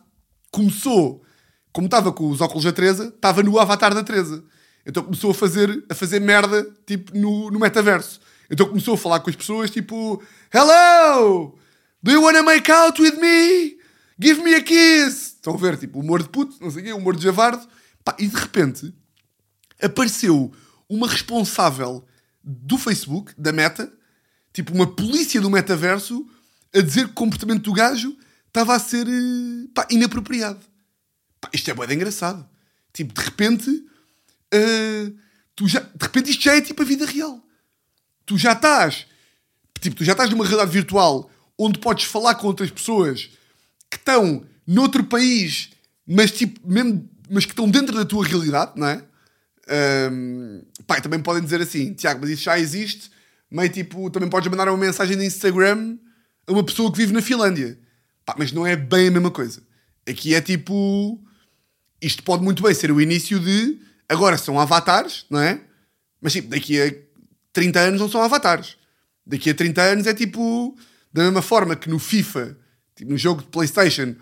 começou, 0.52 1.23
como 1.71 1.88
estava 1.88 2.12
com 2.12 2.30
os 2.30 2.41
óculos 2.41 2.65
da 2.65 2.73
Teresa, 2.73 3.08
estava 3.08 3.41
no 3.41 3.58
avatar 3.58 3.93
da 3.93 4.04
Teresa. 4.04 4.43
Então 4.86 5.04
começou 5.04 5.32
a 5.32 5.34
fazer, 5.34 5.86
a 5.89 5.95
fazer 5.95 6.19
merda 6.19 6.67
tipo 6.86 7.17
no, 7.17 7.50
no 7.50 7.60
metaverso. 7.60 8.19
Então 8.50 8.67
começou 8.67 8.95
a 8.95 8.97
falar 8.97 9.19
com 9.21 9.30
as 9.30 9.36
pessoas 9.36 9.71
tipo 9.71 10.21
Hello! 10.54 11.58
Do 12.04 12.12
you 12.12 12.21
wanna 12.21 12.43
make 12.43 12.71
out 12.71 13.02
with 13.02 13.17
me? 13.17 13.78
Give 14.19 14.41
me 14.41 14.56
a 14.56 14.62
kiss! 14.62 15.36
Estão 15.36 15.54
a 15.54 15.58
ver? 15.58 15.78
Tipo, 15.78 16.00
humor 16.00 16.23
de 16.23 16.30
puto, 16.30 16.56
não 16.62 16.71
sei 16.71 16.82
o 16.82 16.86
quê, 16.86 16.93
humor 16.93 17.15
de 17.15 17.23
javardo. 17.23 17.67
E 18.17 18.28
de 18.28 18.36
repente 18.36 18.93
apareceu 19.82 20.52
uma 20.89 21.08
responsável 21.08 22.06
do 22.43 22.78
Facebook, 22.78 23.34
da 23.38 23.52
Meta, 23.52 23.91
tipo 24.54 24.73
uma 24.73 24.88
polícia 24.88 25.41
do 25.41 25.50
metaverso, 25.50 26.26
a 26.73 26.82
dizer 26.82 27.06
que 27.06 27.12
o 27.12 27.15
comportamento 27.15 27.63
do 27.63 27.73
gajo 27.73 28.15
estava 28.47 28.75
a 28.75 28.80
ser 28.80 29.08
eh, 29.08 29.67
pá, 29.73 29.88
inapropriado. 29.89 30.60
Pá, 31.39 31.49
isto 31.53 31.69
é 31.69 31.73
boeda 31.73 31.93
engraçado. 31.93 32.47
Tipo, 32.91 33.13
de 33.13 33.21
repente, 33.21 33.69
uh, 33.69 35.17
tu 35.56 35.67
já, 35.67 35.82
de 35.82 36.03
repente 36.03 36.32
isto 36.32 36.43
já 36.43 36.56
é 36.56 36.62
tipo 36.62 36.82
a 36.82 36.86
vida 36.86 37.06
real. 37.06 37.43
Tu 38.25 38.38
já 38.38 38.53
estás, 38.53 39.06
tipo, 39.80 39.95
tu 39.95 40.03
já 40.03 40.13
estás 40.13 40.30
numa 40.30 40.43
realidade 40.43 40.71
virtual 40.71 41.30
onde 41.58 41.80
podes 41.80 42.06
falar 42.06 42.36
com 42.36 42.47
outras 42.47 42.71
pessoas 42.71 43.30
que 43.89 43.97
estão 43.97 44.45
noutro 44.65 45.03
país, 45.03 45.69
mas, 46.06 46.32
tipo, 46.32 46.60
mesmo, 46.67 47.10
mas 47.30 47.45
que 47.45 47.51
estão 47.51 47.69
dentro 47.69 47.95
da 47.95 48.06
tua 48.06 48.25
realidade, 48.25 48.73
não 48.75 48.88
é? 48.88 49.03
Um, 50.12 50.63
pá, 50.86 50.99
também 51.01 51.21
podem 51.21 51.43
dizer 51.43 51.62
assim, 51.62 51.93
Tiago, 51.93 52.21
mas 52.21 52.30
isso 52.30 52.43
já 52.43 52.58
existe, 52.58 53.12
meio 53.49 53.69
tipo, 53.69 54.10
também 54.10 54.30
podes 54.30 54.49
mandar 54.49 54.69
uma 54.69 54.77
mensagem 54.77 55.15
no 55.15 55.23
Instagram 55.23 55.97
a 56.47 56.51
uma 56.51 56.63
pessoa 56.63 56.91
que 56.91 56.97
vive 56.97 57.13
na 57.13 57.21
Finlândia. 57.21 57.77
Pá, 58.25 58.36
mas 58.38 58.51
não 58.51 58.65
é 58.65 58.75
bem 58.75 59.10
a 59.10 59.12
mesma 59.12 59.31
coisa. 59.31 59.62
Aqui 60.07 60.33
é 60.33 60.41
tipo. 60.41 61.21
Isto 62.01 62.23
pode 62.23 62.43
muito 62.43 62.63
bem 62.63 62.73
ser 62.73 62.91
o 62.91 63.01
início 63.01 63.39
de. 63.39 63.79
Agora 64.10 64.38
são 64.38 64.60
avatares, 64.60 65.25
não 65.29 65.39
é? 65.39 65.60
Mas 66.21 66.33
tipo, 66.33 66.47
daqui 66.49 66.81
a 66.81 66.93
30 67.51 67.79
anos 67.79 67.99
não 67.99 68.10
são 68.10 68.21
avatares. 68.21 68.77
Daqui 69.25 69.49
a 69.49 69.53
30 69.53 69.81
anos 69.81 70.07
é 70.07 70.13
tipo. 70.13 70.77
Da 71.12 71.23
mesma 71.23 71.41
forma 71.41 71.75
que 71.75 71.89
no 71.89 71.99
FIFA 71.99 72.57
Tipo, 72.97 73.12
no 73.12 73.17
jogo 73.17 73.41
de 73.43 73.47
Playstation, 73.47 74.15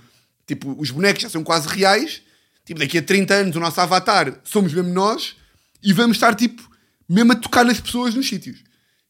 tipo, 0.45 0.75
os 0.77 0.91
bonecos 0.91 1.23
já 1.23 1.29
são 1.29 1.43
quase 1.43 1.67
reais. 1.69 2.21
Tipo, 2.65 2.81
daqui 2.81 2.97
a 2.97 3.01
30 3.01 3.33
anos 3.33 3.55
o 3.55 3.59
nosso 3.59 3.79
avatar 3.79 4.38
somos 4.43 4.73
mesmo 4.73 4.91
nós 4.91 5.35
e 5.81 5.93
vamos 5.93 6.17
estar, 6.17 6.35
tipo, 6.35 6.69
mesmo 7.07 7.31
a 7.31 7.35
tocar 7.35 7.63
nas 7.63 7.79
pessoas 7.79 8.13
nos 8.13 8.27
sítios. 8.27 8.61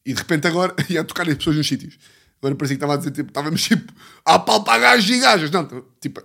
E 0.06 0.14
de 0.14 0.20
repente 0.20 0.46
agora, 0.46 0.76
e 0.88 0.98
a 0.98 1.04
tocar 1.04 1.26
nas 1.26 1.36
pessoas 1.36 1.56
nos 1.56 1.68
sítios. 1.68 1.98
Agora 2.40 2.56
parecia 2.56 2.78
que 2.78 2.84
estava 2.84 2.94
a 2.94 2.98
dizer, 2.98 3.12
tipo, 3.12 3.30
estávamos, 3.30 3.64
tipo, 3.64 3.94
a 4.24 4.38
palpar 4.38 4.80
gajos 4.80 5.10
e 5.10 5.20
gajas. 5.20 5.52
Não, 5.52 5.68
tipo, 6.00 6.22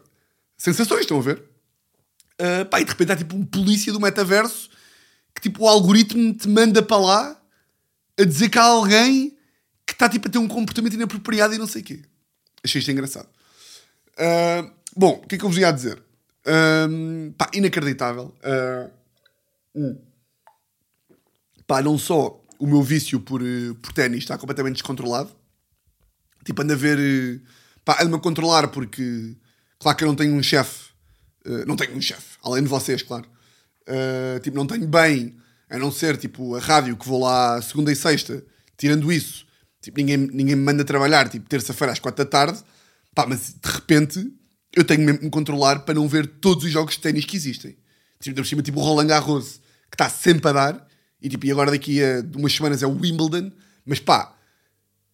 sensações, 0.56 1.00
estão 1.02 1.18
a 1.18 1.22
ver? 1.22 1.42
Uh, 2.40 2.64
pá, 2.66 2.80
e 2.80 2.84
de 2.84 2.90
repente 2.90 3.12
há, 3.12 3.16
tipo, 3.16 3.36
um 3.36 3.44
polícia 3.44 3.92
do 3.92 4.00
metaverso 4.00 4.70
que, 5.34 5.40
tipo, 5.42 5.64
o 5.64 5.68
algoritmo 5.68 6.34
te 6.34 6.48
manda 6.48 6.82
para 6.82 6.96
lá 6.96 7.42
a 8.18 8.24
dizer 8.24 8.48
que 8.48 8.58
há 8.58 8.64
alguém 8.64 9.36
que 9.86 9.92
está, 9.92 10.08
tipo, 10.08 10.28
a 10.28 10.30
ter 10.30 10.38
um 10.38 10.48
comportamento 10.48 10.94
inapropriado 10.94 11.54
e 11.54 11.58
não 11.58 11.66
sei 11.66 11.82
o 11.82 11.84
quê. 11.84 12.02
Achei 12.62 12.78
isto 12.78 12.90
engraçado. 12.90 13.28
Uh, 14.18 14.70
bom, 14.96 15.20
o 15.22 15.26
que 15.26 15.36
é 15.36 15.38
que 15.38 15.44
eu 15.44 15.48
vos 15.48 15.58
ia 15.58 15.70
dizer? 15.72 16.02
Uh, 16.46 17.32
pá, 17.32 17.50
inacreditável. 17.54 18.34
Uh, 19.74 19.98
pá, 21.66 21.82
não 21.82 21.96
só 21.96 22.40
o 22.58 22.66
meu 22.66 22.82
vício 22.82 23.20
por, 23.20 23.40
por 23.80 23.92
ténis 23.92 24.18
está 24.20 24.36
completamente 24.36 24.74
descontrolado. 24.74 25.34
Tipo, 26.44 26.62
ando 26.62 26.72
a 26.72 26.76
ver. 26.76 27.40
Pá, 27.84 27.98
ando-me 28.00 28.16
a 28.16 28.20
controlar 28.20 28.68
porque, 28.68 29.36
claro 29.78 29.96
que 29.96 30.04
eu 30.04 30.08
não 30.08 30.14
tenho 30.14 30.34
um 30.34 30.42
chefe. 30.42 30.90
Uh, 31.44 31.66
não 31.66 31.76
tenho 31.76 31.96
um 31.96 32.00
chefe, 32.00 32.36
além 32.42 32.62
de 32.62 32.68
vocês, 32.68 33.02
claro. 33.02 33.26
Uh, 33.88 34.38
tipo, 34.40 34.56
não 34.56 34.66
tenho 34.66 34.86
bem, 34.86 35.36
a 35.68 35.78
não 35.78 35.90
ser 35.90 36.16
tipo 36.16 36.54
a 36.54 36.60
rádio 36.60 36.96
que 36.96 37.08
vou 37.08 37.20
lá 37.20 37.60
segunda 37.62 37.90
e 37.90 37.96
sexta. 37.96 38.44
Tirando 38.76 39.10
isso, 39.10 39.46
Tipo, 39.80 39.98
ninguém, 39.98 40.16
ninguém 40.18 40.56
me 40.56 40.62
manda 40.62 40.84
trabalhar, 40.84 41.28
tipo, 41.28 41.48
terça-feira 41.48 41.92
às 41.92 41.98
quatro 41.98 42.24
da 42.24 42.30
tarde. 42.30 42.62
Pá, 43.14 43.26
mas 43.26 43.54
de 43.54 43.70
repente 43.70 44.32
eu 44.76 44.84
tenho 44.84 45.00
mesmo 45.00 45.18
que 45.18 45.24
me 45.24 45.30
controlar 45.30 45.80
para 45.80 45.94
não 45.94 46.06
ver 46.06 46.26
todos 46.26 46.64
os 46.64 46.70
jogos 46.70 46.94
de 46.94 47.00
ténis 47.00 47.24
que 47.24 47.36
existem. 47.36 47.76
Tipo, 48.20 48.36
por 48.36 48.46
cima, 48.46 48.62
tipo 48.62 48.78
o 48.78 48.82
Roland 48.82 49.06
Garros, 49.06 49.60
que 49.90 49.94
está 49.94 50.08
sempre 50.08 50.48
a 50.50 50.52
dar. 50.52 50.86
E, 51.20 51.28
tipo, 51.28 51.46
e 51.46 51.50
agora 51.50 51.70
daqui 51.70 52.02
a 52.02 52.22
umas 52.36 52.52
semanas 52.52 52.82
é 52.82 52.86
o 52.86 52.90
Wimbledon. 52.90 53.50
Mas 53.86 53.98
pá, 53.98 54.34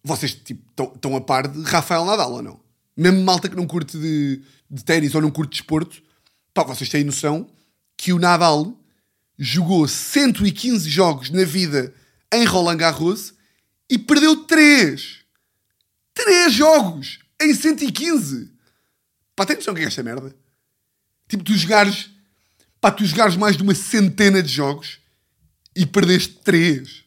vocês 0.07 0.33
tipo, 0.33 0.61
estão 0.95 1.15
a 1.15 1.21
par 1.21 1.47
de 1.47 1.61
Rafael 1.63 2.05
Nadal 2.05 2.31
ou 2.33 2.41
não? 2.41 2.59
Mesmo 2.95 3.21
malta 3.23 3.47
que 3.47 3.55
não 3.55 3.67
curte 3.67 3.97
de, 3.97 4.41
de 4.69 4.83
ténis 4.83 5.13
ou 5.13 5.21
não 5.21 5.29
curte 5.29 5.51
de 5.51 5.57
esporto, 5.57 6.01
pá, 6.53 6.63
vocês 6.63 6.89
têm 6.89 7.03
noção 7.03 7.47
que 7.95 8.11
o 8.13 8.19
Nadal 8.19 8.75
jogou 9.37 9.87
115 9.87 10.89
jogos 10.89 11.29
na 11.29 11.43
vida 11.43 11.93
em 12.33 12.43
Roland 12.45 12.77
Garros 12.77 13.33
e 13.89 13.97
perdeu 13.99 14.45
3. 14.45 15.19
3 16.13 16.53
jogos 16.53 17.19
em 17.41 17.53
115. 17.53 18.51
Pá, 19.35 19.45
tem 19.45 19.55
noção 19.57 19.73
o 19.73 19.77
que 19.77 19.83
é 19.83 19.87
esta 19.87 20.01
merda? 20.01 20.35
Tipo, 21.29 21.43
tu 21.43 21.53
jogares, 21.55 22.09
pá, 22.81 22.89
tu 22.91 23.05
jogares 23.05 23.35
mais 23.35 23.55
de 23.55 23.63
uma 23.63 23.75
centena 23.75 24.41
de 24.41 24.51
jogos 24.51 24.99
e 25.75 25.85
perdeste 25.85 26.33
três. 26.43 27.03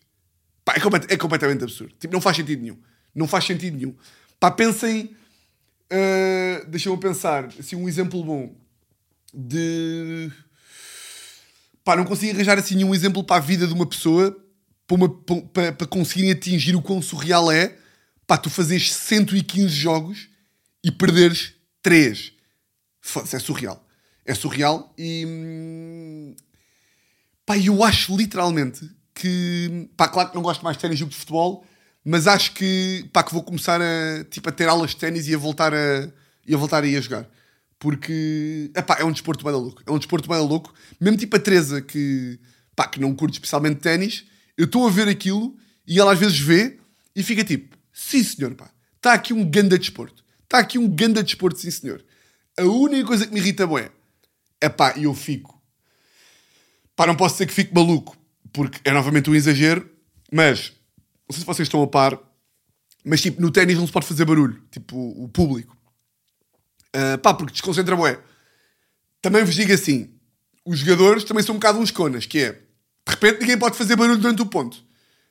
Pá, 0.65 0.75
é, 0.77 0.81
complet- 0.81 1.11
é 1.11 1.17
completamente 1.17 1.65
absurdo. 1.65 1.93
Tipo, 1.99 2.13
não 2.15 2.21
faz 2.21 2.37
sentido 2.37 2.63
nenhum. 2.63 2.79
Não 3.14 3.27
faz 3.27 3.44
sentido 3.44 3.77
nenhum. 3.77 3.94
Pá, 4.38 4.51
pensem. 4.51 5.16
Uh, 5.92 6.66
Deixa-me 6.68 6.96
pensar. 6.99 7.49
Assim, 7.59 7.77
um 7.77 7.88
exemplo 7.88 8.23
bom 8.25 8.55
de. 9.33 10.31
Pá, 11.85 11.96
não 11.96 12.05
consigo 12.05 12.33
arranjar 12.35 12.59
assim 12.59 12.75
nenhum 12.77 12.94
exemplo 12.94 13.25
para 13.25 13.37
a 13.37 13.40
vida 13.40 13.66
de 13.66 13.73
uma 13.73 13.87
pessoa 13.87 14.37
para, 14.87 14.94
uma, 14.96 15.09
para, 15.09 15.73
para- 15.73 15.87
conseguirem 15.87 16.33
atingir 16.33 16.75
o 16.75 16.83
quão 16.83 17.01
surreal 17.01 17.51
é. 17.51 17.77
Pá, 18.27 18.37
tu 18.37 18.51
fazes 18.51 18.92
115 18.92 19.68
jogos 19.75 20.29
e 20.85 20.90
perderes 20.92 21.55
3. 21.83 22.33
Foda-se, 23.01 23.37
é 23.37 23.38
surreal. 23.38 23.87
É 24.25 24.35
surreal 24.35 24.92
e. 24.96 25.25
hum, 25.27 26.37
Pá, 27.46 27.59
eu 27.59 27.83
acho 27.83 28.16
literalmente 28.16 28.88
que. 29.14 29.88
Pá, 29.96 30.09
claro 30.09 30.29
que 30.31 30.35
não 30.37 30.42
gosto 30.42 30.62
mais 30.62 30.77
de 30.77 30.88
que 30.88 30.94
de 30.94 31.16
futebol, 31.16 31.66
mas 32.05 32.27
acho 32.27 32.53
que. 32.55 33.09
Pá, 33.13 33.23
que 33.23 33.33
vou 33.33 33.43
começar 33.43 33.81
a, 33.81 34.25
tipo, 34.25 34.49
a 34.49 34.53
ter 34.53 34.69
aulas 34.69 34.91
de 34.91 34.97
ténis 34.97 35.29
e 35.29 35.35
a 35.35 35.39
voltar 35.39 35.75
a, 35.75 36.11
e 36.47 36.55
a 36.55 36.57
voltar 36.57 36.83
a 36.83 36.87
ir 36.87 36.97
a 36.97 37.01
jogar. 37.01 37.29
Porque. 37.79 38.71
Epá, 38.75 38.97
é 38.99 39.05
um 39.05 39.13
desporto 39.13 39.45
bem 39.45 39.53
louco. 39.53 39.83
É 39.87 39.91
um 39.91 39.99
desporto 39.99 40.29
bem 40.29 40.39
louco. 40.39 40.73
Mesmo 41.01 41.17
tipo 41.17 41.37
a 41.37 41.41
Teresa, 41.41 41.81
que. 41.81 42.39
Pá, 42.75 42.87
que 42.87 43.01
não 43.01 43.15
curte 43.15 43.35
especialmente 43.35 43.81
ténis, 43.81 44.25
eu 44.57 44.65
estou 44.65 44.87
a 44.87 44.91
ver 44.91 45.09
aquilo 45.09 45.57
e 45.87 45.99
ela 45.99 46.13
às 46.13 46.19
vezes 46.19 46.39
vê 46.39 46.79
e 47.15 47.23
fica 47.23 47.45
tipo: 47.45 47.77
sim 47.93 48.23
senhor, 48.23 48.55
pá, 48.55 48.71
está 48.97 49.13
aqui 49.13 49.33
um 49.33 49.49
ganda 49.49 49.79
desporto. 49.79 50.25
Está 50.45 50.59
aqui 50.59 50.79
um 50.79 50.89
ganda 50.89 51.23
desporto, 51.23 51.59
sim 51.59 51.71
senhor. 51.71 52.05
A 52.59 52.65
única 52.65 53.07
coisa 53.07 53.27
que 53.27 53.33
me 53.33 53.41
irrita, 53.41 53.67
bué, 53.67 53.91
é 54.61 54.69
pá, 54.69 54.95
e 54.97 55.05
eu 55.05 55.15
fico 55.15 55.61
Pá, 57.01 57.07
não 57.07 57.17
posso 57.17 57.37
dizer 57.37 57.47
que 57.47 57.55
fico 57.55 57.75
maluco, 57.75 58.15
porque 58.53 58.79
é 58.85 58.93
novamente 58.93 59.31
um 59.31 59.35
exagero, 59.35 59.89
mas 60.31 60.71
não 61.31 61.33
sei 61.33 61.40
se 61.43 61.47
vocês 61.47 61.66
estão 61.69 61.81
a 61.81 61.87
par, 61.87 62.19
mas 63.05 63.21
tipo, 63.21 63.40
no 63.40 63.53
ténis 63.53 63.79
não 63.79 63.87
se 63.87 63.93
pode 63.93 64.05
fazer 64.07 64.25
barulho, 64.25 64.61
tipo, 64.71 64.97
o 64.97 65.29
público. 65.29 65.77
Ah, 66.93 67.19
pá, 67.19 67.33
porque 67.33 67.53
desconcentra 67.53 67.95
bué. 67.95 68.19
Também 69.23 69.45
vos 69.45 69.55
digo 69.55 69.73
assim, 69.73 70.11
os 70.66 70.81
jogadores 70.81 71.23
também 71.23 71.45
são 71.45 71.55
um 71.55 71.59
bocado 71.59 71.79
uns 71.79 71.93
conas, 71.93 72.27
que 72.27 72.38
é, 72.40 72.53
de 72.53 72.59
repente 73.07 73.40
ninguém 73.40 73.57
pode 73.59 73.77
fazer 73.77 73.95
barulho 73.95 74.19
durante 74.19 74.43
o 74.43 74.47
ponto. 74.47 74.83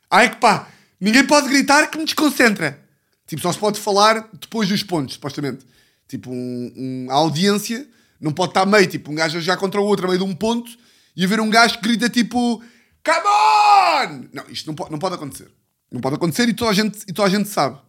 Ah, 0.09 0.23
é 0.23 0.29
que 0.29 0.37
pá, 0.37 0.69
ninguém 1.01 1.27
pode 1.27 1.49
gritar 1.49 1.87
que 1.91 1.97
me 1.97 2.05
desconcentra. 2.05 2.79
Tipo, 3.27 3.41
só 3.41 3.51
se 3.51 3.59
pode 3.59 3.77
falar 3.79 4.29
depois 4.39 4.69
dos 4.69 4.81
pontos, 4.81 5.15
supostamente. 5.15 5.65
Tipo, 6.07 6.31
um, 6.31 6.73
um- 6.75 7.11
a 7.11 7.15
audiência 7.15 7.85
não 8.21 8.31
pode 8.31 8.51
estar 8.51 8.65
meio, 8.65 8.87
tipo, 8.87 9.11
um 9.11 9.15
gajo 9.15 9.41
já 9.41 9.57
contra 9.57 9.81
o 9.81 9.85
outro 9.85 10.05
a 10.05 10.07
meio 10.09 10.23
de 10.23 10.25
um 10.25 10.33
ponto 10.33 10.71
e 11.15 11.25
haver 11.25 11.41
um 11.41 11.49
gajo 11.49 11.75
que 11.75 11.81
grita 11.83 12.09
tipo 12.09 12.63
Come 13.03 13.27
on! 13.27 14.25
Não, 14.33 14.45
isto 14.49 14.71
não 14.71 14.89
não 14.89 14.97
pode 14.97 15.15
acontecer. 15.15 15.51
Não 15.91 16.01
pode 16.01 16.15
acontecer 16.15 16.47
e 16.47 16.53
toda 16.53 16.71
a 16.71 16.73
gente, 16.73 16.99
e 17.07 17.13
toda 17.13 17.27
a 17.27 17.31
gente 17.31 17.49
sabe. 17.49 17.79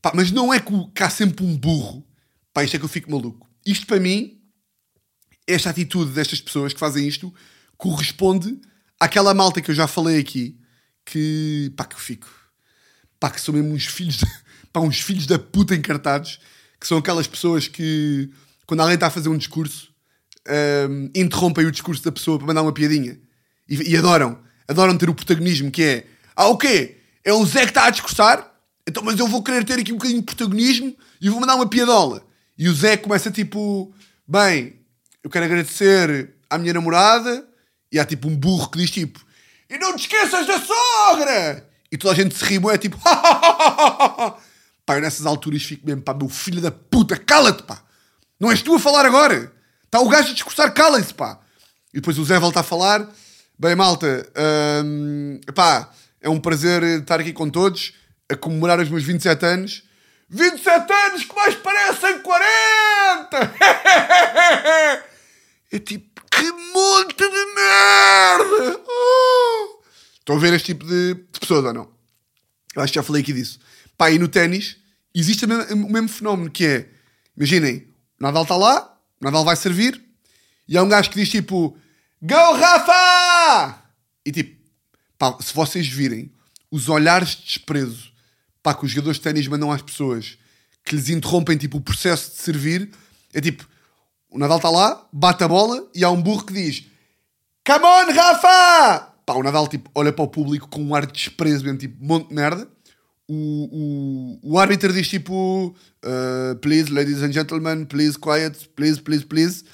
Pá, 0.00 0.12
mas 0.14 0.30
não 0.30 0.52
é 0.52 0.60
que, 0.60 0.72
que 0.94 1.02
há 1.02 1.10
sempre 1.10 1.44
um 1.44 1.56
burro. 1.56 2.06
Pá, 2.52 2.64
isto 2.64 2.76
é 2.76 2.78
que 2.78 2.84
eu 2.84 2.88
fico 2.88 3.10
maluco. 3.10 3.48
Isto 3.66 3.86
para 3.86 3.98
mim, 3.98 4.40
esta 5.46 5.70
atitude 5.70 6.12
destas 6.12 6.40
pessoas 6.40 6.72
que 6.72 6.78
fazem 6.78 7.06
isto, 7.06 7.34
corresponde 7.76 8.60
àquela 9.00 9.34
malta 9.34 9.60
que 9.60 9.70
eu 9.70 9.74
já 9.74 9.86
falei 9.86 10.18
aqui, 10.18 10.58
que, 11.04 11.72
pá, 11.76 11.84
que 11.84 11.94
eu 11.94 12.00
fico. 12.00 12.28
Pá, 13.18 13.30
que 13.30 13.40
são 13.40 13.54
mesmo 13.54 13.72
uns 13.72 13.86
filhos, 13.86 14.18
de, 14.18 14.26
pá, 14.72 14.80
uns 14.80 15.00
filhos 15.00 15.26
da 15.26 15.38
puta 15.38 15.74
encartados, 15.74 16.38
que 16.80 16.86
são 16.86 16.98
aquelas 16.98 17.26
pessoas 17.26 17.66
que, 17.66 18.30
quando 18.66 18.80
alguém 18.80 18.94
está 18.94 19.08
a 19.08 19.10
fazer 19.10 19.28
um 19.28 19.36
discurso, 19.36 19.92
hum, 20.88 21.10
interrompem 21.14 21.66
o 21.66 21.72
discurso 21.72 22.02
da 22.04 22.12
pessoa 22.12 22.38
para 22.38 22.46
mandar 22.46 22.62
uma 22.62 22.72
piadinha. 22.72 23.18
E, 23.68 23.90
e 23.90 23.96
adoram. 23.96 24.40
Adoram 24.68 24.96
ter 24.96 25.08
o 25.08 25.14
protagonismo, 25.14 25.70
que 25.70 25.82
é, 25.82 26.06
ah, 26.36 26.48
o 26.48 26.56
quê? 26.56 26.97
É 27.24 27.32
o 27.32 27.44
Zé 27.44 27.62
que 27.62 27.70
está 27.70 27.86
a 27.86 27.90
discursar? 27.90 28.52
Então, 28.86 29.02
mas 29.02 29.18
eu 29.18 29.28
vou 29.28 29.42
querer 29.42 29.64
ter 29.64 29.78
aqui 29.78 29.92
um 29.92 29.96
bocadinho 29.96 30.20
de 30.20 30.26
protagonismo 30.26 30.96
e 31.20 31.28
vou 31.28 31.40
mandar 31.40 31.56
uma 31.56 31.68
piadola. 31.68 32.22
E 32.56 32.68
o 32.68 32.74
Zé 32.74 32.96
começa 32.96 33.30
tipo, 33.30 33.92
bem, 34.26 34.80
eu 35.22 35.30
quero 35.30 35.44
agradecer 35.44 36.34
à 36.48 36.56
minha 36.56 36.72
namorada, 36.72 37.46
e 37.92 37.98
há 37.98 38.04
tipo 38.04 38.28
um 38.28 38.36
burro 38.36 38.70
que 38.70 38.78
diz 38.78 38.90
tipo, 38.90 39.20
e 39.68 39.78
não 39.78 39.94
te 39.94 40.00
esqueças 40.02 40.46
da 40.46 40.58
sogra! 40.58 41.68
E 41.90 41.96
toda 41.96 42.14
a 42.14 42.16
gente 42.16 42.34
se 42.34 42.44
ri, 42.44 42.58
é 42.72 42.78
tipo, 42.78 42.98
pá, 44.86 44.96
eu 44.96 45.00
nessas 45.00 45.26
alturas 45.26 45.62
fico 45.62 45.86
mesmo, 45.86 46.02
pá, 46.02 46.14
meu 46.14 46.28
filho 46.28 46.60
da 46.60 46.70
puta, 46.70 47.16
cala-te, 47.16 47.62
pá! 47.62 47.82
Não 48.40 48.50
és 48.50 48.62
tu 48.62 48.74
a 48.74 48.78
falar 48.78 49.04
agora! 49.04 49.52
Está 49.84 50.00
o 50.00 50.08
gajo 50.08 50.30
a 50.30 50.34
discursar, 50.34 50.72
cala-se, 50.72 51.12
pá! 51.12 51.38
E 51.92 51.96
depois 52.00 52.18
o 52.18 52.24
Zé 52.24 52.38
volta 52.38 52.60
a 52.60 52.62
falar, 52.62 53.08
bem, 53.58 53.74
malta, 53.74 54.26
hum, 54.84 55.40
pá, 55.54 55.90
é 56.20 56.28
um 56.28 56.40
prazer 56.40 56.82
estar 56.82 57.20
aqui 57.20 57.32
com 57.32 57.48
todos, 57.48 57.94
a 58.28 58.36
comemorar 58.36 58.80
os 58.80 58.88
meus 58.88 59.04
27 59.04 59.44
anos. 59.44 59.84
27 60.28 60.92
anos 60.92 61.24
que 61.24 61.34
mais 61.34 61.54
parecem 61.54 62.20
40! 62.20 63.54
É 65.70 65.78
tipo, 65.78 66.22
que 66.30 66.50
monte 66.50 67.14
de 67.16 67.54
merda! 67.54 68.80
Oh! 68.88 69.80
Estão 70.18 70.36
a 70.36 70.38
ver 70.38 70.54
este 70.54 70.72
tipo 70.72 70.86
de, 70.86 71.12
de 71.12 71.40
pessoas 71.40 71.62
ou 71.62 71.74
não? 71.74 71.90
Eu 72.74 72.82
acho 72.82 72.92
que 72.92 72.98
já 72.98 73.02
falei 73.02 73.20
aqui 73.20 73.34
disso. 73.34 73.58
Pá, 73.98 74.10
e 74.10 74.18
no 74.18 74.28
ténis 74.28 74.78
existe 75.14 75.44
o 75.44 75.48
mesmo, 75.48 75.86
o 75.86 75.92
mesmo 75.92 76.08
fenómeno 76.08 76.50
que 76.50 76.64
é, 76.64 76.88
imaginem, 77.36 77.86
Nadal 78.18 78.44
está 78.44 78.56
lá, 78.56 78.98
Nadal 79.20 79.44
vai 79.44 79.56
servir, 79.56 80.02
e 80.66 80.76
há 80.78 80.82
um 80.82 80.88
gajo 80.88 81.10
que 81.10 81.16
diz 81.16 81.28
tipo, 81.28 81.76
Go 82.22 82.52
Rafa! 82.54 83.82
E 84.24 84.32
tipo, 84.32 84.57
pá, 85.18 85.36
se 85.40 85.52
vocês 85.52 85.88
virem 85.88 86.30
os 86.70 86.88
olhares 86.88 87.30
de 87.30 87.44
desprezo 87.44 88.12
pá, 88.62 88.74
que 88.74 88.84
os 88.84 88.90
jogadores 88.90 89.16
de 89.16 89.22
ténis 89.22 89.48
mandam 89.48 89.72
às 89.72 89.82
pessoas 89.82 90.38
que 90.84 90.94
lhes 90.94 91.08
interrompem 91.08 91.56
tipo, 91.56 91.78
o 91.78 91.80
processo 91.80 92.30
de 92.30 92.36
servir, 92.38 92.90
é 93.32 93.40
tipo, 93.40 93.66
o 94.30 94.38
Nadal 94.38 94.56
está 94.58 94.70
lá, 94.70 95.06
bate 95.12 95.44
a 95.44 95.48
bola 95.48 95.86
e 95.94 96.04
há 96.04 96.10
um 96.10 96.20
burro 96.20 96.44
que 96.44 96.52
diz 96.52 96.84
Come 97.66 97.84
on, 97.84 98.12
Rafa! 98.14 99.12
Pá, 99.26 99.34
o 99.34 99.42
Nadal 99.42 99.68
tipo, 99.68 99.90
olha 99.94 100.12
para 100.12 100.24
o 100.24 100.28
público 100.28 100.68
com 100.68 100.82
um 100.82 100.94
ar 100.94 101.04
de 101.06 101.12
desprezo, 101.12 101.64
mesmo, 101.64 101.78
tipo, 101.78 102.02
monte 102.02 102.28
de 102.28 102.34
merda. 102.34 102.66
O, 103.30 104.38
o, 104.42 104.52
o 104.52 104.58
árbitro 104.58 104.90
diz 104.90 105.06
tipo 105.06 105.74
uh, 106.02 106.56
Please, 106.62 106.90
ladies 106.90 107.22
and 107.22 107.32
gentlemen, 107.32 107.84
please, 107.84 108.18
quiet, 108.18 108.70
please, 108.74 108.98
please, 109.00 109.26
please. 109.26 109.64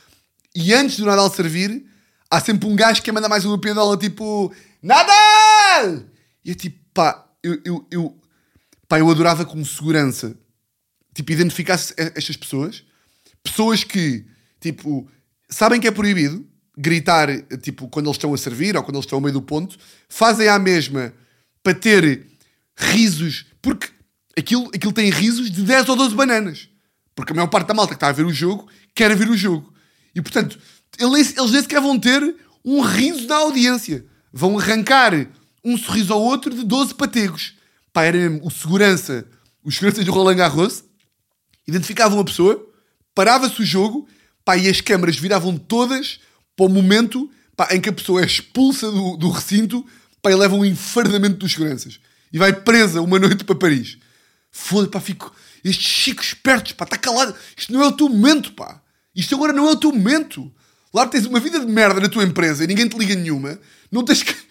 E 0.56 0.74
antes 0.74 0.98
do 0.98 1.06
Nadal 1.06 1.30
servir, 1.30 1.84
há 2.28 2.40
sempre 2.40 2.68
um 2.68 2.74
gajo 2.74 3.00
que 3.00 3.04
quer 3.04 3.12
mandar 3.12 3.28
mais 3.28 3.44
uma 3.44 3.60
piadola 3.60 3.96
tipo 3.96 4.52
Nadal! 4.84 6.04
E 6.44 6.50
eu 6.50 6.54
tipo, 6.54 6.78
pá, 6.92 7.26
eu, 7.42 7.60
eu, 7.64 7.86
eu, 7.90 8.20
pá, 8.86 8.98
eu 8.98 9.10
adorava 9.10 9.44
como 9.44 9.64
segurança 9.64 10.36
tipo, 11.14 11.30
identificasse 11.32 11.94
estas 11.96 12.36
pessoas, 12.36 12.84
pessoas 13.42 13.84
que, 13.84 14.26
tipo, 14.60 15.08
sabem 15.48 15.80
que 15.80 15.86
é 15.86 15.90
proibido 15.90 16.44
gritar, 16.76 17.28
tipo, 17.62 17.88
quando 17.88 18.06
eles 18.06 18.16
estão 18.16 18.34
a 18.34 18.36
servir 18.36 18.76
ou 18.76 18.82
quando 18.82 18.96
eles 18.96 19.04
estão 19.04 19.18
ao 19.18 19.22
meio 19.22 19.34
do 19.34 19.42
ponto, 19.42 19.78
fazem 20.08 20.48
a 20.48 20.58
mesma 20.58 21.14
para 21.62 21.74
ter 21.74 22.26
risos, 22.76 23.46
porque 23.62 23.88
aquilo, 24.36 24.68
aquilo 24.74 24.92
tem 24.92 25.08
risos 25.08 25.50
de 25.50 25.62
10 25.62 25.88
ou 25.88 25.96
12 25.96 26.14
bananas. 26.14 26.68
Porque 27.14 27.32
a 27.32 27.36
maior 27.36 27.46
parte 27.46 27.68
da 27.68 27.74
malta 27.74 27.92
que 27.92 27.96
está 27.96 28.08
a 28.08 28.12
ver 28.12 28.26
o 28.26 28.32
jogo 28.32 28.68
quer 28.92 29.14
ver 29.16 29.30
o 29.30 29.36
jogo. 29.36 29.72
E, 30.16 30.20
portanto, 30.20 30.58
eles, 30.98 31.36
eles 31.36 31.52
nem 31.52 31.62
sequer 31.62 31.80
vão 31.80 31.98
ter 31.98 32.34
um 32.64 32.80
riso 32.80 33.28
na 33.28 33.36
audiência. 33.36 34.04
Vão 34.36 34.58
arrancar 34.58 35.28
um 35.64 35.78
sorriso 35.78 36.12
ao 36.12 36.20
outro 36.20 36.52
de 36.52 36.64
12 36.64 36.92
pategos. 36.94 37.54
Pá, 37.92 38.02
era 38.02 38.18
o 38.42 38.50
segurança, 38.50 39.24
os 39.62 39.76
seguranças 39.76 40.04
do 40.04 40.10
Roland 40.10 40.34
Garros, 40.34 40.82
identificavam 41.68 42.18
a 42.18 42.24
pessoa, 42.24 42.68
parava-se 43.14 43.62
o 43.62 43.64
jogo, 43.64 44.08
pá, 44.44 44.56
e 44.56 44.68
as 44.68 44.80
câmaras 44.80 45.16
viravam 45.16 45.56
todas 45.56 46.18
para 46.56 46.66
o 46.66 46.68
momento 46.68 47.30
pá, 47.56 47.68
em 47.70 47.80
que 47.80 47.88
a 47.88 47.92
pessoa 47.92 48.22
é 48.22 48.26
expulsa 48.26 48.90
do, 48.90 49.16
do 49.16 49.30
recinto 49.30 49.86
pá, 50.20 50.32
e 50.32 50.34
leva 50.34 50.56
um 50.56 50.64
enfardamento 50.64 51.36
dos 51.36 51.52
seguranças. 51.52 52.00
E 52.32 52.38
vai 52.38 52.52
presa 52.52 53.00
uma 53.00 53.20
noite 53.20 53.44
para 53.44 53.54
Paris. 53.54 53.98
Foda-se, 54.50 54.90
pá, 54.90 55.00
fico... 55.00 55.32
Estes 55.62 55.86
chicos 55.86 56.26
espertos, 56.26 56.72
pá, 56.72 56.84
está 56.84 56.98
calado. 56.98 57.34
Isto 57.56 57.72
não 57.72 57.82
é 57.82 57.86
o 57.86 57.92
teu 57.92 58.08
momento, 58.08 58.52
pá. 58.52 58.82
Isto 59.14 59.36
agora 59.36 59.52
não 59.52 59.68
é 59.68 59.70
o 59.70 59.76
teu 59.76 59.92
momento. 59.92 60.52
Lá 60.94 61.08
tens 61.08 61.26
uma 61.26 61.40
vida 61.40 61.58
de 61.58 61.66
merda 61.66 62.00
na 62.00 62.08
tua 62.08 62.22
empresa 62.22 62.62
e 62.62 62.68
ninguém 62.68 62.88
te 62.88 62.96
liga 62.96 63.16
nenhuma. 63.16 63.58
Não 63.90 64.04
tens 64.04 64.22
que... 64.22 64.34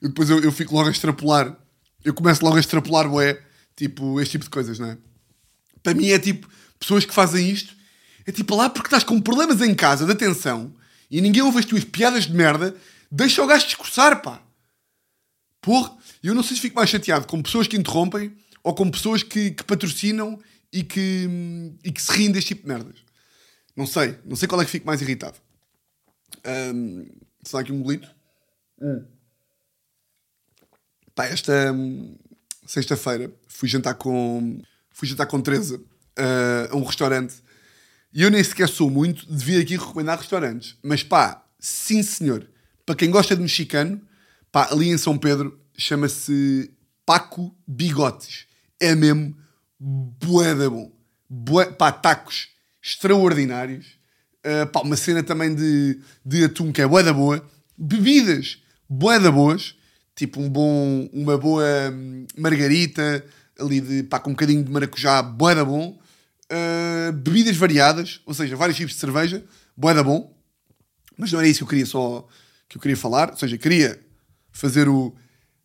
E 0.00 0.08
depois 0.08 0.28
eu, 0.28 0.40
eu 0.40 0.50
fico 0.50 0.74
logo 0.74 0.88
a 0.88 0.90
extrapolar. 0.90 1.56
Eu 2.04 2.12
começo 2.12 2.44
logo 2.44 2.56
a 2.56 2.60
extrapolar, 2.60 3.06
ué, 3.12 3.40
tipo, 3.76 4.20
este 4.20 4.32
tipo 4.32 4.44
de 4.44 4.50
coisas, 4.50 4.76
não 4.76 4.88
é? 4.88 4.98
Para 5.80 5.94
mim 5.94 6.08
é 6.08 6.18
tipo, 6.18 6.48
pessoas 6.76 7.04
que 7.04 7.14
fazem 7.14 7.48
isto, 7.48 7.72
é 8.26 8.32
tipo 8.32 8.56
lá 8.56 8.68
porque 8.68 8.88
estás 8.88 9.04
com 9.04 9.20
problemas 9.20 9.60
em 9.60 9.72
casa 9.76 10.04
de 10.04 10.10
atenção 10.10 10.74
e 11.08 11.20
ninguém 11.20 11.42
ouve 11.42 11.60
as 11.60 11.64
tuas 11.64 11.84
piadas 11.84 12.24
de 12.24 12.32
merda, 12.32 12.74
deixa 13.10 13.44
o 13.44 13.46
gajo 13.46 13.66
discursar, 13.66 14.22
pá. 14.22 14.42
Porra, 15.60 15.96
eu 16.20 16.34
não 16.34 16.42
sei 16.42 16.56
se 16.56 16.62
fico 16.62 16.74
mais 16.74 16.90
chateado 16.90 17.28
com 17.28 17.40
pessoas 17.40 17.68
que 17.68 17.76
interrompem 17.76 18.32
ou 18.64 18.74
com 18.74 18.90
pessoas 18.90 19.22
que, 19.22 19.52
que 19.52 19.62
patrocinam 19.62 20.40
e 20.72 20.82
que, 20.82 21.28
e 21.84 21.92
que 21.92 22.02
se 22.02 22.10
riem 22.10 22.32
deste 22.32 22.48
tipo 22.48 22.62
de 22.62 22.68
merdas. 22.68 23.11
Não 23.76 23.86
sei, 23.86 24.18
não 24.24 24.36
sei 24.36 24.46
qual 24.46 24.60
é 24.60 24.64
que 24.64 24.70
fico 24.70 24.86
mais 24.86 25.00
irritado. 25.00 25.38
Um, 26.74 27.06
se 27.42 27.52
dá 27.52 27.60
aqui 27.60 27.72
um 27.72 27.82
bolito. 27.82 28.08
Pá, 31.14 31.26
esta 31.26 31.72
hum, 31.72 32.16
sexta-feira 32.66 33.32
fui 33.46 33.68
jantar 33.68 33.94
com 33.94 34.60
fui 34.90 35.08
jantar 35.08 35.26
com 35.26 35.40
Teresa 35.40 35.76
uh, 35.78 36.72
a 36.72 36.76
um 36.76 36.84
restaurante 36.84 37.34
e 38.12 38.22
eu 38.22 38.30
nem 38.30 38.42
sequer 38.42 38.68
sou 38.68 38.90
muito 38.90 39.26
de 39.26 39.44
vir 39.44 39.60
aqui 39.62 39.76
recomendar 39.76 40.18
restaurantes, 40.18 40.76
mas 40.82 41.02
pá, 41.02 41.46
sim 41.58 42.02
senhor, 42.02 42.46
para 42.84 42.94
quem 42.94 43.10
gosta 43.10 43.34
de 43.34 43.42
mexicano, 43.42 44.00
pá, 44.50 44.68
ali 44.70 44.88
em 44.88 44.98
São 44.98 45.16
Pedro 45.16 45.58
chama-se 45.76 46.70
Paco 47.06 47.56
Bigotes. 47.66 48.46
É 48.78 48.94
mesmo 48.94 49.36
bué 49.78 50.54
da 50.54 50.68
bom. 50.68 50.92
Bué, 51.28 51.66
pá, 51.72 51.90
tacos 51.90 52.51
extraordinários. 52.82 53.86
Uh, 54.44 54.66
pá, 54.66 54.80
uma 54.80 54.96
cena 54.96 55.22
também 55.22 55.54
de, 55.54 56.00
de 56.24 56.44
atum 56.44 56.72
que 56.72 56.82
é 56.82 56.86
bué 56.86 57.02
da 57.02 57.12
boa. 57.12 57.46
Bebidas 57.78 58.58
bué 58.88 59.18
da 59.18 59.30
boas. 59.30 59.76
Tipo 60.14 60.40
um 60.40 60.50
bom, 60.50 61.08
uma 61.12 61.38
boa 61.38 61.64
hum, 61.90 62.26
margarita 62.36 63.24
ali 63.58 63.80
de, 63.80 64.02
pá, 64.02 64.18
com 64.18 64.30
um 64.30 64.34
bocadinho 64.34 64.62
de 64.62 64.70
maracujá, 64.70 65.22
bué 65.22 65.54
da 65.54 65.64
bom. 65.64 65.98
Uh, 66.50 67.12
bebidas 67.12 67.56
variadas, 67.56 68.20
ou 68.26 68.34
seja, 68.34 68.54
vários 68.56 68.76
tipos 68.76 68.92
de 68.92 69.00
cerveja, 69.00 69.42
bué 69.76 69.94
da 69.94 70.02
bom. 70.02 70.36
Mas 71.16 71.32
não 71.32 71.38
era 71.38 71.48
isso 71.48 71.60
que 71.60 71.64
eu 71.64 71.68
queria 71.68 71.86
só 71.86 72.26
que 72.68 72.76
eu 72.76 72.82
queria 72.82 72.96
falar. 72.96 73.30
Ou 73.30 73.36
seja, 73.36 73.56
queria 73.56 73.98
fazer 74.50 74.88
o 74.88 75.14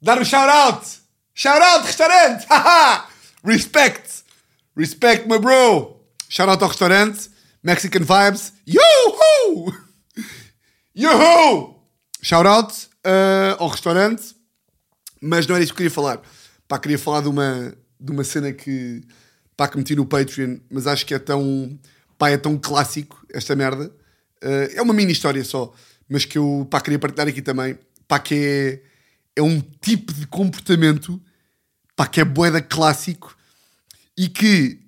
dar 0.02 0.22
o 0.22 0.26
shout 0.26 0.50
out. 0.50 0.88
Shout 1.34 1.62
out 1.62 1.86
restaurante. 1.86 2.46
Haha! 2.50 3.08
Respect. 3.44 4.24
Respect 4.76 5.28
my 5.28 5.40
bro. 5.40 5.97
Shout 6.30 6.50
out 6.50 6.64
ao 6.64 6.70
restaurante. 6.70 7.30
Mexican 7.64 8.00
vibes. 8.00 8.54
Yoo-hoo! 8.66 9.74
Yoo-hoo! 10.96 11.76
Shout 12.22 12.48
out 12.48 12.74
uh, 13.06 13.62
ao 13.62 13.70
restaurante. 13.70 14.36
Mas 15.22 15.48
não 15.48 15.56
era 15.56 15.64
isso 15.64 15.74
que 15.74 15.84
eu 15.84 15.90
queria 15.90 15.92
falar. 15.92 16.22
Pá, 16.68 16.78
queria 16.80 17.00
falar 17.00 17.22
de 17.22 17.30
uma, 17.30 17.74
de 18.00 18.12
uma 18.12 18.24
cena 18.24 18.52
que, 18.52 19.02
pá, 19.56 19.68
que 19.68 19.78
meti 19.78 19.96
no 19.96 20.06
Patreon, 20.06 20.58
mas 20.70 20.86
acho 20.86 21.06
que 21.06 21.14
é 21.14 21.20
tão, 21.20 21.80
pá, 22.18 22.30
é 22.30 22.38
tão 22.38 22.58
clássico 22.58 23.26
esta 23.34 23.56
merda. 23.56 23.92
Uh, 24.44 24.76
é 24.76 24.82
uma 24.82 24.94
mini 24.94 25.12
história 25.12 25.44
só, 25.44 25.74
mas 26.08 26.26
que 26.26 26.38
eu, 26.38 26.68
pá, 26.70 26.80
queria 26.82 27.00
partilhar 27.00 27.28
aqui 27.28 27.42
também. 27.42 27.78
Pá, 28.08 28.20
que 28.20 28.36
é, 28.36 28.82
é 29.38 29.42
um 29.42 29.60
tipo 29.60 30.14
de 30.14 30.28
comportamento, 30.28 31.22
pá, 31.96 32.06
que 32.06 32.22
é 32.22 32.26
boeda 32.26 32.62
clássico 32.62 33.36
e 34.18 34.30
que 34.30 34.87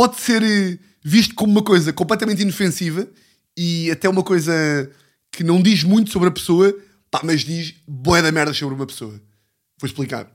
pode 0.00 0.18
ser 0.18 0.42
eh, 0.42 0.78
visto 1.04 1.34
como 1.34 1.52
uma 1.52 1.62
coisa 1.62 1.92
completamente 1.92 2.40
inofensiva 2.40 3.06
e 3.54 3.90
até 3.90 4.08
uma 4.08 4.22
coisa 4.22 4.90
que 5.30 5.44
não 5.44 5.60
diz 5.60 5.84
muito 5.84 6.10
sobre 6.10 6.30
a 6.30 6.32
pessoa, 6.32 6.74
pá, 7.10 7.20
mas 7.22 7.42
diz 7.42 7.74
boé 7.86 8.22
da 8.22 8.32
merda 8.32 8.54
sobre 8.54 8.74
uma 8.74 8.86
pessoa. 8.86 9.20
Vou 9.78 9.86
explicar. 9.86 10.26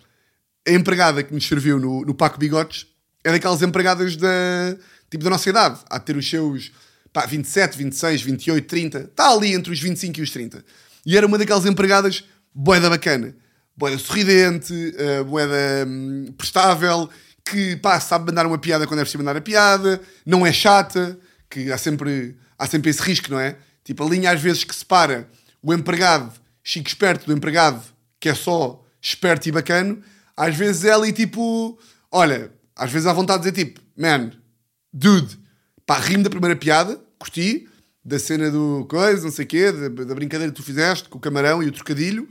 A 0.67 0.71
empregada 0.71 1.23
que 1.23 1.33
nos 1.33 1.47
serviu 1.47 1.79
no, 1.79 2.05
no 2.05 2.13
Paco 2.13 2.37
Bigotes 2.37 2.85
é 3.23 3.31
daquelas 3.31 3.63
empregadas 3.63 4.15
da, 4.15 4.77
tipo, 5.09 5.23
da 5.23 5.31
nossa 5.31 5.49
idade. 5.49 5.79
Há 5.89 5.97
de 5.97 6.05
ter 6.05 6.15
os 6.15 6.29
seus 6.29 6.71
pá, 7.11 7.25
27, 7.25 7.75
26, 7.75 8.21
28, 8.21 8.67
30. 8.67 8.99
Está 8.99 9.31
ali 9.31 9.51
entre 9.55 9.73
os 9.73 9.79
25 9.79 10.19
e 10.19 10.21
os 10.21 10.29
30. 10.29 10.63
E 11.07 11.17
era 11.17 11.25
uma 11.25 11.39
daquelas 11.39 11.65
empregadas 11.65 12.23
boeda 12.53 12.87
bacana. 12.87 13.35
Boeda 13.75 13.97
sorridente, 13.97 14.73
uh, 14.73 15.25
boeda 15.25 15.87
hum, 15.87 16.31
prestável, 16.37 17.09
que 17.45 17.75
pá, 17.75 17.99
sabe 17.99 18.25
mandar 18.25 18.45
uma 18.47 18.57
piada 18.57 18.87
quando 18.87 18.99
é 18.99 19.03
preciso 19.03 19.23
mandar 19.23 19.37
a 19.37 19.41
piada, 19.41 20.01
não 20.25 20.45
é 20.45 20.51
chata, 20.51 21.17
que 21.49 21.71
há 21.71 21.77
sempre, 21.77 22.35
há 22.57 22.65
sempre 22.65 22.89
esse 22.89 23.01
risco, 23.01 23.29
não 23.29 23.39
é? 23.39 23.55
Tipo, 23.83 24.03
a 24.03 24.09
linha 24.09 24.31
às 24.31 24.41
vezes 24.41 24.63
que 24.63 24.75
separa 24.75 25.29
o 25.61 25.73
empregado 25.73 26.33
chique 26.63 26.89
esperto 26.89 27.27
do 27.27 27.33
empregado 27.33 27.81
que 28.19 28.27
é 28.27 28.33
só 28.33 28.83
esperto 28.99 29.47
e 29.47 29.51
bacano, 29.51 30.01
às 30.35 30.55
vezes 30.55 30.83
é 30.83 30.91
ali 30.91 31.13
tipo, 31.13 31.77
olha, 32.11 32.51
às 32.75 32.91
vezes 32.91 33.05
há 33.05 33.13
vontade 33.13 33.43
de 33.43 33.51
dizer 33.51 33.65
tipo, 33.65 33.81
man, 33.95 34.31
dude, 34.91 35.39
pá, 35.85 35.99
rimo 35.99 36.23
da 36.23 36.29
primeira 36.31 36.55
piada, 36.55 36.99
curti, 37.19 37.69
da 38.03 38.17
cena 38.17 38.49
do 38.49 38.85
coisa, 38.89 39.23
não 39.23 39.31
sei 39.31 39.45
o 39.45 39.47
quê, 39.47 39.71
da, 39.71 39.89
da 40.05 40.15
brincadeira 40.15 40.51
que 40.51 40.57
tu 40.59 40.63
fizeste 40.63 41.07
com 41.07 41.19
o 41.19 41.21
camarão 41.21 41.61
e 41.61 41.67
o 41.67 41.71
trocadilho. 41.71 42.27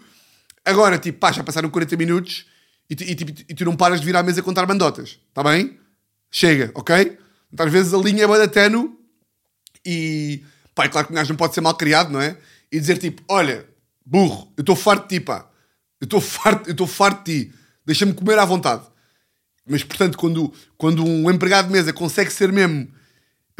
Agora, 0.64 0.98
tipo, 0.98 1.18
pá, 1.20 1.31
já 1.31 1.44
passaram 1.44 1.70
40 1.70 1.96
minutos 1.96 2.46
e, 2.88 2.94
e, 2.94 3.14
tipo, 3.14 3.33
e 3.49 3.55
tu 3.55 3.64
não 3.64 3.77
paras 3.77 4.01
de 4.01 4.07
vir 4.07 4.16
à 4.16 4.23
mesa 4.23 4.42
contar 4.42 4.66
bandotas, 4.66 5.18
está 5.29 5.42
bem? 5.42 5.79
Chega, 6.31 6.70
ok? 6.75 7.18
Então, 7.53 7.66
às 7.66 7.73
vezes 7.73 7.94
a 7.94 7.99
linha 7.99 8.25
é 8.25 8.27
bué 8.27 8.38
da 8.38 8.49
tenue 8.49 8.90
e 9.85 10.42
pá, 10.75 10.85
é 10.85 10.88
claro 10.88 11.07
que 11.07 11.12
um 11.12 11.16
gajo 11.16 11.31
não 11.31 11.37
pode 11.37 11.55
ser 11.55 11.61
mal 11.61 11.75
criado, 11.77 12.11
não 12.11 12.20
é? 12.20 12.37
E 12.70 12.81
dizer 12.81 12.99
tipo, 12.99 13.23
olha, 13.29 13.66
burro, 14.05 14.53
eu 14.57 14.62
estou 14.62 14.77
farto 14.77 15.09
de 15.09 15.18
ti, 15.18 15.25
pá. 15.25 15.49
Eu 16.01 16.05
estou 16.05 16.20
farto, 16.20 16.68
eu 16.68 16.87
farto 16.87 17.25
de 17.25 17.44
ti. 17.44 17.55
Deixa-me 17.87 18.12
comer 18.12 18.38
à 18.38 18.44
vontade. 18.44 18.85
Mas, 19.66 19.83
portanto, 19.83 20.18
quando, 20.18 20.53
quando 20.77 21.05
um 21.05 21.31
empregado 21.31 21.66
de 21.66 21.73
mesa 21.73 21.92
consegue 21.92 22.31
ser 22.31 22.53
mesmo 22.53 22.88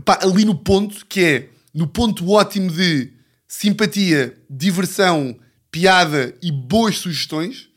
pá, 0.05 0.19
ali 0.23 0.45
no 0.45 0.55
ponto, 0.55 1.07
que 1.07 1.21
é 1.25 1.49
no 1.73 1.87
ponto 1.87 2.29
ótimo 2.31 2.71
de 2.71 3.13
simpatia, 3.49 4.37
diversão, 4.51 5.39
piada 5.71 6.37
e 6.43 6.53
boas 6.53 6.99
sugestões, 6.99 7.69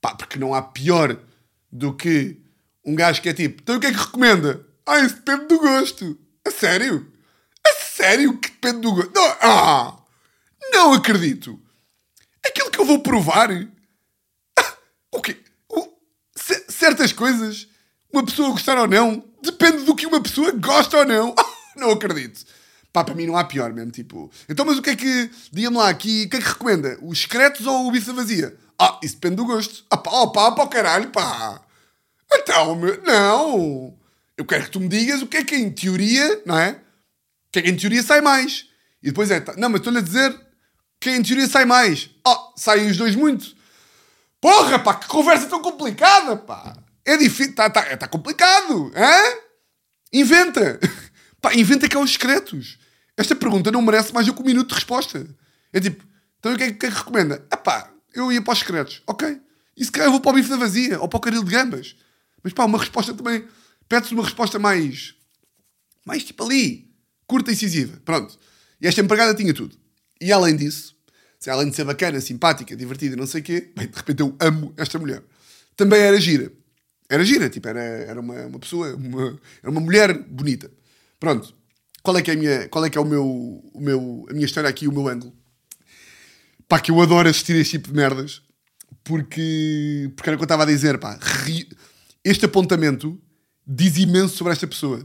pá, 0.00 0.14
porque 0.14 0.38
não 0.38 0.54
há 0.54 0.62
pior 0.62 1.18
do 1.70 1.94
que 1.94 2.40
um 2.84 2.94
gajo 2.94 3.20
que 3.22 3.28
é 3.28 3.34
tipo, 3.34 3.60
então 3.62 3.76
o 3.76 3.80
que 3.80 3.86
é 3.86 3.92
que 3.92 3.98
recomenda? 3.98 4.66
Ah, 4.86 4.98
isso 5.00 5.16
depende 5.16 5.46
do 5.46 5.58
gosto. 5.58 6.18
A 6.46 6.50
sério? 6.50 7.12
A 7.66 7.72
sério 7.74 8.38
que 8.38 8.50
depende 8.50 8.80
do 8.80 8.94
gosto? 8.94 9.12
Não, 9.14 9.36
ah, 9.40 9.96
não 10.72 10.92
acredito. 10.94 11.60
Aquilo 12.44 12.70
que 12.70 12.80
eu 12.80 12.84
vou 12.86 13.00
provar. 13.00 13.50
Ah, 14.58 14.74
o 15.12 15.20
quê? 15.20 15.36
O- 15.68 15.92
ce- 16.34 16.64
certas 16.68 17.12
coisas, 17.12 17.68
uma 18.12 18.24
pessoa 18.24 18.50
gostar 18.50 18.78
ou 18.78 18.88
não, 18.88 19.22
depende 19.42 19.84
do 19.84 19.94
que 19.94 20.06
uma 20.06 20.20
pessoa 20.22 20.50
gosta 20.52 20.98
ou 20.98 21.04
não. 21.04 21.34
Ah, 21.72 21.78
não 21.82 21.90
acredito. 21.92 22.44
Pá, 22.92 23.04
para 23.04 23.14
mim 23.14 23.24
não 23.26 23.36
há 23.36 23.44
pior 23.44 23.72
mesmo, 23.72 23.92
tipo... 23.92 24.30
Então, 24.48 24.66
mas 24.66 24.76
o 24.76 24.82
que 24.82 24.90
é 24.90 24.96
que... 24.96 25.30
Diga-me 25.52 25.76
lá 25.76 25.88
aqui, 25.88 26.24
o 26.26 26.28
que 26.30 26.36
é 26.36 26.40
que 26.40 26.48
recomenda? 26.48 26.98
Os 27.00 27.20
secretos 27.20 27.64
ou 27.64 27.86
o 27.86 27.92
bife 27.92 28.10
vazia? 28.12 28.58
Ah, 28.80 28.98
isso 29.02 29.16
depende 29.16 29.36
do 29.36 29.44
gosto. 29.44 29.84
Ah 29.90 29.96
pá, 29.98 30.10
oh, 30.10 30.30
pá, 30.32 30.52
pá, 30.52 30.66
caralho, 30.66 31.10
pá. 31.10 31.60
Então, 32.32 32.74
meu, 32.74 33.02
não. 33.02 33.94
Eu 34.36 34.44
quero 34.46 34.64
que 34.64 34.70
tu 34.70 34.80
me 34.80 34.88
digas 34.88 35.20
o 35.20 35.26
que 35.26 35.36
é 35.36 35.44
que 35.44 35.54
em 35.54 35.70
teoria, 35.70 36.42
não 36.46 36.58
é? 36.58 36.70
O 37.48 37.52
que 37.52 37.58
é 37.58 37.62
que 37.62 37.68
em 37.70 37.76
teoria 37.76 38.02
sai 38.02 38.22
mais. 38.22 38.66
E 39.02 39.08
depois 39.08 39.30
é, 39.30 39.38
tá- 39.40 39.54
não, 39.58 39.68
mas 39.68 39.80
estou-lhe 39.80 39.98
a 39.98 40.02
dizer 40.02 40.34
que 40.98 41.10
em 41.10 41.22
teoria 41.22 41.46
sai 41.46 41.66
mais. 41.66 42.08
Ah, 42.26 42.52
saem 42.56 42.88
os 42.90 42.96
dois 42.96 43.14
muito. 43.14 43.54
Porra, 44.40 44.78
pá, 44.78 44.94
que 44.94 45.06
conversa 45.08 45.46
tão 45.46 45.60
complicada, 45.60 46.36
pá. 46.36 46.74
É 47.04 47.16
difícil, 47.18 47.50
está 47.50 47.68
tá, 47.68 47.96
tá 47.98 48.08
complicado, 48.08 48.90
hã? 48.96 49.36
Inventa. 50.12 50.78
Pá, 51.40 51.54
inventa 51.54 51.88
que 51.88 51.96
é 51.96 51.98
os 51.98 52.12
secretos. 52.12 52.78
Esta 53.16 53.34
pergunta 53.34 53.70
não 53.72 53.80
merece 53.80 54.12
mais 54.12 54.26
do 54.26 54.34
que 54.34 54.42
um 54.42 54.44
minuto 54.44 54.68
de 54.68 54.74
resposta. 54.74 55.26
É 55.72 55.80
tipo, 55.80 56.04
então 56.38 56.52
o 56.52 56.56
que 56.58 56.64
é, 56.64 56.72
que 56.72 56.86
é 56.86 56.90
que 56.90 56.96
recomenda? 56.96 57.46
Ah 57.50 57.56
pá, 57.56 57.89
eu 58.14 58.32
ia 58.32 58.42
para 58.42 58.52
os 58.52 58.58
secretos. 58.58 59.02
Ok. 59.06 59.40
E 59.76 59.84
se 59.84 59.90
calhar 59.90 60.08
eu 60.08 60.12
vou 60.12 60.20
para 60.20 60.32
o 60.32 60.34
bife 60.34 60.48
da 60.48 60.56
vazia 60.56 61.00
ou 61.00 61.08
para 61.08 61.16
o 61.16 61.20
caril 61.20 61.44
de 61.44 61.50
gambas. 61.50 61.96
Mas 62.42 62.52
pá, 62.52 62.64
uma 62.64 62.78
resposta 62.78 63.14
também... 63.14 63.44
Pede-se 63.88 64.14
uma 64.14 64.22
resposta 64.22 64.58
mais... 64.58 65.14
Mais 66.06 66.24
tipo 66.24 66.44
ali. 66.44 66.90
Curta 67.26 67.50
e 67.50 67.54
incisiva. 67.54 68.00
Pronto. 68.04 68.38
E 68.80 68.86
esta 68.86 69.00
empregada 69.00 69.34
tinha 69.34 69.52
tudo. 69.52 69.76
E 70.20 70.32
além 70.32 70.56
disso, 70.56 70.94
além 71.48 71.70
de 71.70 71.76
ser 71.76 71.84
bacana, 71.84 72.20
simpática, 72.20 72.76
divertida, 72.76 73.16
não 73.16 73.26
sei 73.26 73.40
o 73.40 73.44
quê, 73.44 73.72
bem, 73.74 73.88
de 73.88 73.96
repente 73.96 74.20
eu 74.20 74.36
amo 74.40 74.74
esta 74.76 74.98
mulher. 74.98 75.22
Também 75.76 76.00
era 76.00 76.20
gira. 76.20 76.52
Era 77.08 77.24
gira, 77.24 77.48
tipo, 77.48 77.66
era, 77.66 77.80
era 77.80 78.20
uma, 78.20 78.46
uma 78.46 78.58
pessoa, 78.58 78.94
uma, 78.94 79.40
era 79.62 79.70
uma 79.70 79.80
mulher 79.80 80.16
bonita. 80.24 80.70
Pronto. 81.18 81.54
Qual 82.02 82.16
é 82.16 82.22
que 82.22 82.30
é, 82.30 82.34
a 82.34 82.36
minha, 82.36 82.68
qual 82.68 82.84
é, 82.84 82.90
que 82.90 82.96
é 82.96 83.00
o 83.00 83.04
meu, 83.04 83.24
o 83.24 83.80
meu, 83.80 84.26
a 84.30 84.32
minha 84.32 84.46
história 84.46 84.68
aqui, 84.68 84.86
o 84.86 84.92
meu 84.92 85.08
ângulo? 85.08 85.34
Pá, 86.70 86.78
que 86.78 86.92
eu 86.92 87.00
adoro 87.02 87.28
assistir 87.28 87.56
este 87.56 87.72
tipo 87.72 87.88
de 87.88 87.94
merdas, 87.94 88.42
porque, 89.02 90.08
porque 90.14 90.30
era 90.30 90.36
o 90.36 90.38
que 90.38 90.42
eu 90.42 90.46
estava 90.46 90.62
a 90.62 90.66
dizer, 90.66 91.00
pá, 91.00 91.18
ri- 91.20 91.68
este 92.24 92.44
apontamento 92.44 93.20
diz 93.66 93.96
imenso 93.96 94.36
sobre 94.36 94.52
esta 94.52 94.68
pessoa. 94.68 95.00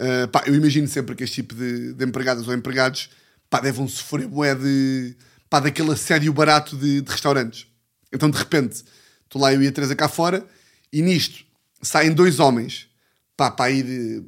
Uh, 0.00 0.26
pá, 0.26 0.42
eu 0.48 0.56
imagino 0.56 0.88
sempre 0.88 1.14
que 1.14 1.22
este 1.22 1.36
tipo 1.36 1.54
de, 1.54 1.94
de 1.94 2.04
empregadas 2.04 2.48
ou 2.48 2.52
empregados 2.52 3.10
pá, 3.48 3.60
devem 3.60 3.86
sofrer 3.86 4.26
bué 4.26 4.56
de, 4.56 5.16
pá, 5.48 5.60
daquele 5.60 5.92
assédio 5.92 6.32
barato 6.32 6.76
de, 6.76 7.00
de 7.00 7.12
restaurantes. 7.12 7.68
Então, 8.12 8.28
de 8.28 8.36
repente, 8.36 8.82
estou 9.22 9.40
lá 9.40 9.54
eu 9.54 9.62
e 9.62 9.68
a 9.68 9.72
Teresa 9.72 9.94
cá 9.94 10.08
fora 10.08 10.44
e 10.92 11.00
nisto 11.00 11.44
saem 11.80 12.12
dois 12.12 12.40
homens, 12.40 12.88
pá, 13.36 13.52
pá, 13.52 13.66
aí 13.66 13.84
de 13.84 14.24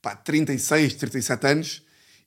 pá, 0.00 0.16
36, 0.16 0.94
37 0.94 1.46
anos 1.46 1.82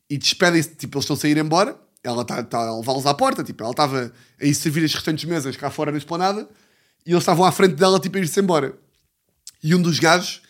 e 0.07 0.19
despedem-se, 0.19 0.69
tipo, 0.75 0.97
eles 0.97 1.05
estão 1.05 1.15
a 1.15 1.19
sair 1.19 1.37
embora, 1.37 1.79
ela 2.07 2.21
está 2.21 2.43
tá 2.43 2.59
a 2.59 2.77
levá-los 2.77 3.05
à 3.05 3.13
porta, 3.13 3.43
tipo, 3.43 3.63
ela 3.63 3.71
estava 3.71 4.11
a 4.39 4.45
ir 4.45 4.53
servir 4.53 4.83
as 4.83 4.93
restantes 4.93 5.25
mesas 5.25 5.55
cá 5.55 5.69
fora 5.69 5.91
na 5.91 5.97
esplanada 5.97 6.47
e 7.05 7.11
eles 7.11 7.21
estavam 7.21 7.45
à 7.45 7.51
frente 7.51 7.75
dela, 7.75 7.99
tipo, 7.99 8.17
a 8.17 8.19
ir-se 8.19 8.39
embora. 8.39 8.77
E 9.63 9.73
um 9.73 9.81
dos 9.81 9.99
gajos, 9.99 10.41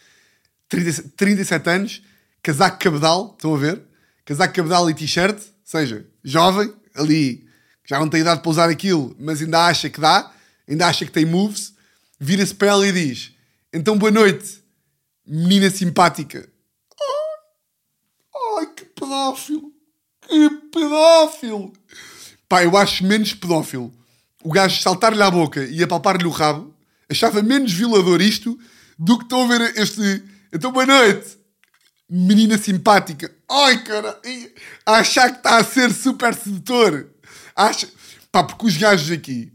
30 0.70 1.12
37 1.16 1.70
anos, 1.70 2.04
casaco 2.42 2.80
cabedal, 2.80 3.34
estão 3.36 3.54
a 3.56 3.58
ver? 3.58 3.82
Casaco 4.24 4.54
cabedal 4.54 4.90
e 4.90 4.94
t-shirt, 4.94 5.38
ou 5.38 5.44
seja, 5.64 6.06
jovem, 6.24 6.74
ali, 6.94 7.48
já 7.86 8.00
não 8.00 8.10
tem 8.10 8.22
idade 8.22 8.42
para 8.42 8.50
usar 8.50 8.70
aquilo, 8.70 9.16
mas 9.20 9.42
ainda 9.42 9.66
acha 9.66 9.90
que 9.90 10.00
dá, 10.00 10.32
ainda 10.68 10.88
acha 10.88 11.06
que 11.06 11.12
tem 11.12 11.26
moves, 11.26 11.74
vira-se 12.20 12.56
para 12.56 12.70
ela 12.70 12.88
e 12.88 12.92
diz: 12.92 13.32
Então 13.72 13.98
boa 13.98 14.12
noite, 14.12 14.64
menina 15.26 15.70
simpática. 15.70 16.50
Ai, 17.00 18.60
ai 18.60 18.74
que 18.74 18.86
pedófilo! 18.86 19.75
Que 20.28 20.50
pedófilo! 20.72 21.74
Pá, 22.48 22.64
eu 22.64 22.76
acho 22.78 23.04
menos 23.04 23.34
pedófilo 23.34 23.94
o 24.46 24.52
gajo 24.52 24.80
saltar-lhe 24.80 25.22
à 25.24 25.32
boca 25.32 25.66
e 25.66 25.82
apalpar-lhe 25.82 26.26
o 26.26 26.30
rabo. 26.30 26.72
Achava 27.10 27.42
menos 27.42 27.74
violador 27.74 28.22
isto 28.22 28.58
do 28.98 29.18
que 29.18 29.24
estão 29.24 29.44
a 29.44 29.48
ver 29.48 29.78
este. 29.78 30.24
Então, 30.54 30.72
boa 30.72 30.86
noite, 30.86 31.36
menina 32.08 32.56
simpática. 32.58 33.34
Ai, 33.50 33.84
cara, 33.84 34.20
achar 34.86 35.32
que 35.32 35.38
está 35.38 35.58
a 35.58 35.64
ser 35.64 35.92
super 35.92 36.36
sedutor. 36.36 37.10
Acha. 37.56 37.88
Pá, 38.32 38.44
porque 38.44 38.68
os 38.68 38.78
gajos 38.78 39.12
aqui. 39.12 39.52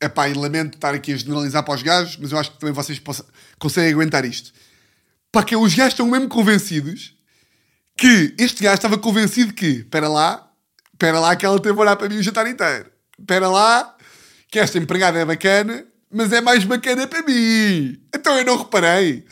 É 0.00 0.08
pá, 0.08 0.28
e 0.28 0.34
lamento 0.34 0.76
estar 0.76 0.94
aqui 0.94 1.12
a 1.12 1.16
generalizar 1.16 1.64
para 1.64 1.74
os 1.74 1.82
gajos, 1.82 2.16
mas 2.18 2.30
eu 2.30 2.38
acho 2.38 2.52
que 2.52 2.60
também 2.60 2.72
vocês 2.72 3.00
possam, 3.00 3.26
conseguem 3.58 3.92
aguentar 3.92 4.24
isto. 4.24 4.52
Pá, 5.32 5.42
que 5.42 5.56
os 5.56 5.74
gajos 5.74 5.94
estão 5.94 6.06
mesmo 6.06 6.28
convencidos 6.28 7.17
que 7.98 8.32
este 8.38 8.62
gajo 8.62 8.76
estava 8.76 8.96
convencido 8.96 9.52
que, 9.52 9.80
espera 9.80 10.08
lá, 10.08 10.48
espera 10.92 11.18
lá 11.18 11.34
que 11.34 11.44
ela 11.44 11.60
teve 11.60 11.76
a 11.76 11.82
olhar 11.82 11.96
para 11.96 12.08
mim 12.08 12.16
o 12.16 12.22
jantar 12.22 12.46
inteiro. 12.46 12.86
Espera 13.18 13.48
lá 13.48 13.96
que 14.48 14.60
esta 14.60 14.78
empregada 14.78 15.18
é 15.18 15.24
bacana, 15.24 15.84
mas 16.08 16.32
é 16.32 16.40
mais 16.40 16.62
bacana 16.62 17.08
para 17.08 17.22
mim. 17.22 18.00
Então 18.14 18.38
eu 18.38 18.44
não 18.44 18.56
reparei. 18.56 19.26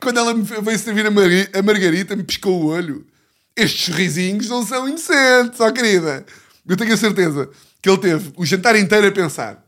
Quando 0.00 0.18
ela 0.18 0.32
me 0.32 0.44
veio 0.44 0.78
servir 0.78 1.04
a, 1.04 1.10
Mar 1.10 1.28
a 1.52 1.62
margarita, 1.62 2.14
me 2.14 2.22
piscou 2.22 2.62
o 2.62 2.66
olho. 2.66 3.04
Estes 3.56 3.92
risinhos 3.92 4.48
não 4.48 4.64
são 4.64 4.88
inocentes, 4.88 5.58
ó 5.58 5.72
querida. 5.72 6.24
Eu 6.66 6.76
tenho 6.76 6.94
a 6.94 6.96
certeza 6.96 7.50
que 7.82 7.90
ele 7.90 7.98
teve 7.98 8.32
o 8.36 8.46
jantar 8.46 8.76
inteiro 8.76 9.08
a 9.08 9.12
pensar. 9.12 9.64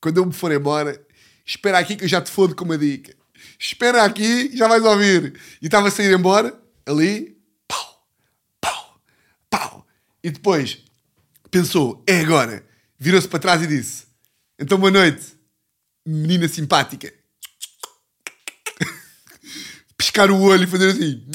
Quando 0.00 0.16
eu 0.16 0.26
me 0.26 0.32
for 0.32 0.50
embora, 0.52 0.98
espera 1.46 1.78
aqui 1.78 1.96
que 1.96 2.04
eu 2.04 2.08
já 2.08 2.20
te 2.22 2.30
fodo 2.30 2.54
com 2.54 2.64
uma 2.64 2.78
dica. 2.78 3.14
Espera 3.58 4.04
aqui, 4.04 4.50
já 4.56 4.66
vais 4.66 4.82
ouvir. 4.82 5.38
E 5.60 5.66
estava 5.66 5.88
a 5.88 5.90
sair 5.90 6.14
embora, 6.14 6.58
ali, 6.86 7.39
pau. 9.50 9.86
E 10.22 10.30
depois 10.30 10.78
pensou, 11.50 12.02
é 12.06 12.20
agora. 12.20 12.64
Virou-se 12.98 13.28
para 13.28 13.38
trás 13.38 13.62
e 13.62 13.66
disse: 13.66 14.04
Então 14.58 14.78
boa 14.78 14.90
noite, 14.90 15.34
menina 16.06 16.46
simpática. 16.48 17.12
Piscar 19.96 20.30
o 20.30 20.40
olho 20.40 20.64
e 20.64 20.66
fazer 20.66 20.90
assim. 20.90 21.26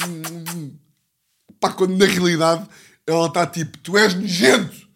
Pá, 1.60 1.72
quando 1.72 1.96
na 1.96 2.06
realidade 2.06 2.68
ela 3.06 3.26
está 3.26 3.46
tipo: 3.46 3.78
Tu 3.78 3.98
és 3.98 4.14
nojento. 4.14 4.86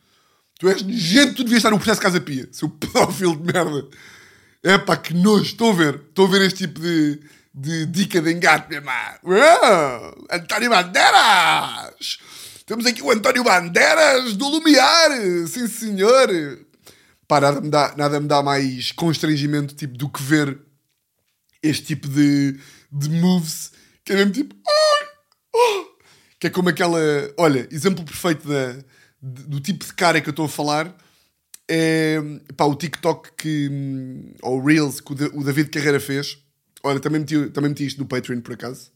Tu 0.58 0.68
és 0.68 0.82
nojento, 0.82 1.34
tu 1.36 1.44
devias 1.44 1.58
estar 1.58 1.70
no 1.70 1.78
processo 1.78 2.00
de 2.00 2.06
Casa 2.06 2.20
Pia, 2.20 2.48
seu 2.52 2.68
pedófilo 2.70 3.36
de 3.36 3.52
merda. 3.52 3.88
É 4.62 4.78
pá, 4.78 4.96
que 4.96 5.14
nojo. 5.14 5.44
Estão 5.44 5.70
a 5.70 5.74
ver? 5.74 5.94
Estão 5.96 6.26
a 6.26 6.28
ver 6.28 6.42
este 6.42 6.66
tipo 6.66 6.80
de, 6.80 7.20
de 7.54 7.86
dica 7.86 8.20
de 8.20 8.32
engate, 8.32 8.68
meu 8.68 8.78
irmão? 8.78 10.14
António 10.30 10.70
Bandeiras! 10.70 12.18
Temos 12.70 12.86
aqui 12.86 13.02
o 13.02 13.10
António 13.10 13.42
Bandeiras 13.42 14.36
do 14.36 14.48
Lumiar! 14.48 15.10
Sim, 15.48 15.66
senhor! 15.66 16.28
Pá, 17.26 17.40
nada 17.40 17.60
me 17.60 17.68
dá, 17.68 17.94
nada 17.96 18.20
me 18.20 18.28
dá 18.28 18.44
mais 18.44 18.92
constrangimento 18.92 19.74
tipo, 19.74 19.98
do 19.98 20.08
que 20.08 20.22
ver 20.22 20.56
este 21.60 21.86
tipo 21.86 22.06
de, 22.06 22.60
de 22.92 23.08
moves 23.08 23.72
que 24.04 24.12
é 24.12 24.14
mesmo 24.14 24.30
tipo. 24.30 24.54
"Ai, 24.54 25.08
oh", 25.52 25.84
que 26.38 26.46
é 26.46 26.50
como 26.50 26.68
aquela. 26.68 27.00
Olha, 27.36 27.66
exemplo 27.72 28.04
perfeito 28.04 28.46
da, 28.46 28.76
do 29.20 29.58
tipo 29.58 29.84
de 29.84 29.92
cara 29.92 30.20
que 30.20 30.28
eu 30.28 30.30
estou 30.30 30.44
a 30.44 30.48
falar 30.48 30.96
é 31.68 32.18
pá, 32.56 32.66
o 32.66 32.76
TikTok 32.76 33.32
que. 33.36 33.68
ou 34.42 34.64
Reels 34.64 35.00
que 35.00 35.12
o 35.12 35.42
David 35.42 35.70
Carreira 35.70 35.98
fez. 35.98 36.38
Olha, 36.84 37.00
também 37.00 37.18
meti, 37.18 37.50
também 37.50 37.70
meti 37.70 37.84
isto 37.84 37.98
no 37.98 38.06
Patreon 38.06 38.40
por 38.40 38.54
acaso. 38.54 38.92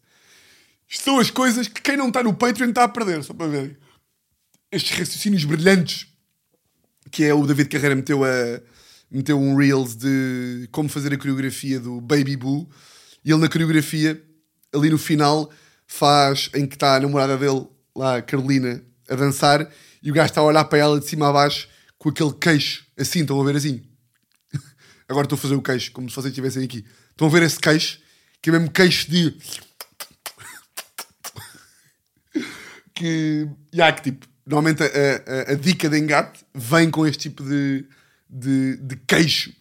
Isto 0.89 1.05
são 1.05 1.19
as 1.19 1.31
coisas 1.31 1.69
que 1.69 1.81
quem 1.81 1.97
não 1.97 2.09
está 2.09 2.23
no 2.23 2.35
Patreon 2.35 2.71
está 2.71 2.85
a 2.85 2.89
perder, 2.89 3.23
só 3.23 3.35
para 3.35 3.49
verem. 3.49 3.77
Estes 4.71 4.99
raciocínios 4.99 5.45
brilhantes 5.45 6.15
que 7.15 7.23
é 7.23 7.33
o 7.33 7.47
David 7.47 7.69
Carreira 7.69 7.95
meteu, 7.95 8.25
a, 8.25 8.61
meteu 9.09 9.39
um 9.39 9.57
Reels 9.57 9.95
de 9.95 10.69
como 10.73 10.89
fazer 10.89 11.15
a 11.15 11.17
coreografia 11.17 11.79
do 11.79 12.01
Baby 12.01 12.37
Boo. 12.37 12.69
E 13.25 13.31
ele 13.31 13.41
na 13.41 13.49
coreografia, 13.49 14.21
ali 14.75 14.91
no 14.91 14.99
final, 14.99 15.49
faz 15.87 16.51
em 16.55 16.67
que 16.67 16.75
está 16.75 16.97
a 16.97 17.01
namorada 17.01 17.39
dele, 17.39 17.69
lá 17.95 18.17
a 18.17 18.23
Carolina, 18.23 18.83
a 19.09 19.15
dançar, 19.15 19.71
e 20.03 20.11
o 20.11 20.15
gajo 20.15 20.31
está 20.31 20.41
a 20.41 20.45
olhar 20.45 20.65
para 20.65 20.79
ela 20.81 20.99
de 20.99 21.07
cima 21.07 21.29
a 21.29 21.33
baixo 21.33 21.69
com 21.97 22.09
aquele 22.09 22.33
queixo, 22.33 22.85
assim, 22.99 23.21
estão 23.21 23.41
a 23.41 23.45
ver 23.45 23.57
assim. 23.57 23.83
Agora 25.09 25.25
estou 25.25 25.37
a 25.37 25.41
fazer 25.41 25.55
o 25.55 25.63
queixo, 25.63 25.93
como 25.93 26.11
se 26.11 26.17
vocês 26.17 26.33
estivessem 26.33 26.65
aqui. 26.65 26.85
Estão 27.11 27.29
a 27.29 27.31
ver 27.31 27.45
esse 27.45 27.61
queixo, 27.61 28.01
que 28.43 28.51
é 28.51 28.53
mesmo 28.53 28.71
queixo 28.73 29.09
de. 29.09 29.37
Que. 32.95 33.49
Já, 33.73 33.93
que 33.93 34.03
tipo, 34.03 34.27
normalmente 34.47 34.83
a, 34.83 34.87
a- 34.87 35.53
a 35.53 35.55
dica 35.55 35.89
de 35.89 35.99
engate 35.99 36.45
vem 36.55 36.91
com 36.91 37.07
este 37.07 37.29
tipo 37.31 37.43
de, 37.43 37.85
de, 38.29 38.77
de 38.77 38.97
queixo. 39.07 39.53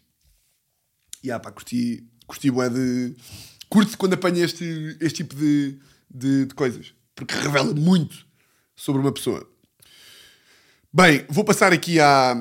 E 1.24 1.32
ah, 1.32 1.40
pá, 1.40 1.52
curti, 1.52 2.04
curti 2.28 2.52
bué 2.52 2.70
de. 2.70 3.16
Curto 3.70 3.98
quando 3.98 4.14
apanha 4.14 4.44
este, 4.46 4.98
este 5.02 5.24
tipo 5.24 5.36
de, 5.36 5.80
de, 6.14 6.46
de 6.46 6.54
coisas, 6.54 6.94
porque 7.16 7.34
revela 7.36 7.74
muito 7.74 8.26
sobre 8.76 9.02
uma 9.02 9.12
pessoa. 9.12 9.50
Bem, 10.94 11.26
vou 11.30 11.44
passar 11.44 11.74
aqui 11.74 12.00
à. 12.00 12.36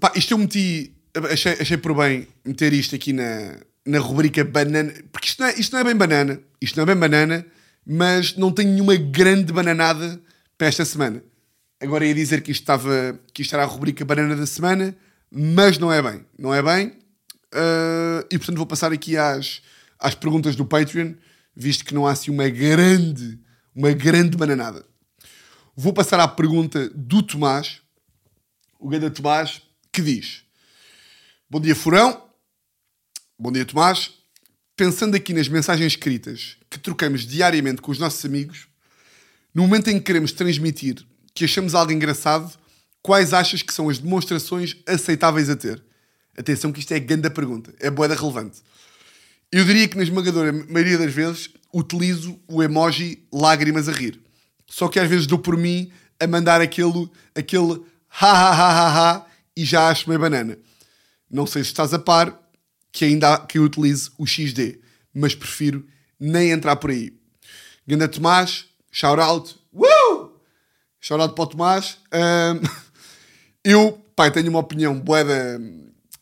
Pá, 0.00 0.12
isto 0.16 0.32
eu 0.34 0.38
meti. 0.38 0.94
Achei, 1.30 1.52
achei 1.52 1.76
por 1.76 1.94
bem 1.94 2.26
meter 2.44 2.72
isto 2.72 2.94
aqui 2.96 3.12
na, 3.12 3.58
na 3.86 3.98
rubrica 3.98 4.42
banana. 4.44 4.92
Porque 5.12 5.28
isto 5.28 5.40
não, 5.40 5.48
é, 5.48 5.54
isto 5.60 5.72
não 5.72 5.80
é 5.80 5.84
bem 5.84 5.94
banana. 5.96 6.40
Isto 6.60 6.76
não 6.76 6.82
é 6.84 6.86
bem 6.86 6.96
banana, 6.96 7.46
mas 7.86 8.34
não 8.36 8.50
tenho 8.50 8.70
nenhuma 8.72 8.96
grande 8.96 9.52
bananada 9.52 10.18
para 10.56 10.66
esta 10.66 10.84
semana. 10.84 11.22
Agora 11.80 12.06
ia 12.06 12.14
dizer 12.14 12.42
que 12.42 12.52
isto, 12.52 12.62
estava, 12.62 13.18
que 13.34 13.42
isto 13.42 13.54
era 13.54 13.64
a 13.64 13.66
rubrica 13.66 14.04
banana 14.04 14.36
da 14.36 14.46
semana, 14.46 14.96
mas 15.30 15.78
não 15.78 15.92
é 15.92 16.00
bem. 16.00 16.24
Não 16.38 16.54
é 16.54 16.62
bem. 16.62 17.02
Ah, 17.52 18.24
e 18.30 18.38
portanto 18.38 18.56
vou 18.56 18.66
passar 18.66 18.92
aqui 18.92 19.16
às, 19.16 19.62
às 19.98 20.14
perguntas 20.14 20.56
do 20.56 20.64
Patreon, 20.64 21.14
visto 21.54 21.84
que 21.84 21.94
não 21.94 22.06
há 22.06 22.12
assim 22.12 22.30
uma 22.30 22.48
grande, 22.48 23.38
uma 23.74 23.92
grande 23.92 24.36
bananada. 24.36 24.84
Vou 25.76 25.92
passar 25.92 26.18
à 26.20 26.28
pergunta 26.28 26.88
do 26.90 27.22
Tomás, 27.22 27.80
o 28.78 28.88
Ganda 28.88 29.10
Tomás, 29.10 29.62
que 29.92 30.02
diz: 30.02 30.44
Bom 31.48 31.60
dia, 31.60 31.76
Furão. 31.76 32.28
Bom 33.38 33.52
dia, 33.52 33.64
Tomás. 33.64 34.12
Pensando 34.74 35.14
aqui 35.14 35.34
nas 35.34 35.48
mensagens 35.48 35.92
escritas 35.92 36.56
que 36.68 36.78
trocamos 36.78 37.26
diariamente 37.26 37.82
com 37.82 37.90
os 37.90 37.98
nossos 37.98 38.24
amigos, 38.24 38.66
no 39.54 39.62
momento 39.62 39.88
em 39.88 39.98
que 39.98 40.04
queremos 40.04 40.32
transmitir 40.32 41.04
que 41.34 41.44
achamos 41.44 41.74
algo 41.74 41.92
engraçado, 41.92 42.52
quais 43.02 43.32
achas 43.32 43.62
que 43.62 43.72
são 43.72 43.88
as 43.88 43.98
demonstrações 43.98 44.76
aceitáveis 44.86 45.48
a 45.48 45.56
ter? 45.56 45.82
Atenção 46.36 46.72
que 46.72 46.80
isto 46.80 46.92
é 46.92 47.00
grande 47.00 47.28
pergunta, 47.30 47.74
é 47.78 47.90
boeda 47.90 48.14
relevante. 48.14 48.60
Eu 49.50 49.64
diria 49.64 49.86
que 49.86 49.96
na 49.96 50.02
esmagadora 50.02 50.52
maioria 50.52 50.96
das 50.96 51.12
vezes 51.12 51.50
utilizo 51.72 52.40
o 52.48 52.62
emoji 52.62 53.26
lágrimas 53.32 53.88
a 53.88 53.92
rir. 53.92 54.20
Só 54.66 54.88
que 54.88 54.98
às 54.98 55.08
vezes 55.08 55.26
dou 55.26 55.38
por 55.38 55.56
mim 55.56 55.90
a 56.18 56.26
mandar 56.26 56.60
aquele, 56.60 57.10
aquele 57.34 57.82
ha 58.08 58.32
ha 58.32 58.50
ha 58.50 58.70
ha 58.70 59.12
ha 59.16 59.26
e 59.54 59.64
já 59.64 59.88
acho 59.88 60.08
meio 60.08 60.20
banana. 60.20 60.56
Não 61.30 61.46
sei 61.46 61.62
se 61.62 61.68
estás 61.68 61.92
a 61.92 61.98
par 61.98 62.38
que 62.90 63.04
ainda 63.04 63.34
há 63.34 63.46
que 63.46 63.58
eu 63.58 63.64
utilize 63.64 64.10
o 64.16 64.26
XD, 64.26 64.80
mas 65.14 65.34
prefiro 65.34 65.86
nem 66.18 66.50
entrar 66.50 66.76
por 66.76 66.90
aí. 66.90 67.12
Ganda 67.86 68.08
Tomás, 68.08 68.66
shout 68.92 69.20
out, 69.20 69.58
Woo! 69.72 70.40
shout 71.00 71.20
out 71.20 71.34
para 71.34 71.42
o 71.42 71.46
Tomás. 71.46 71.98
Ahm, 72.12 72.60
eu, 73.64 73.92
pai, 74.14 74.30
tenho 74.30 74.50
uma 74.50 74.60
opinião 74.60 74.98
boeda, 74.98 75.60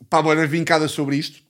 pá, 0.09 0.21
boeda 0.21 0.47
vincada 0.47 0.87
sobre 0.87 1.17
isto. 1.17 1.41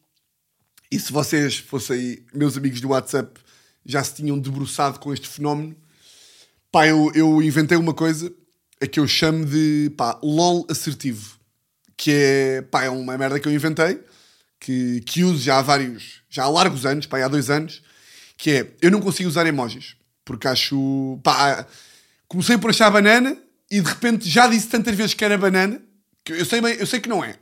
E 0.92 1.00
se 1.00 1.14
vocês 1.14 1.58
fossem 1.58 2.26
meus 2.34 2.58
amigos 2.58 2.82
do 2.82 2.90
WhatsApp, 2.90 3.40
já 3.86 4.04
se 4.04 4.16
tinham 4.16 4.38
debruçado 4.38 5.00
com 5.00 5.14
este 5.14 5.28
fenómeno. 5.28 5.76
Pá, 6.70 6.88
eu, 6.88 7.12
eu 7.16 7.42
inventei 7.42 7.78
uma 7.78 7.94
coisa 7.94 8.34
a 8.82 8.88
que 8.88 9.00
eu 9.00 9.08
chamo 9.08 9.46
de 9.46 9.92
pá, 9.96 10.20
LOL 10.22 10.66
assertivo. 10.70 11.40
Que 11.96 12.12
é, 12.12 12.62
pá, 12.64 12.84
é 12.84 12.90
uma 12.90 13.18
merda 13.18 13.40
que 13.40 13.48
eu 13.48 13.54
inventei, 13.54 14.02
que, 14.60 15.02
que 15.02 15.24
uso 15.24 15.38
já 15.38 15.60
há 15.60 15.62
vários, 15.62 16.22
já 16.30 16.44
há 16.44 16.50
largos 16.50 16.86
anos, 16.86 17.06
pá, 17.06 17.24
há 17.24 17.28
dois 17.28 17.50
anos, 17.50 17.82
que 18.38 18.52
é, 18.52 18.72
eu 18.82 18.90
não 18.90 19.00
consigo 19.00 19.30
usar 19.30 19.46
emojis, 19.46 19.96
porque 20.26 20.48
acho, 20.48 21.20
pá, 21.24 21.66
comecei 22.28 22.58
por 22.58 22.70
achar 22.70 22.90
banana 22.90 23.38
e 23.70 23.80
de 23.82 23.90
repente 23.90 24.30
já 24.30 24.48
disse 24.48 24.68
tantas 24.68 24.96
vezes 24.96 25.14
que 25.14 25.24
era 25.24 25.38
banana, 25.38 25.82
que 26.24 26.34
eu 26.34 26.46
sei, 26.46 26.62
bem, 26.62 26.76
eu 26.76 26.86
sei 26.86 27.00
que 27.00 27.10
não 27.10 27.24
é. 27.24 27.36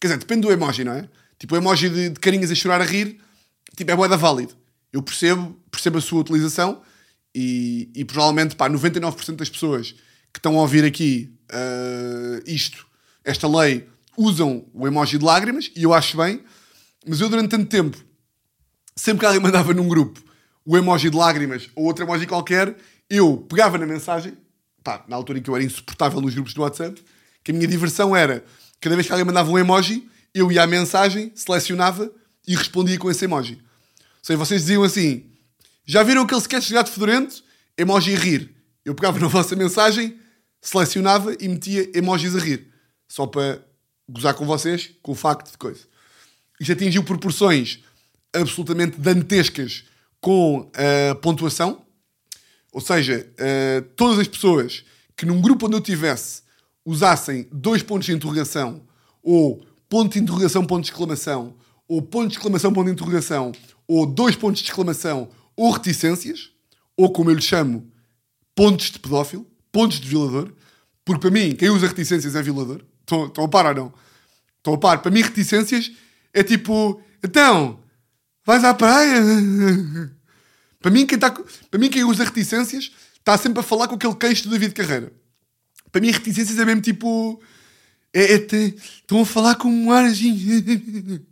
Quer 0.00 0.08
dizer, 0.08 0.18
depende 0.18 0.42
do 0.42 0.52
emoji, 0.52 0.84
não 0.84 0.92
é? 0.92 1.08
Tipo, 1.38 1.54
o 1.54 1.58
emoji 1.58 1.88
de, 1.88 2.10
de 2.10 2.20
carinhas 2.20 2.50
a 2.50 2.54
chorar 2.54 2.80
a 2.80 2.84
rir, 2.84 3.18
tipo, 3.76 3.90
é 3.90 3.96
boeda 3.96 4.16
válido. 4.16 4.54
Eu 4.92 5.02
percebo, 5.02 5.58
percebo 5.70 5.98
a 5.98 6.00
sua 6.00 6.20
utilização 6.20 6.82
e, 7.34 7.90
e 7.94 8.04
provavelmente, 8.04 8.54
pá, 8.54 8.68
99% 8.68 9.36
das 9.36 9.48
pessoas 9.48 9.92
que 10.32 10.38
estão 10.38 10.58
a 10.58 10.62
ouvir 10.62 10.84
aqui 10.84 11.34
uh, 11.50 12.42
isto, 12.46 12.86
esta 13.24 13.48
lei, 13.48 13.88
usam 14.16 14.66
o 14.72 14.86
emoji 14.86 15.18
de 15.18 15.24
lágrimas 15.24 15.70
e 15.74 15.82
eu 15.82 15.92
acho 15.92 16.16
bem, 16.16 16.42
mas 17.06 17.20
eu 17.20 17.28
durante 17.28 17.50
tanto 17.50 17.66
tempo, 17.66 17.96
sempre 18.94 19.20
que 19.20 19.26
alguém 19.26 19.40
mandava 19.40 19.72
num 19.74 19.88
grupo 19.88 20.22
o 20.64 20.76
emoji 20.76 21.10
de 21.10 21.16
lágrimas 21.16 21.68
ou 21.74 21.84
outro 21.84 22.04
emoji 22.04 22.26
qualquer, 22.26 22.76
eu 23.08 23.38
pegava 23.48 23.78
na 23.78 23.86
mensagem, 23.86 24.36
pá, 24.82 25.04
na 25.08 25.16
altura 25.16 25.38
em 25.38 25.42
que 25.42 25.50
eu 25.50 25.56
era 25.56 25.64
insuportável 25.64 26.20
nos 26.20 26.34
grupos 26.34 26.54
do 26.54 26.62
WhatsApp, 26.62 27.02
que 27.42 27.50
a 27.50 27.54
minha 27.54 27.66
diversão 27.66 28.14
era, 28.14 28.44
cada 28.80 28.94
vez 28.94 29.06
que 29.06 29.12
alguém 29.12 29.26
mandava 29.26 29.50
um 29.50 29.58
emoji, 29.58 30.08
eu 30.34 30.50
ia 30.50 30.62
à 30.62 30.66
mensagem, 30.66 31.30
selecionava 31.34 32.10
e 32.46 32.54
respondia 32.54 32.98
com 32.98 33.10
esse 33.10 33.24
emoji. 33.24 33.54
Ou 33.54 34.24
seja, 34.24 34.38
vocês 34.38 34.62
diziam 34.62 34.82
assim, 34.82 35.26
já 35.84 36.02
viram 36.02 36.22
aquele 36.22 36.40
sketch 36.40 36.68
de 36.68 36.74
gato 36.74 36.90
fedorento? 36.90 37.42
Emoji 37.76 38.14
a 38.14 38.18
rir. 38.18 38.54
Eu 38.84 38.94
pegava 38.94 39.18
na 39.18 39.26
vossa 39.28 39.56
mensagem, 39.56 40.16
selecionava 40.60 41.36
e 41.38 41.48
metia 41.48 41.90
emojis 41.96 42.36
a 42.36 42.38
rir. 42.38 42.68
Só 43.08 43.26
para 43.26 43.60
gozar 44.08 44.34
com 44.34 44.46
vocês, 44.46 44.90
com 45.02 45.12
o 45.12 45.14
facto 45.14 45.50
de 45.50 45.58
coisa. 45.58 45.80
Isto 46.60 46.72
atingiu 46.72 47.02
proporções 47.02 47.80
absolutamente 48.32 48.98
dantescas 48.98 49.84
com 50.22 50.70
a 50.72 51.14
pontuação. 51.16 51.84
Ou 52.72 52.80
seja, 52.80 53.28
uh, 53.34 53.82
todas 53.96 54.20
as 54.20 54.28
pessoas 54.28 54.84
que 55.14 55.26
num 55.26 55.42
grupo 55.42 55.66
onde 55.66 55.76
eu 55.76 55.80
tivesse 55.80 56.42
usassem 56.84 57.46
dois 57.52 57.82
pontos 57.82 58.06
de 58.06 58.12
interrogação, 58.12 58.82
ou 59.22 59.66
ponto 59.88 60.14
de 60.14 60.20
interrogação, 60.20 60.64
ponto 60.64 60.84
de 60.84 60.90
exclamação, 60.90 61.54
ou 61.86 62.00
ponto 62.00 62.28
de 62.28 62.36
exclamação, 62.36 62.72
ponto 62.72 62.86
de 62.86 62.92
interrogação, 62.92 63.52
ou 63.86 64.06
dois 64.06 64.34
pontos 64.34 64.62
de 64.62 64.68
exclamação, 64.68 65.28
ou 65.54 65.70
reticências, 65.70 66.50
ou 66.96 67.12
como 67.12 67.30
eu 67.30 67.34
lhe 67.34 67.42
chamo, 67.42 67.92
pontos 68.54 68.90
de 68.90 68.98
pedófilo, 68.98 69.46
pontos 69.70 70.00
de 70.00 70.08
violador, 70.08 70.52
porque 71.04 71.20
para 71.20 71.30
mim, 71.30 71.54
quem 71.54 71.68
usa 71.68 71.88
reticências 71.88 72.34
é 72.34 72.42
violador. 72.42 72.82
Estão, 73.00 73.26
estão 73.26 73.44
a 73.44 73.48
par 73.48 73.66
ou 73.66 73.74
não? 73.74 73.94
Estão 74.58 74.74
a 74.74 74.78
par. 74.78 75.02
Para 75.02 75.10
mim, 75.10 75.20
reticências 75.20 75.90
é 76.32 76.42
tipo, 76.42 77.02
então, 77.22 77.81
vais 78.44 78.64
à 78.64 78.74
praia? 78.74 79.20
para, 80.80 80.90
mim, 80.90 81.06
quem 81.06 81.18
tá, 81.18 81.30
para 81.30 81.80
mim, 81.80 81.88
quem 81.88 82.04
usa 82.04 82.24
reticências 82.24 82.92
está 83.18 83.36
sempre 83.38 83.60
a 83.60 83.62
falar 83.62 83.88
com 83.88 83.94
aquele 83.94 84.14
queixo 84.14 84.44
do 84.44 84.50
David 84.50 84.74
Carreira. 84.74 85.12
Para 85.90 86.00
mim, 86.00 86.10
reticências 86.10 86.58
é 86.58 86.64
mesmo 86.64 86.80
tipo. 86.80 87.40
É, 88.14 88.34
é, 88.34 88.36
estão 88.36 89.22
a 89.22 89.26
falar 89.26 89.54
com 89.54 89.68
um 89.68 89.92
ar 89.92 90.04
assim. 90.04 90.36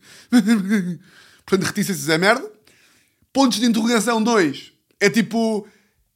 Portanto, 1.45 1.67
reticências 1.67 2.09
é 2.09 2.19
merda. 2.19 2.51
Pontos 3.33 3.59
de 3.59 3.67
interrogação 3.67 4.23
2 4.23 4.73
é 5.01 5.09
tipo. 5.09 5.67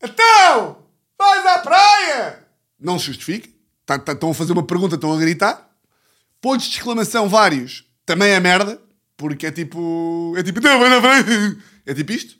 Então! 0.02 0.84
Vais 1.18 1.46
à 1.46 1.58
praia! 1.58 2.44
Não 2.78 2.98
se 2.98 3.06
justifique. 3.06 3.54
Tá, 3.86 3.98
tá, 3.98 4.12
estão 4.12 4.30
a 4.30 4.34
fazer 4.34 4.52
uma 4.52 4.66
pergunta, 4.66 4.94
estão 4.94 5.12
a 5.12 5.18
gritar. 5.18 5.70
Pontos 6.40 6.66
de 6.66 6.76
exclamação 6.76 7.28
vários 7.28 7.84
também 8.04 8.30
é 8.30 8.40
merda. 8.40 8.80
Porque 9.16 9.46
é 9.46 9.50
tipo. 9.50 10.34
É 10.36 10.42
tipo. 10.42 10.60
Não, 10.60 10.88
na 10.88 11.00
praia! 11.00 11.24
É 11.86 11.94
tipo 11.94 12.12
isto. 12.12 12.36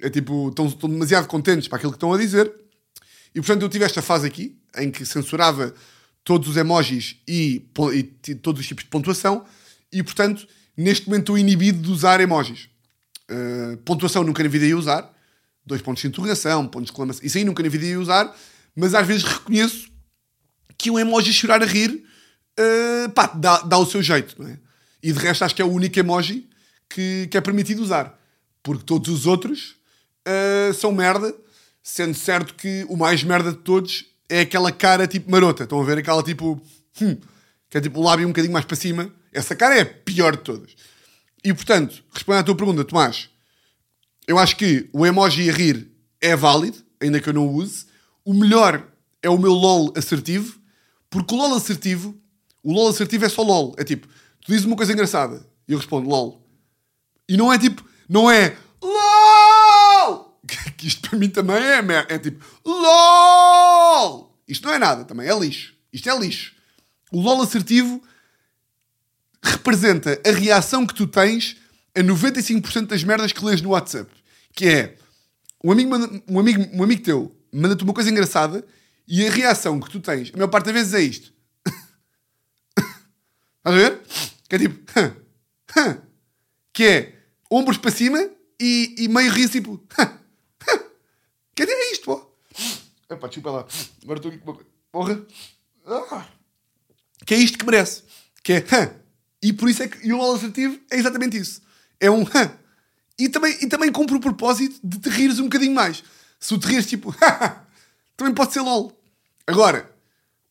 É 0.00 0.10
tipo. 0.10 0.48
Estão, 0.48 0.66
estão 0.66 0.88
demasiado 0.88 1.26
contentes 1.26 1.68
para 1.68 1.76
aquilo 1.76 1.92
que 1.92 1.96
estão 1.96 2.12
a 2.12 2.18
dizer. 2.18 2.52
E 3.34 3.40
portanto 3.40 3.62
eu 3.62 3.68
tive 3.68 3.84
esta 3.84 4.02
fase 4.02 4.26
aqui, 4.26 4.58
em 4.76 4.90
que 4.90 5.04
censurava 5.06 5.74
todos 6.24 6.48
os 6.48 6.56
emojis 6.56 7.16
e, 7.26 7.66
e 7.92 8.34
todos 8.34 8.60
os 8.60 8.66
tipos 8.66 8.84
de 8.84 8.90
pontuação, 8.90 9.44
e 9.92 10.02
portanto, 10.02 10.46
neste 10.76 11.06
momento 11.06 11.22
estou 11.22 11.38
inibido 11.38 11.80
de 11.82 11.90
usar 11.90 12.20
emojis. 12.20 12.68
Uh, 13.30 13.76
pontuação 13.78 14.22
nunca 14.22 14.42
na 14.42 14.48
vida 14.48 14.66
ia 14.66 14.76
usar, 14.76 15.10
dois 15.64 15.80
pontos 15.80 16.02
de 16.02 16.08
interrogação, 16.08 16.66
pontos 16.66 16.86
de 16.86 16.92
exclamação, 16.92 17.24
isso 17.24 17.38
aí 17.38 17.44
nunca 17.44 17.62
na 17.62 17.68
vida 17.68 17.86
ia 17.86 17.98
usar, 17.98 18.34
mas 18.76 18.94
às 18.94 19.06
vezes 19.06 19.24
reconheço 19.24 19.90
que 20.76 20.90
um 20.90 20.98
emoji 20.98 21.32
chorar 21.32 21.62
a 21.62 21.66
rir 21.66 22.04
uh, 22.58 23.10
pá, 23.10 23.26
dá, 23.28 23.62
dá 23.62 23.78
o 23.78 23.86
seu 23.86 24.02
jeito, 24.02 24.40
não 24.40 24.48
é? 24.48 24.58
E 25.02 25.12
de 25.12 25.18
resto 25.18 25.44
acho 25.44 25.54
que 25.54 25.62
é 25.62 25.64
o 25.64 25.70
único 25.70 25.98
emoji 25.98 26.48
que, 26.88 27.28
que 27.30 27.36
é 27.36 27.40
permitido 27.40 27.82
usar, 27.82 28.18
porque 28.62 28.84
todos 28.84 29.08
os 29.08 29.26
outros 29.26 29.76
uh, 30.26 30.72
são 30.74 30.92
merda 30.92 31.34
Sendo 31.82 32.14
certo 32.14 32.54
que 32.54 32.86
o 32.88 32.96
mais 32.96 33.24
merda 33.24 33.50
de 33.50 33.58
todos 33.58 34.06
é 34.28 34.40
aquela 34.40 34.70
cara 34.70 35.06
tipo 35.08 35.28
marota. 35.30 35.64
Estão 35.64 35.80
a 35.80 35.84
ver 35.84 35.98
aquela 35.98 36.22
tipo. 36.22 36.62
Hum, 37.00 37.16
que 37.68 37.78
é 37.78 37.80
tipo 37.80 37.98
o 37.98 38.02
lábio 38.04 38.26
um 38.26 38.30
bocadinho 38.30 38.52
mais 38.52 38.64
para 38.64 38.76
cima. 38.76 39.12
Essa 39.32 39.56
cara 39.56 39.76
é 39.76 39.80
a 39.80 39.86
pior 39.86 40.36
de 40.36 40.42
todas. 40.42 40.76
E 41.44 41.52
portanto, 41.52 42.04
respondendo 42.12 42.42
à 42.42 42.44
tua 42.44 42.54
pergunta, 42.54 42.84
Tomás, 42.84 43.28
eu 44.28 44.38
acho 44.38 44.56
que 44.56 44.88
o 44.92 45.04
emoji 45.04 45.50
a 45.50 45.52
rir 45.52 45.90
é 46.20 46.36
válido, 46.36 46.78
ainda 47.00 47.20
que 47.20 47.28
eu 47.28 47.32
não 47.32 47.48
o 47.48 47.54
use. 47.56 47.86
O 48.24 48.32
melhor 48.32 48.86
é 49.20 49.28
o 49.28 49.38
meu 49.38 49.52
LOL 49.52 49.92
assertivo, 49.96 50.60
porque 51.10 51.34
o 51.34 51.36
LOL 51.36 51.56
assertivo, 51.56 52.16
o 52.62 52.72
LOL 52.72 52.90
assertivo 52.90 53.24
é 53.24 53.28
só 53.28 53.42
LOL. 53.42 53.74
É 53.76 53.82
tipo, 53.82 54.06
tu 54.44 54.52
dizes 54.52 54.66
uma 54.66 54.76
coisa 54.76 54.92
engraçada 54.92 55.46
e 55.66 55.72
eu 55.72 55.78
respondo 55.78 56.08
LOL. 56.08 56.46
E 57.28 57.36
não 57.36 57.52
é 57.52 57.58
tipo, 57.58 57.84
não 58.08 58.30
é 58.30 58.56
que 60.76 60.86
isto 60.86 61.08
para 61.08 61.18
mim 61.18 61.28
também 61.28 61.56
é, 61.56 61.78
é 62.08 62.18
tipo 62.18 62.44
LOL! 62.64 64.38
Isto 64.46 64.66
não 64.66 64.74
é 64.74 64.78
nada 64.78 65.04
também, 65.04 65.28
é 65.28 65.38
lixo. 65.38 65.74
Isto 65.92 66.10
é 66.10 66.18
lixo. 66.18 66.54
O 67.10 67.20
LOL 67.20 67.42
assertivo 67.42 68.02
representa 69.42 70.20
a 70.26 70.30
reação 70.30 70.86
que 70.86 70.94
tu 70.94 71.06
tens 71.06 71.56
a 71.94 72.00
95% 72.00 72.86
das 72.86 73.04
merdas 73.04 73.32
que 73.32 73.44
lês 73.44 73.60
no 73.62 73.70
WhatsApp. 73.70 74.10
Que 74.52 74.66
é 74.66 74.96
um 75.64 75.70
amigo, 75.70 75.94
um 76.28 76.38
amigo, 76.38 76.76
um 76.76 76.82
amigo 76.82 77.02
teu 77.02 77.36
manda-te 77.52 77.84
uma 77.84 77.92
coisa 77.92 78.10
engraçada 78.10 78.64
e 79.06 79.26
a 79.26 79.30
reação 79.30 79.78
que 79.78 79.90
tu 79.90 80.00
tens, 80.00 80.30
a 80.32 80.36
maior 80.36 80.48
parte 80.48 80.66
das 80.66 80.74
vezes 80.74 80.94
é 80.94 81.00
isto. 81.00 81.31
Estás 83.64 83.76
a 83.76 83.78
ver? 83.78 84.00
Que 84.48 84.56
é 84.56 84.58
tipo. 84.58 84.82
que 86.72 86.84
é 86.84 87.14
ombros 87.48 87.78
para 87.78 87.92
cima 87.92 88.28
e, 88.60 88.94
e 88.98 89.08
meio 89.08 89.30
rir 89.30 89.48
tipo. 89.48 89.80
Que 91.54 91.62
é 91.62 91.92
isto, 91.92 92.06
pô? 92.06 92.34
Epá, 93.08 93.28
desculpa 93.28 93.50
lá. 93.50 93.66
Agora 94.02 94.18
estou 94.18 94.30
aqui 94.30 94.40
com 94.40 94.50
uma 94.50 94.54
coisa. 94.56 94.70
Porra. 94.90 95.26
Ah. 95.86 96.26
Que 97.24 97.34
é 97.34 97.36
isto 97.38 97.58
que 97.58 97.64
merece. 97.64 98.02
Que 98.42 98.54
é. 98.54 98.64
E 99.42 99.52
por 99.52 99.68
isso 99.68 99.82
é 99.82 99.88
que 99.88 100.06
e 100.06 100.12
o 100.12 100.16
LOL 100.16 100.34
assertivo 100.34 100.80
é 100.90 100.96
exatamente 100.96 101.36
isso. 101.36 101.62
É 102.00 102.10
um. 102.10 102.24
E 103.18 103.28
também, 103.28 103.56
e 103.60 103.66
também 103.68 103.92
cumpre 103.92 104.16
o 104.16 104.20
propósito 104.20 104.80
de 104.82 104.98
te 104.98 105.08
rires 105.08 105.38
um 105.38 105.44
bocadinho 105.44 105.74
mais. 105.74 106.02
Se 106.40 106.48
tu 106.48 106.58
te 106.58 106.66
rires 106.66 106.86
tipo 106.86 107.14
também 108.16 108.34
pode 108.34 108.52
ser 108.52 108.60
LOL. 108.60 108.98
Agora, 109.46 109.94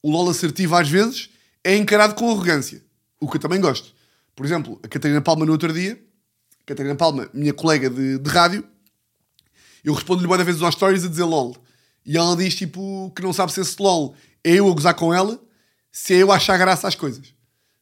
o 0.02 0.12
LOL 0.12 0.30
assertivo 0.30 0.76
às 0.76 0.88
vezes 0.88 1.30
é 1.64 1.76
encarado 1.76 2.16
com 2.16 2.30
arrogância. 2.30 2.82
O 3.22 3.30
que 3.30 3.38
eu 3.38 3.42
também 3.42 3.62
gosto. 3.62 3.94
Por 4.36 4.46
exemplo, 4.46 4.80
a 4.84 4.88
Catarina 4.88 5.22
Palma 5.22 5.46
no 5.46 5.52
outro 5.54 5.72
dia, 5.72 6.02
Catarina 6.66 6.96
Palma, 6.96 7.30
minha 7.34 7.54
colega 7.54 7.90
de, 7.90 8.18
de 8.18 8.30
rádio, 8.30 8.68
eu 9.84 9.94
respondo-lhe 9.94 10.28
várias 10.28 10.46
vezes 10.46 10.62
aos 10.62 10.76
stories 10.76 11.06
a 11.06 11.08
dizer 11.08 11.24
LOL. 11.24 11.56
E 12.06 12.18
ela 12.18 12.36
diz 12.36 12.56
tipo 12.56 13.12
que 13.16 13.22
não 13.22 13.32
sabe 13.32 13.52
se 13.52 13.62
esse 13.62 13.80
LOL 13.80 14.16
é 14.44 14.56
eu 14.56 14.70
a 14.70 14.74
gozar 14.74 14.96
com 14.96 15.14
ela, 15.14 15.40
se 15.92 16.14
é 16.14 16.18
eu 16.18 16.32
a 16.32 16.36
achar 16.36 16.58
graça 16.58 16.88
às 16.88 16.96
coisas. 16.96 17.34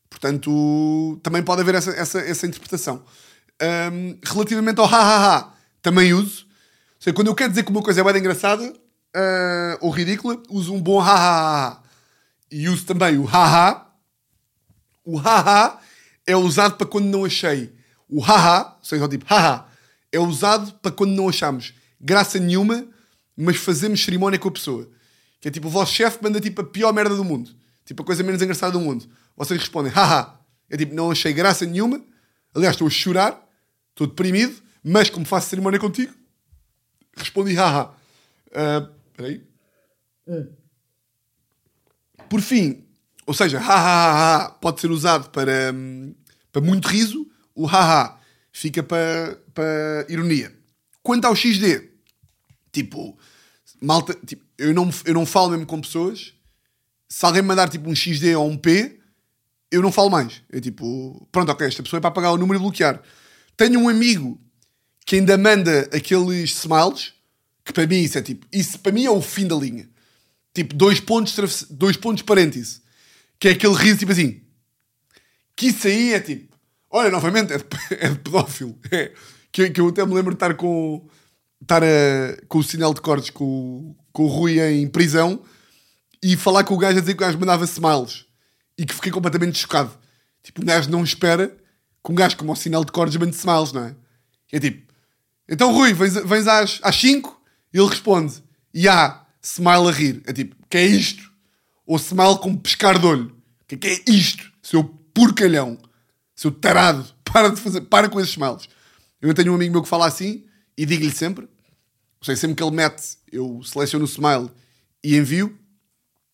Portanto, 0.09 1.19
também 1.23 1.43
pode 1.43 1.61
haver 1.61 1.75
essa, 1.75 1.91
essa, 1.91 2.19
essa 2.19 2.47
interpretação. 2.47 3.03
Um, 3.61 4.17
relativamente 4.23 4.79
ao 4.79 4.85
ha-ha-ha, 4.85 5.53
também 5.81 6.13
uso. 6.13 6.45
Ou 6.45 7.01
seja, 7.01 7.13
quando 7.13 7.27
eu 7.27 7.35
quero 7.35 7.49
dizer 7.51 7.63
que 7.63 7.71
uma 7.71 7.81
coisa 7.81 8.01
é 8.01 8.03
bem 8.03 8.17
engraçada 8.17 8.63
uh, 8.63 9.77
ou 9.79 9.91
ridícula, 9.91 10.41
uso 10.49 10.73
um 10.73 10.81
bom 10.81 10.99
ha-ha-ha. 10.99 11.81
E 12.51 12.67
uso 12.67 12.85
também 12.85 13.17
o 13.17 13.25
ha-ha. 13.25 13.88
O 15.09 15.17
ha-ha 15.17 15.79
é 16.27 16.35
usado 16.35 16.75
para 16.75 16.85
quando 16.85 17.05
não 17.05 17.25
achei. 17.25 17.73
O 18.07 18.21
ha-ha, 18.21 18.75
ou 18.77 18.85
seja, 18.85 19.07
tipo 19.07 19.25
ha-ha, 19.27 19.67
é 20.11 20.19
usado 20.19 20.73
para 20.75 20.91
quando 20.91 21.13
não 21.13 21.27
achamos 21.27 21.73
graça 21.99 22.37
nenhuma, 22.37 22.87
mas 23.35 23.57
fazemos 23.57 24.03
cerimónia 24.03 24.37
com 24.37 24.49
a 24.49 24.51
pessoa. 24.51 24.87
Que 25.41 25.47
é 25.47 25.51
tipo, 25.51 25.67
o 25.67 25.71
vosso 25.71 25.93
chefe 25.93 26.19
manda 26.21 26.39
tipo 26.39 26.61
a 26.61 26.63
pior 26.63 26.93
merda 26.93 27.15
do 27.15 27.23
mundo. 27.23 27.49
Tipo, 27.85 28.03
a 28.03 28.05
coisa 28.05 28.21
menos 28.21 28.39
engraçada 28.39 28.73
do 28.73 28.79
mundo. 28.79 29.09
Vocês 29.35 29.59
respondem, 29.59 29.91
haha. 29.91 30.39
É 30.69 30.77
tipo, 30.77 30.93
não 30.93 31.09
achei 31.09 31.33
graça 31.33 31.65
nenhuma. 31.65 31.99
Aliás, 32.53 32.75
estou 32.75 32.87
a 32.87 32.91
chorar, 32.91 33.49
estou 33.89 34.05
deprimido, 34.05 34.61
mas 34.83 35.09
como 35.09 35.25
faço 35.25 35.49
cerimónia 35.49 35.79
contigo, 35.79 36.13
respondi, 37.17 37.55
haha. 37.55 37.91
Uh, 38.51 39.23
aí. 39.23 39.43
Por 42.29 42.41
fim, 42.41 42.85
ou 43.29 43.33
seja, 43.35 43.59
haha 43.59 44.49
pode 44.59 44.81
ser 44.81 44.89
usado 44.89 45.29
para, 45.29 45.71
hum, 45.71 46.15
para 46.51 46.63
muito 46.63 46.87
riso. 46.87 47.29
O 47.53 47.67
haha 47.67 48.17
fica 48.51 48.81
para, 48.81 49.39
para 49.53 50.07
ironia. 50.09 50.51
Quanto 51.03 51.25
ao 51.25 51.35
XD, 51.35 51.91
tipo, 52.71 53.15
malta, 53.79 54.17
tipo, 54.25 54.43
eu, 54.57 54.73
não, 54.73 54.89
eu 55.05 55.13
não 55.13 55.27
falo 55.27 55.51
mesmo 55.51 55.67
com 55.67 55.79
pessoas. 55.79 56.33
Se 57.07 57.23
alguém 57.23 57.43
me 57.43 57.49
mandar 57.49 57.69
tipo 57.69 57.87
um 57.87 57.93
XD 57.93 58.35
ou 58.35 58.49
um 58.49 58.57
P, 58.57 58.99
eu 59.71 59.83
não 59.83 59.91
falo 59.91 60.09
mais. 60.09 60.41
É 60.51 60.59
tipo, 60.59 61.27
pronto, 61.31 61.51
ok, 61.51 61.67
esta 61.67 61.83
pessoa 61.83 61.99
é 61.99 62.01
para 62.01 62.09
apagar 62.09 62.33
o 62.33 62.37
número 62.37 62.57
e 62.57 62.63
bloquear. 62.63 62.99
Tenho 63.55 63.79
um 63.79 63.89
amigo 63.89 64.41
que 65.05 65.17
ainda 65.17 65.37
manda 65.37 65.81
aqueles 65.93 66.49
smiles, 66.49 67.13
que 67.63 67.73
para 67.73 67.85
mim 67.85 67.97
isso 67.99 68.17
é 68.17 68.23
tipo, 68.23 68.47
isso 68.51 68.79
para 68.79 68.91
mim 68.91 69.05
é 69.05 69.11
o 69.11 69.21
fim 69.21 69.45
da 69.45 69.55
linha. 69.55 69.87
Tipo, 70.51 70.73
dois 70.73 70.99
pontos, 70.99 71.67
dois 71.69 71.95
pontos 71.95 72.23
parênteses. 72.23 72.88
Que 73.39 73.49
é 73.49 73.51
aquele 73.51 73.73
riso 73.75 73.99
tipo 73.99 74.11
assim. 74.11 74.41
Que 75.55 75.67
isso 75.67 75.87
aí 75.87 76.13
é 76.13 76.19
tipo, 76.19 76.55
olha, 76.89 77.09
novamente, 77.09 77.53
é 77.53 77.57
de, 77.57 77.65
é 77.91 78.09
de 78.09 78.19
pedófilo. 78.19 78.77
É, 78.91 79.11
que, 79.51 79.69
que 79.69 79.81
eu 79.81 79.87
até 79.89 80.05
me 80.05 80.13
lembro 80.13 80.31
de 80.31 80.35
estar 80.35 80.53
com, 80.55 81.07
estar 81.61 81.83
a- 81.83 82.37
com 82.47 82.59
o 82.59 82.63
sinal 82.63 82.93
de 82.93 83.01
cortes 83.01 83.29
com, 83.31 83.95
com 84.13 84.23
o 84.23 84.27
Rui 84.27 84.59
em 84.59 84.87
prisão 84.87 85.41
e 86.21 86.37
falar 86.37 86.63
com 86.63 86.75
o 86.75 86.77
gajo 86.77 86.97
a 86.97 87.01
dizer 87.01 87.15
que 87.15 87.23
o 87.23 87.25
gajo 87.25 87.39
mandava 87.39 87.63
smiles 87.65 88.25
e 88.77 88.85
que 88.85 88.93
fiquei 88.93 89.11
completamente 89.11 89.57
chocado. 89.57 89.91
Tipo, 90.43 90.61
um 90.61 90.65
gajo 90.65 90.89
não 90.91 91.03
espera 91.03 91.47
que 92.05 92.11
um 92.11 92.15
gajo 92.15 92.37
como 92.37 92.51
o 92.51 92.55
sinal 92.55 92.85
de 92.85 92.91
cortes 92.91 93.17
mande 93.17 93.35
smiles, 93.35 93.71
não 93.73 93.85
é? 93.85 93.95
E 94.53 94.57
é 94.57 94.59
tipo, 94.59 94.93
então 95.49 95.71
Rui, 95.73 95.93
vens, 95.93 96.13
vens 96.13 96.47
às, 96.47 96.79
às 96.83 96.95
5? 96.95 97.41
E 97.73 97.77
ele 97.79 97.87
responde, 97.87 98.35
e 98.73 98.87
há 98.87 99.25
smile 99.41 99.87
a 99.87 99.91
rir. 99.91 100.21
É 100.27 100.31
tipo, 100.33 100.55
que 100.69 100.77
é 100.77 100.85
isto? 100.85 101.28
Ou 101.89 101.97
smile 101.97 102.37
com 102.37 102.55
pescar 102.55 102.99
de 102.99 103.05
olho. 103.07 103.35
Que 103.67 103.75
que 103.75 103.87
é 103.87 104.11
isto? 104.11 104.51
Seu 104.61 104.83
porcalhão. 104.83 105.75
Seu 106.35 106.51
tarado. 106.51 107.03
Para 107.25 107.49
de 107.49 107.59
fazer, 107.59 107.81
para 107.81 108.09
com 108.09 108.19
esses 108.19 108.31
smiles. 108.31 108.67
Eu 109.21 109.33
tenho 109.35 109.51
um 109.51 109.55
amigo 109.55 109.71
meu 109.71 109.83
que 109.83 109.89
fala 109.89 110.07
assim 110.07 110.45
e 110.75 110.83
digo-lhe 110.83 111.11
sempre, 111.11 111.45
ou 111.45 112.25
seja, 112.25 112.41
sempre 112.41 112.55
que 112.55 112.63
ele 112.63 112.75
mete, 112.75 113.17
eu 113.31 113.61
seleciono 113.63 114.03
o 114.03 114.07
smile 114.07 114.49
e 115.03 115.15
envio 115.15 115.55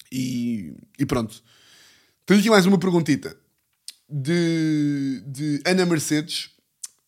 e, 0.10 0.74
e 0.98 1.06
pronto. 1.06 1.44
Tenho 2.26 2.40
aqui 2.40 2.50
mais 2.50 2.66
uma 2.66 2.78
perguntita 2.78 3.36
de, 4.10 5.22
de 5.28 5.62
Ana 5.66 5.86
Mercedes. 5.86 6.52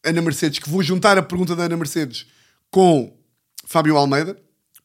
Ana 0.03 0.21
Mercedes, 0.21 0.59
que 0.59 0.69
vou 0.69 0.83
juntar 0.83 1.17
a 1.17 1.23
pergunta 1.23 1.55
da 1.55 1.63
Ana 1.63 1.77
Mercedes 1.77 2.25
com 2.69 3.17
Fábio 3.65 3.95
Almeida. 3.95 4.37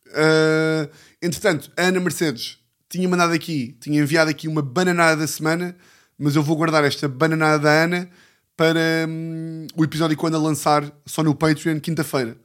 Uh, 0.06 0.88
entretanto, 1.20 1.72
a 1.76 1.82
Ana 1.86 1.98
Mercedes 1.98 2.61
tinha 2.92 3.08
mandado 3.08 3.32
aqui, 3.32 3.74
tinha 3.80 4.02
enviado 4.02 4.30
aqui 4.30 4.46
uma 4.46 4.60
bananada 4.60 5.16
da 5.16 5.26
semana, 5.26 5.74
mas 6.18 6.36
eu 6.36 6.42
vou 6.42 6.54
guardar 6.54 6.84
esta 6.84 7.08
bananada 7.08 7.58
da 7.58 7.70
Ana 7.84 8.10
para 8.54 9.06
hum, 9.08 9.66
o 9.74 9.82
episódio 9.82 10.14
quando 10.14 10.36
a 10.36 10.38
lançar 10.38 10.92
só 11.06 11.22
no 11.22 11.34
Patreon, 11.34 11.80
quinta-feira. 11.80 12.36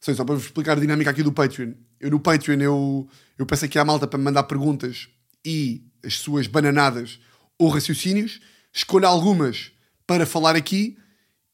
Seja, 0.00 0.16
só 0.16 0.24
para 0.24 0.34
vos 0.34 0.44
explicar 0.44 0.76
a 0.76 0.80
dinâmica 0.80 1.10
aqui 1.10 1.22
do 1.22 1.32
Patreon. 1.32 1.74
Eu 2.00 2.10
no 2.10 2.18
Patreon 2.18 2.60
eu, 2.60 3.08
eu 3.38 3.46
peço 3.46 3.64
aqui 3.64 3.78
à 3.78 3.84
malta 3.84 4.08
para 4.08 4.18
me 4.18 4.24
mandar 4.24 4.42
perguntas 4.42 5.08
e 5.44 5.84
as 6.04 6.18
suas 6.18 6.48
bananadas 6.48 7.20
ou 7.56 7.68
raciocínios. 7.68 8.40
Escolho 8.72 9.06
algumas 9.06 9.70
para 10.04 10.26
falar 10.26 10.56
aqui 10.56 10.98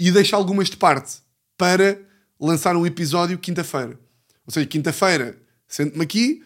e 0.01 0.11
deixo 0.11 0.35
algumas 0.35 0.71
de 0.71 0.79
parte 0.79 1.19
para 1.59 2.01
lançar 2.41 2.75
um 2.77 2.87
episódio 2.87 3.37
quinta-feira. 3.37 4.01
Ou 4.47 4.53
seja, 4.53 4.67
quinta-feira 4.67 5.39
sento-me 5.69 6.03
aqui, 6.03 6.43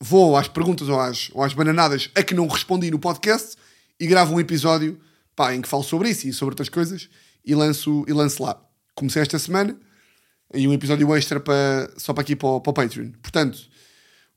vou 0.00 0.36
às 0.36 0.48
perguntas 0.48 0.88
ou 0.88 0.98
às, 0.98 1.30
ou 1.32 1.42
às 1.42 1.52
bananadas 1.52 2.10
a 2.14 2.22
que 2.22 2.34
não 2.34 2.46
respondi 2.46 2.90
no 2.90 2.98
podcast 2.98 3.56
e 3.98 4.06
gravo 4.06 4.34
um 4.34 4.40
episódio 4.40 4.98
pá, 5.36 5.54
em 5.54 5.60
que 5.60 5.68
falo 5.68 5.82
sobre 5.82 6.08
isso 6.08 6.26
e 6.26 6.32
sobre 6.32 6.52
outras 6.52 6.68
coisas 6.68 7.08
e 7.44 7.54
lanço, 7.54 8.04
e 8.08 8.12
lanço 8.12 8.42
lá. 8.42 8.60
Comecei 8.94 9.20
esta 9.20 9.38
semana 9.38 9.78
e 10.54 10.66
um 10.66 10.72
episódio 10.72 11.14
extra 11.14 11.38
para, 11.38 11.90
só 11.96 12.12
para 12.12 12.22
aqui 12.22 12.34
para 12.34 12.48
o, 12.48 12.60
para 12.60 12.70
o 12.70 12.74
Patreon. 12.74 13.10
Portanto, 13.22 13.58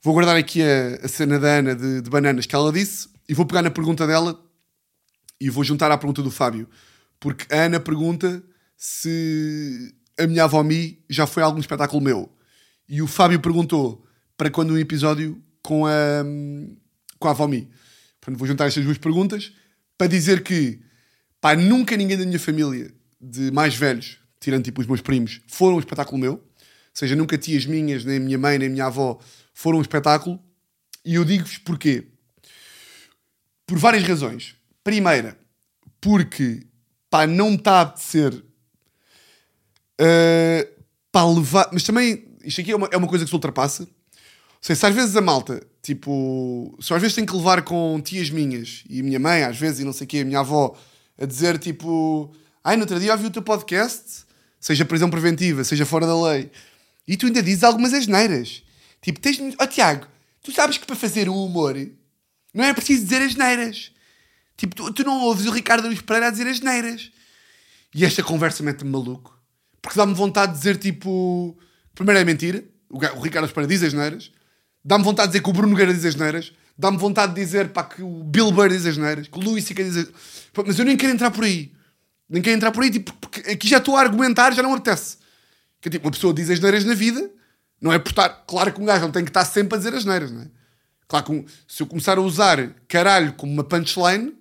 vou 0.02 0.14
guardar 0.14 0.36
aqui 0.36 0.62
a, 0.62 1.06
a 1.06 1.08
cena 1.08 1.40
da 1.40 1.48
Ana 1.48 1.76
de, 1.76 2.02
de 2.02 2.10
bananas 2.10 2.46
que 2.46 2.56
ela 2.56 2.72
disse 2.72 3.10
e 3.28 3.34
vou 3.34 3.46
pegar 3.46 3.62
na 3.62 3.72
pergunta 3.72 4.06
dela 4.06 4.40
e 5.40 5.50
vou 5.50 5.64
juntar 5.64 5.92
à 5.92 5.98
pergunta 5.98 6.22
do 6.22 6.30
Fábio. 6.32 6.70
Porque 7.20 7.52
a 7.54 7.64
Ana 7.64 7.80
pergunta 7.80 8.44
se 8.78 9.96
a 10.20 10.28
minha 10.28 10.44
avó 10.44 10.62
Mi 10.62 11.04
já 11.10 11.26
foi 11.26 11.42
a 11.42 11.46
algum 11.46 11.60
espetáculo 11.60 12.02
meu. 12.02 12.30
E 12.88 13.02
o 13.02 13.08
Fábio 13.08 13.40
perguntou 13.40 14.06
para 14.38 14.52
quando 14.52 14.74
um 14.74 14.78
episódio 14.78 15.42
com 15.64 15.86
a, 15.86 16.24
com 17.18 17.28
a 17.28 17.32
avó 17.32 17.48
Mi. 17.48 17.70
Portanto, 18.20 18.38
vou 18.38 18.48
juntar 18.48 18.68
estas 18.68 18.84
duas 18.84 18.98
perguntas 18.98 19.54
para 19.98 20.08
dizer 20.08 20.44
que 20.44 20.82
pá, 21.42 21.56
nunca 21.56 21.98
ninguém 21.98 22.18
da 22.18 22.26
minha 22.26 22.40
família 22.40 22.94
de 23.20 23.52
mais 23.52 23.76
velhos, 23.76 24.20
tirando 24.40 24.66
tipo 24.66 24.82
os 24.82 24.88
meus 24.88 25.02
primos, 25.02 25.42
foram 25.48 25.78
um 25.78 25.80
espetáculo 25.80 26.18
meu. 26.18 26.34
Ou 26.34 26.42
seja, 26.94 27.16
nunca 27.16 27.38
tias 27.38 27.66
minhas, 27.66 28.06
nem 28.06 28.18
a 28.18 28.20
minha 28.20 28.38
mãe, 28.38 28.60
nem 28.60 28.68
a 28.68 28.72
minha 28.72 28.86
avó 28.86 29.20
foram 29.54 29.80
um 29.80 29.82
espetáculo. 29.82 30.40
E 31.04 31.16
eu 31.16 31.26
digo-vos 31.26 31.58
porquê. 31.58 32.08
Por 33.66 33.78
várias 33.78 34.04
razões. 34.04 34.56
Primeira, 34.84 35.38
porque 36.00 36.68
pá, 37.10 37.26
não 37.26 37.52
me 37.52 37.56
está 37.56 37.80
a 37.80 37.82
apetecer 37.82 38.34
uh, 40.02 40.84
para 41.12 41.30
levar. 41.30 41.70
Mas 41.72 41.84
também, 41.84 42.28
isto 42.44 42.62
aqui 42.62 42.72
é 42.72 42.76
uma, 42.76 42.90
é 42.92 42.98
uma 42.98 43.08
coisa 43.08 43.24
que 43.24 43.30
se 43.30 43.36
ultrapassa. 43.36 43.88
Seja, 44.64 44.80
se 44.80 44.86
às 44.86 44.96
vezes 44.96 45.14
a 45.18 45.20
malta, 45.20 45.62
tipo, 45.82 46.74
se 46.80 46.94
às 46.94 47.02
vezes 47.02 47.14
tenho 47.14 47.28
que 47.28 47.36
levar 47.36 47.64
com 47.64 48.00
tias 48.02 48.30
minhas 48.30 48.86
e 48.90 49.02
a 49.02 49.04
minha 49.04 49.20
mãe, 49.20 49.44
às 49.44 49.58
vezes, 49.58 49.82
e 49.82 49.84
não 49.84 49.92
sei 49.92 50.06
o 50.06 50.08
quê, 50.08 50.20
a 50.20 50.26
minha 50.26 50.40
avó, 50.40 50.74
a 51.20 51.26
dizer 51.26 51.60
tipo, 51.60 52.34
ai, 52.64 52.78
no 52.78 52.84
outro 52.84 52.98
dia 52.98 53.12
ouvi 53.12 53.26
o 53.26 53.30
teu 53.30 53.42
podcast, 53.42 54.24
seja 54.62 54.86
prisão 54.86 55.10
preventiva, 55.10 55.66
seja 55.66 55.86
fora 55.86 56.08
da 56.08 56.30
lei, 56.30 56.50
e 57.06 57.18
tu 57.18 57.26
ainda 57.26 57.44
dizes 57.44 57.66
algumas 57.66 57.94
asneiras. 57.94 58.64
Tipo, 59.02 59.20
tens. 59.20 59.38
Ó 59.60 59.68
Tiago, 59.68 60.08
tu 60.42 60.54
sabes 60.54 60.78
que 60.78 60.86
para 60.86 60.96
fazer 60.96 61.28
o 61.28 61.36
humor 61.36 61.76
não 62.54 62.64
é 62.64 62.74
preciso 62.74 63.04
dizer 63.04 63.22
asneiras. 63.22 63.92
Tipo, 64.56 64.76
tu, 64.76 64.94
tu 64.94 65.04
não 65.04 65.24
ouves 65.24 65.46
o 65.46 65.52
Ricardo 65.52 65.88
Luís 65.88 66.00
Pereira 66.00 66.28
a 66.28 66.32
dizer 66.32 66.48
asneiras. 66.48 67.12
E 67.94 68.06
esta 68.06 68.24
conversa 68.24 68.64
mete-me 68.64 68.92
maluco. 68.92 69.38
Porque 69.82 69.98
dá-me 69.98 70.14
vontade 70.14 70.54
de 70.54 70.60
dizer, 70.60 70.78
tipo... 70.78 71.58
Primeiro 71.94 72.22
é 72.22 72.24
mentira. 72.24 72.64
O 72.90 72.98
Ricardo 72.98 73.44
Luís 73.44 73.52
Pereira 73.52 73.74
diz 73.74 73.84
asneiras. 73.84 74.32
Dá-me 74.84 75.04
vontade 75.04 75.28
de 75.28 75.34
dizer 75.34 75.44
que 75.44 75.50
o 75.50 75.54
Bruno 75.54 75.70
Nogueira 75.70 75.94
diz 75.94 76.06
asneiras. 76.06 76.52
Dá-me 76.78 76.98
vontade 76.98 77.34
de 77.34 77.42
dizer 77.42 77.70
pá, 77.70 77.84
que 77.84 78.02
o 78.02 78.24
Bill 78.24 78.52
Burr 78.52 78.70
diz 78.70 78.86
asneiras. 78.86 79.28
Que 79.28 79.38
o 79.38 79.42
Luís 79.42 79.64
C.K. 79.66 79.84
diz. 79.84 80.06
Pá, 80.54 80.64
Mas 80.66 80.78
eu 80.78 80.86
nem 80.86 80.98
quero 80.98 81.14
entrar 81.14 81.32
por 81.32 81.44
aí. 81.44 81.72
Nem 82.30 82.42
quero 82.42 82.56
entrar 82.56 82.72
por 82.72 82.84
aí, 82.84 82.90
tipo, 82.90 83.14
porque 83.14 83.42
aqui 83.52 83.68
já 83.68 83.78
estou 83.78 83.96
a 83.96 84.02
argumentar, 84.02 84.52
já 84.54 84.64
não 84.64 84.74
apetece. 84.74 85.18
Que 85.80 85.90
tipo, 85.90 86.06
uma 86.08 86.12
pessoa 86.12 86.34
diz 86.34 86.50
asneiras 86.50 86.84
na 86.86 86.94
vida, 86.94 87.30
não 87.82 87.92
é 87.94 88.00
por 88.00 88.10
estar... 88.10 88.30
Claro 88.48 88.74
que 88.74 88.82
um 88.82 88.86
gajo 88.86 89.02
não 89.06 89.12
tem 89.12 89.24
que 89.24 89.30
estar 89.30 89.46
sempre 89.46 89.76
a 89.76 89.78
dizer 89.78 89.94
asneiras, 89.94 90.32
não 90.32 90.42
é? 90.42 90.48
Claro 91.08 91.26
que 91.26 91.32
um- 91.34 91.46
se 91.68 91.84
eu 91.84 91.88
começar 91.88 92.18
a 92.18 92.22
usar 92.22 92.70
caralho 92.88 93.34
como 93.34 93.52
uma 93.52 93.64
punchline, 93.64 94.34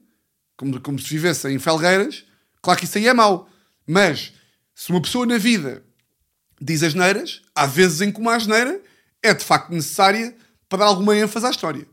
como, 0.56 0.80
como 0.80 0.98
se 0.98 1.08
vivesse 1.08 1.48
em 1.48 1.58
felgueiras, 1.58 2.24
claro 2.62 2.78
que 2.78 2.86
isso 2.86 2.96
aí 2.98 3.08
é 3.08 3.12
mau. 3.12 3.48
Mas 3.86 4.32
se 4.74 4.90
uma 4.90 5.02
pessoa 5.02 5.26
na 5.26 5.36
vida 5.36 5.82
diz 6.60 6.82
asneiras, 6.82 7.42
há 7.54 7.66
vezes 7.66 8.00
em 8.00 8.10
que 8.12 8.20
uma 8.20 8.34
asneira 8.36 8.80
é 9.22 9.32
de 9.34 9.44
facto 9.44 9.70
necessária 9.70 10.36
para 10.68 10.80
dar 10.80 10.86
alguma 10.86 11.16
ênfase 11.16 11.46
à 11.46 11.50
história. 11.50 11.86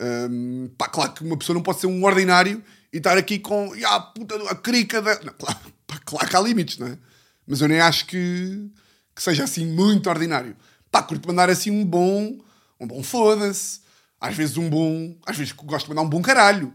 Hum, 0.00 0.70
pá, 0.78 0.88
claro 0.88 1.12
que 1.12 1.24
uma 1.24 1.36
pessoa 1.36 1.54
não 1.54 1.62
pode 1.62 1.80
ser 1.80 1.86
um 1.86 2.04
ordinário 2.04 2.62
e 2.92 2.98
estar 2.98 3.18
aqui 3.18 3.38
com 3.38 3.74
"Ya, 3.74 3.90
a 3.94 4.00
puta 4.00 4.36
a 4.50 4.54
crica 4.54 5.02
da. 5.02 5.20
Não, 5.22 5.32
claro, 5.32 5.58
pá, 5.86 5.98
claro 6.04 6.28
que 6.28 6.36
há 6.36 6.40
limites, 6.40 6.78
não 6.78 6.86
é? 6.86 6.98
Mas 7.46 7.60
eu 7.60 7.68
nem 7.68 7.80
acho 7.80 8.06
que, 8.06 8.70
que 9.14 9.22
seja 9.22 9.44
assim 9.44 9.66
muito 9.66 10.08
ordinário. 10.08 10.56
Pá, 10.90 11.02
curto 11.02 11.26
mandar 11.26 11.50
assim 11.50 11.70
um 11.70 11.84
bom, 11.84 12.38
um 12.78 12.86
bom 12.86 13.02
foda-se. 13.02 13.80
Às 14.20 14.34
vezes 14.36 14.56
um 14.56 14.68
bom. 14.68 15.16
Às 15.26 15.36
vezes 15.36 15.52
gosto 15.52 15.86
de 15.86 15.90
mandar 15.90 16.02
um 16.02 16.08
bom 16.08 16.22
caralho. 16.22 16.72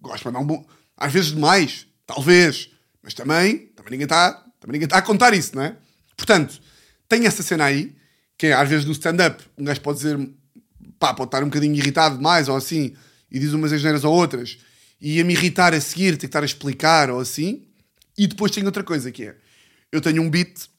Gosto 0.00 0.20
de 0.20 0.26
mandar 0.26 0.40
um 0.40 0.46
bom. 0.46 0.66
Às 0.96 1.12
vezes 1.12 1.32
demais, 1.32 1.86
talvez. 2.06 2.70
Mas 3.02 3.14
também, 3.14 3.68
também 3.68 3.92
ninguém 3.92 4.04
está 4.04 4.32
também 4.60 4.74
ninguém 4.74 4.86
está 4.86 4.98
a 4.98 5.02
contar 5.02 5.32
isso, 5.32 5.56
não 5.56 5.62
é? 5.62 5.76
Portanto, 6.16 6.60
tem 7.08 7.26
essa 7.26 7.42
cena 7.42 7.64
aí, 7.64 7.96
que 8.40 8.46
é 8.46 8.54
às 8.54 8.70
vezes 8.70 8.86
no 8.86 8.92
stand-up, 8.92 9.44
um 9.58 9.64
gajo 9.64 9.82
pode 9.82 9.98
dizer, 9.98 10.18
pá, 10.98 11.12
pode 11.12 11.28
estar 11.28 11.42
um 11.42 11.48
bocadinho 11.48 11.74
irritado 11.74 12.16
demais 12.16 12.48
ou 12.48 12.56
assim, 12.56 12.96
e 13.30 13.38
diz 13.38 13.52
umas 13.52 13.70
asneiras 13.70 14.02
ou 14.02 14.14
outras, 14.14 14.56
e 14.98 15.18
ia 15.18 15.24
me 15.26 15.34
irritar 15.34 15.74
a 15.74 15.80
seguir, 15.80 16.12
ter 16.12 16.20
que 16.20 16.24
estar 16.24 16.42
a 16.42 16.46
explicar 16.46 17.10
ou 17.10 17.20
assim. 17.20 17.66
E 18.16 18.26
depois 18.26 18.50
tem 18.50 18.64
outra 18.64 18.82
coisa 18.82 19.12
que 19.12 19.24
é, 19.24 19.36
eu 19.92 20.00
tenho 20.00 20.22
um 20.22 20.30
beat 20.30 20.70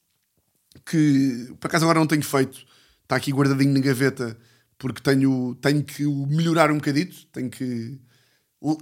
que 0.83 1.53
por 1.59 1.67
acaso 1.67 1.85
agora 1.85 1.99
não 1.99 2.07
tenho 2.07 2.23
feito, 2.23 2.65
está 3.03 3.15
aqui 3.15 3.31
guardadinho 3.31 3.73
na 3.73 3.79
gaveta, 3.79 4.35
porque 4.79 4.99
tenho, 4.99 5.53
tenho 5.61 5.83
que 5.83 6.03
melhorar 6.03 6.71
um 6.71 6.77
bocadito, 6.77 7.27
tenho 7.27 7.51
que 7.51 7.95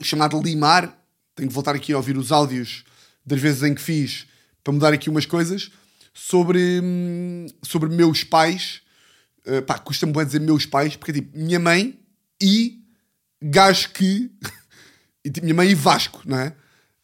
chamar 0.02 0.30
de 0.30 0.40
limar, 0.40 0.98
tenho 1.36 1.50
que 1.50 1.54
voltar 1.54 1.76
aqui 1.76 1.92
a 1.92 1.98
ouvir 1.98 2.18
os 2.18 2.32
áudios 2.32 2.86
das 3.26 3.42
vezes 3.42 3.62
em 3.62 3.76
que 3.76 3.82
fiz 3.82 4.26
para 4.64 4.72
mudar 4.72 4.94
aqui 4.94 5.10
umas 5.10 5.26
coisas 5.26 5.70
sobre, 6.20 6.82
hum, 6.84 7.48
sobre 7.64 7.90
meus 7.90 8.24
pais. 8.24 8.82
Uh, 9.48 9.62
pá, 9.62 9.80
custa-me 9.80 10.12
bem 10.12 10.26
dizer 10.26 10.42
meus 10.42 10.66
pais, 10.66 10.96
porque 10.96 11.12
é 11.12 11.14
tipo 11.16 11.38
minha 11.38 11.60
mãe 11.60 11.98
e 12.42 12.84
gajo 13.42 13.90
que. 13.92 14.30
e, 15.24 15.32
tipo, 15.32 15.46
minha 15.46 15.56
mãe 15.56 15.70
e 15.70 15.76
Vasco, 15.76 16.22
não 16.26 16.38
é? 16.38 16.50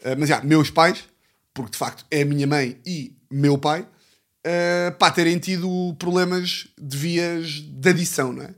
Uh, 0.04 0.16
mas 0.20 0.28
já, 0.28 0.42
meus 0.42 0.70
pais, 0.70 1.06
porque 1.54 1.72
de 1.72 1.78
facto 1.78 2.06
é 2.12 2.26
minha 2.26 2.46
mãe 2.46 2.80
e 2.86 3.18
meu 3.32 3.58
pai, 3.58 3.82
uh, 3.82 4.92
pá, 5.00 5.10
terem 5.10 5.40
tido 5.40 5.96
problemas 5.98 6.68
de 6.78 6.98
vias 6.98 7.62
de 7.62 7.90
adição, 7.90 8.34
não 8.34 8.44
é? 8.44 8.54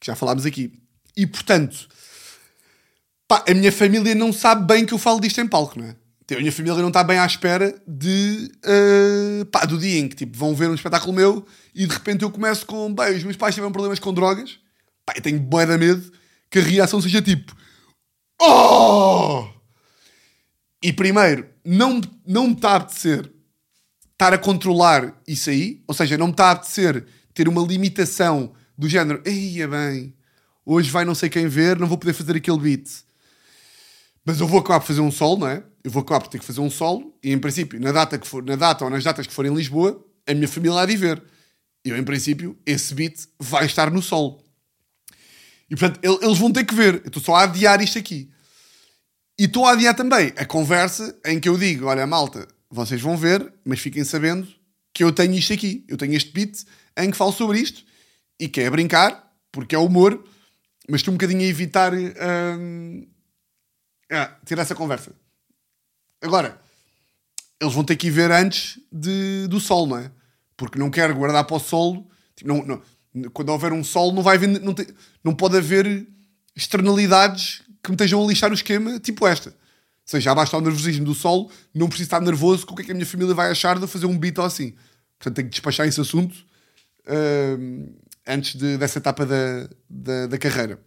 Que 0.00 0.06
já 0.06 0.16
falámos 0.16 0.46
aqui. 0.46 0.72
E 1.14 1.26
portanto, 1.26 1.86
pá, 3.28 3.44
a 3.46 3.54
minha 3.54 3.70
família 3.70 4.14
não 4.14 4.32
sabe 4.32 4.66
bem 4.66 4.86
que 4.86 4.94
eu 4.94 4.98
falo 4.98 5.20
disto 5.20 5.40
em 5.40 5.46
palco, 5.46 5.78
não 5.78 5.88
é? 5.88 5.96
Tipo, 6.26 6.38
a 6.38 6.40
minha 6.40 6.52
família 6.52 6.80
não 6.80 6.88
está 6.88 7.04
bem 7.04 7.18
à 7.18 7.26
espera 7.26 7.74
de, 7.86 8.50
uh, 8.64 9.44
pá, 9.46 9.66
do 9.66 9.78
dia 9.78 9.98
em 9.98 10.08
que 10.08 10.16
tipo, 10.16 10.38
vão 10.38 10.54
ver 10.54 10.70
um 10.70 10.74
espetáculo 10.74 11.12
meu 11.12 11.46
e 11.74 11.86
de 11.86 11.92
repente 11.92 12.22
eu 12.22 12.30
começo 12.30 12.64
com, 12.64 12.94
bem, 12.94 13.14
os 13.14 13.24
meus 13.24 13.36
pais 13.36 13.54
tiveram 13.54 13.72
problemas 13.72 13.98
com 13.98 14.12
drogas, 14.12 14.58
pá, 15.04 15.12
eu 15.16 15.22
tenho 15.22 15.38
bué 15.38 15.66
de 15.66 15.76
medo 15.76 16.12
que 16.50 16.58
a 16.58 16.62
reação 16.62 17.00
seja 17.02 17.20
tipo, 17.20 17.54
oh! 18.40 19.46
E 20.82 20.92
primeiro, 20.94 21.46
não, 21.64 22.00
não 22.26 22.46
me 22.46 22.54
está 22.54 22.72
a 22.72 22.76
apetecer 22.76 23.30
estar 24.12 24.32
a 24.32 24.38
controlar 24.38 25.20
isso 25.28 25.50
aí, 25.50 25.82
ou 25.86 25.94
seja, 25.94 26.16
não 26.16 26.26
me 26.26 26.32
está 26.32 26.46
a 26.46 26.50
apetecer 26.52 27.06
ter 27.34 27.48
uma 27.48 27.62
limitação 27.62 28.54
do 28.78 28.88
género, 28.88 29.20
eia 29.26 29.68
bem, 29.68 30.14
hoje 30.64 30.90
vai 30.90 31.04
não 31.04 31.14
sei 31.14 31.28
quem 31.28 31.48
ver, 31.48 31.78
não 31.78 31.86
vou 31.86 31.98
poder 31.98 32.14
fazer 32.14 32.36
aquele 32.36 32.58
beat. 32.58 32.88
Mas 34.24 34.40
eu 34.40 34.46
vou 34.46 34.60
acabar 34.60 34.80
por 34.80 34.86
fazer 34.86 35.00
um 35.00 35.10
solo, 35.10 35.40
não 35.40 35.48
é? 35.48 35.62
Eu 35.84 35.90
vou 35.90 36.00
acabar 36.02 36.20
por 36.20 36.28
ter 36.28 36.38
que 36.38 36.44
fazer 36.44 36.60
um 36.60 36.70
solo 36.70 37.14
e, 37.22 37.30
em 37.30 37.38
princípio, 37.38 37.78
na 37.78 37.92
data, 37.92 38.18
que 38.18 38.26
for, 38.26 38.42
na 38.42 38.56
data 38.56 38.84
ou 38.84 38.90
nas 38.90 39.04
datas 39.04 39.26
que 39.26 39.32
forem 39.32 39.52
em 39.52 39.54
Lisboa, 39.54 40.02
a 40.26 40.32
minha 40.32 40.48
família 40.48 40.80
há 40.80 40.86
de 40.86 40.96
ver. 40.96 41.22
Eu, 41.84 41.96
em 41.98 42.02
princípio, 42.02 42.58
esse 42.64 42.94
beat 42.94 43.26
vai 43.38 43.66
estar 43.66 43.90
no 43.90 44.00
solo. 44.00 44.42
E, 45.68 45.76
portanto, 45.76 46.00
eles 46.02 46.38
vão 46.38 46.50
ter 46.50 46.64
que 46.64 46.74
ver. 46.74 46.94
Eu 47.04 47.08
estou 47.08 47.22
só 47.22 47.34
a 47.34 47.42
adiar 47.42 47.82
isto 47.82 47.98
aqui. 47.98 48.30
E 49.38 49.44
estou 49.44 49.66
a 49.66 49.72
adiar 49.72 49.94
também 49.94 50.32
a 50.36 50.46
conversa 50.46 51.18
em 51.26 51.38
que 51.38 51.48
eu 51.48 51.58
digo: 51.58 51.86
olha, 51.86 52.06
malta, 52.06 52.48
vocês 52.70 53.00
vão 53.00 53.16
ver, 53.16 53.52
mas 53.64 53.80
fiquem 53.80 54.04
sabendo 54.04 54.48
que 54.92 55.04
eu 55.04 55.12
tenho 55.12 55.34
isto 55.34 55.52
aqui. 55.52 55.84
Eu 55.86 55.98
tenho 55.98 56.14
este 56.14 56.32
beat 56.32 56.64
em 56.96 57.10
que 57.10 57.16
falo 57.16 57.32
sobre 57.32 57.58
isto 57.58 57.84
e 58.38 58.48
que 58.48 58.60
é 58.60 58.70
brincar, 58.70 59.32
porque 59.52 59.74
é 59.74 59.78
humor, 59.78 60.24
mas 60.88 61.00
estou 61.00 61.12
um 61.12 61.16
bocadinho 61.16 61.40
a 61.40 61.44
evitar 61.44 61.92
hum, 61.92 63.06
ter 64.44 64.58
essa 64.58 64.74
conversa. 64.74 65.12
Agora, 66.24 66.58
eles 67.60 67.74
vão 67.74 67.84
ter 67.84 67.96
que 67.96 68.06
ir 68.06 68.10
ver 68.10 68.30
antes 68.30 68.78
de, 68.90 69.46
do 69.46 69.60
sol, 69.60 69.86
não 69.86 69.98
é? 69.98 70.10
Porque 70.56 70.78
não 70.78 70.90
quero 70.90 71.14
guardar 71.14 71.44
para 71.44 71.56
o 71.56 71.60
solo. 71.60 72.06
Tipo, 72.34 72.48
não, 72.48 72.64
não, 72.64 73.30
quando 73.30 73.50
houver 73.50 73.72
um 73.72 73.84
sol, 73.84 74.12
não, 74.12 74.22
vai 74.22 74.36
haver, 74.36 74.48
não, 74.48 74.74
não 75.22 75.34
pode 75.34 75.58
haver 75.58 76.06
externalidades 76.56 77.62
que 77.82 77.90
me 77.90 77.94
estejam 77.94 78.24
a 78.24 78.26
lixar 78.26 78.50
o 78.50 78.54
esquema, 78.54 78.98
tipo 78.98 79.26
esta. 79.26 79.50
Ou 79.50 79.54
seja, 80.06 80.34
basta 80.34 80.56
o 80.56 80.60
nervosismo 80.62 81.04
do 81.04 81.14
solo, 81.14 81.50
não 81.74 81.88
preciso 81.88 82.06
estar 82.06 82.20
nervoso 82.20 82.66
com 82.66 82.72
o 82.72 82.76
que 82.76 82.82
é 82.82 82.84
que 82.86 82.92
a 82.92 82.94
minha 82.94 83.06
família 83.06 83.34
vai 83.34 83.50
achar 83.50 83.78
de 83.78 83.86
fazer 83.86 84.06
um 84.06 84.18
beat 84.18 84.38
ou 84.38 84.44
assim. 84.44 84.74
Portanto, 85.18 85.36
tenho 85.36 85.48
que 85.48 85.52
despachar 85.52 85.86
esse 85.86 86.00
assunto 86.00 86.34
uh, 87.06 87.94
antes 88.26 88.56
de, 88.56 88.78
dessa 88.78 88.98
etapa 88.98 89.26
da, 89.26 89.68
da, 89.88 90.26
da, 90.26 90.38
carreira. 90.38 90.78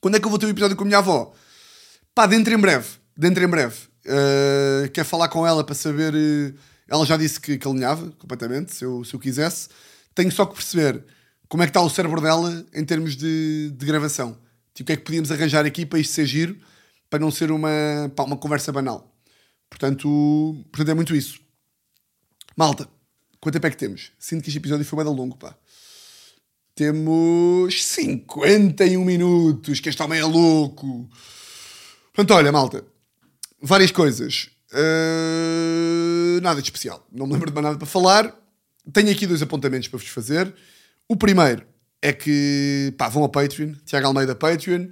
Quando 0.00 0.16
é 0.16 0.20
que 0.20 0.26
eu 0.26 0.30
vou 0.30 0.38
ter 0.38 0.46
um 0.46 0.50
episódio 0.50 0.76
com 0.76 0.82
a 0.82 0.86
minha 0.86 0.98
avó? 0.98 1.32
Pá, 2.14 2.26
dentro 2.26 2.52
em 2.52 2.58
breve. 2.58 2.88
Dentro 3.16 3.42
em 3.42 3.48
breve. 3.48 3.87
Uh, 4.08 4.90
quer 4.90 5.04
falar 5.04 5.28
com 5.28 5.46
ela 5.46 5.62
para 5.62 5.74
saber. 5.74 6.14
Uh, 6.14 6.58
ela 6.88 7.04
já 7.04 7.16
disse 7.16 7.38
que, 7.38 7.58
que 7.58 7.68
alinhava 7.68 8.10
completamente, 8.12 8.74
se 8.74 8.84
eu, 8.84 9.04
se 9.04 9.14
eu 9.14 9.20
quisesse. 9.20 9.68
Tenho 10.14 10.32
só 10.32 10.46
que 10.46 10.54
perceber 10.54 11.04
como 11.46 11.62
é 11.62 11.66
que 11.66 11.70
está 11.70 11.82
o 11.82 11.90
cérebro 11.90 12.20
dela 12.20 12.66
em 12.72 12.84
termos 12.84 13.16
de, 13.16 13.70
de 13.70 13.86
gravação. 13.86 14.38
Tipo, 14.72 14.84
o 14.84 14.86
que 14.86 14.92
é 14.92 14.96
que 14.96 15.04
podíamos 15.04 15.30
arranjar 15.30 15.66
aqui 15.66 15.84
para 15.84 15.98
isto 15.98 16.14
ser 16.14 16.24
giro, 16.24 16.58
para 17.10 17.18
não 17.18 17.30
ser 17.30 17.52
uma, 17.52 17.68
pá, 18.16 18.24
uma 18.24 18.36
conversa 18.36 18.72
banal. 18.72 19.14
Portanto, 19.68 20.08
portanto, 20.72 20.90
é 20.90 20.94
muito 20.94 21.14
isso. 21.14 21.40
Malta, 22.56 22.88
quanto 23.40 23.54
tempo 23.54 23.66
é 23.66 23.70
que 23.70 23.76
temos? 23.76 24.12
Sinto 24.18 24.42
que 24.42 24.48
este 24.48 24.58
episódio 24.58 24.84
foi 24.84 25.04
bem 25.04 25.14
longo, 25.14 25.36
pá. 25.36 25.54
Temos 26.74 27.84
51 27.84 29.04
minutos, 29.04 29.80
que 29.80 29.88
este 29.88 30.02
homem 30.02 30.20
é 30.20 30.24
louco. 30.24 31.08
Portanto, 32.14 32.36
olha, 32.36 32.52
malta, 32.52 32.84
várias 33.60 33.90
coisas. 33.90 34.50
Uh, 34.72 36.40
nada 36.42 36.60
de 36.60 36.66
especial. 36.66 37.06
Não 37.12 37.26
me 37.26 37.32
lembro 37.32 37.50
de 37.50 37.54
mais 37.54 37.64
nada 37.64 37.78
para 37.78 37.86
falar. 37.86 38.34
Tenho 38.92 39.10
aqui 39.10 39.26
dois 39.26 39.42
apontamentos 39.42 39.88
para 39.88 39.98
vos 39.98 40.08
fazer. 40.08 40.54
O 41.08 41.16
primeiro 41.16 41.66
é 42.00 42.12
que 42.12 42.94
pá, 42.96 43.08
vão 43.08 43.22
ao 43.22 43.28
Patreon, 43.28 43.72
Tiago 43.84 44.06
Almeida 44.06 44.34
Patreon, 44.34 44.88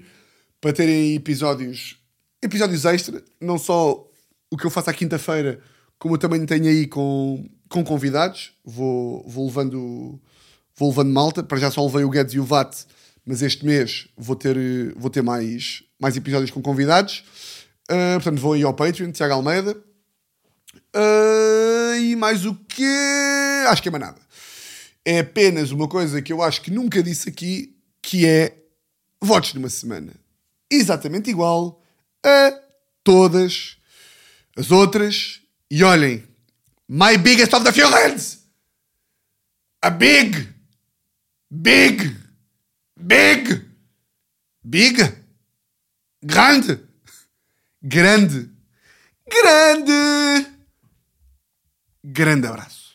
para 0.61 0.73
terem 0.73 1.15
episódios, 1.15 1.99
episódios 2.43 2.85
extra, 2.85 3.23
não 3.41 3.59
só 3.59 4.07
o 4.51 4.57
que 4.57 4.67
eu 4.67 4.71
faço 4.71 4.91
à 4.91 4.93
quinta-feira, 4.93 5.61
como 5.99 6.15
eu 6.15 6.19
também 6.19 6.45
tenho 6.45 6.67
aí 6.67 6.87
com, 6.87 7.49
com 7.69 7.85
convidados. 7.85 8.53
Vou, 8.65 9.27
vou, 9.27 9.47
levando, 9.47 10.21
vou 10.77 10.89
levando 10.91 11.13
malta. 11.13 11.43
Para 11.43 11.59
já 11.59 11.71
só 11.71 11.85
levei 11.85 12.05
o 12.05 12.11
Guedes 12.11 12.35
e 12.35 12.41
o 12.41 12.45
VAT, 12.45 12.85
mas 13.25 13.43
este 13.43 13.65
mês 13.65 14.09
vou 14.17 14.37
ter, 14.37 14.57
vou 14.95 15.11
ter 15.11 15.23
mais, 15.23 15.83
mais 15.99 16.17
episódios 16.17 16.51
com 16.51 16.61
convidados. 16.61 17.25
Uh, 17.91 18.15
portanto, 18.15 18.41
vou 18.41 18.55
aí 18.55 18.63
ao 18.63 18.75
Patreon, 18.75 19.13
Tiago 19.13 19.35
Almeida. 19.35 19.77
Uh, 20.95 21.95
e 22.01 22.17
mais 22.17 22.45
o 22.45 22.55
que? 22.55 23.65
Acho 23.69 23.83
que 23.83 23.89
é 23.89 23.93
mais 23.93 24.05
nada 24.05 24.27
é 25.07 25.21
apenas 25.21 25.71
uma 25.71 25.87
coisa 25.87 26.21
que 26.21 26.33
eu 26.33 26.43
acho 26.43 26.61
que 26.61 26.71
nunca 26.71 27.01
disse 27.01 27.29
aqui, 27.29 27.77
que 28.03 28.27
é 28.27 28.59
votos 29.23 29.53
de 29.53 29.59
uma 29.59 29.69
semana. 29.69 30.13
Exatamente 30.69 31.31
igual 31.31 31.81
a 32.25 32.53
todas 33.05 33.77
as 34.57 34.73
outras. 34.73 35.41
E 35.71 35.85
olhem, 35.85 36.25
my 36.89 37.17
biggest 37.19 37.55
of 37.55 37.65
the 37.65 37.73
feelings! 37.73 38.41
A 39.81 39.91
big, 39.91 40.49
big, 41.49 42.17
big, 42.97 43.65
big, 44.65 45.15
grande, 46.21 46.81
grande, 47.87 48.51
grande, 49.29 50.47
grande 52.03 52.47
abraço. 52.47 52.87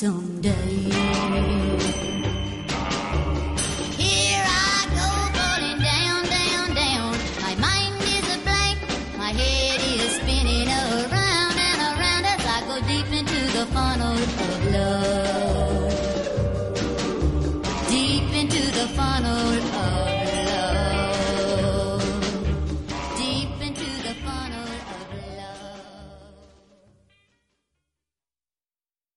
someday. 0.00 0.59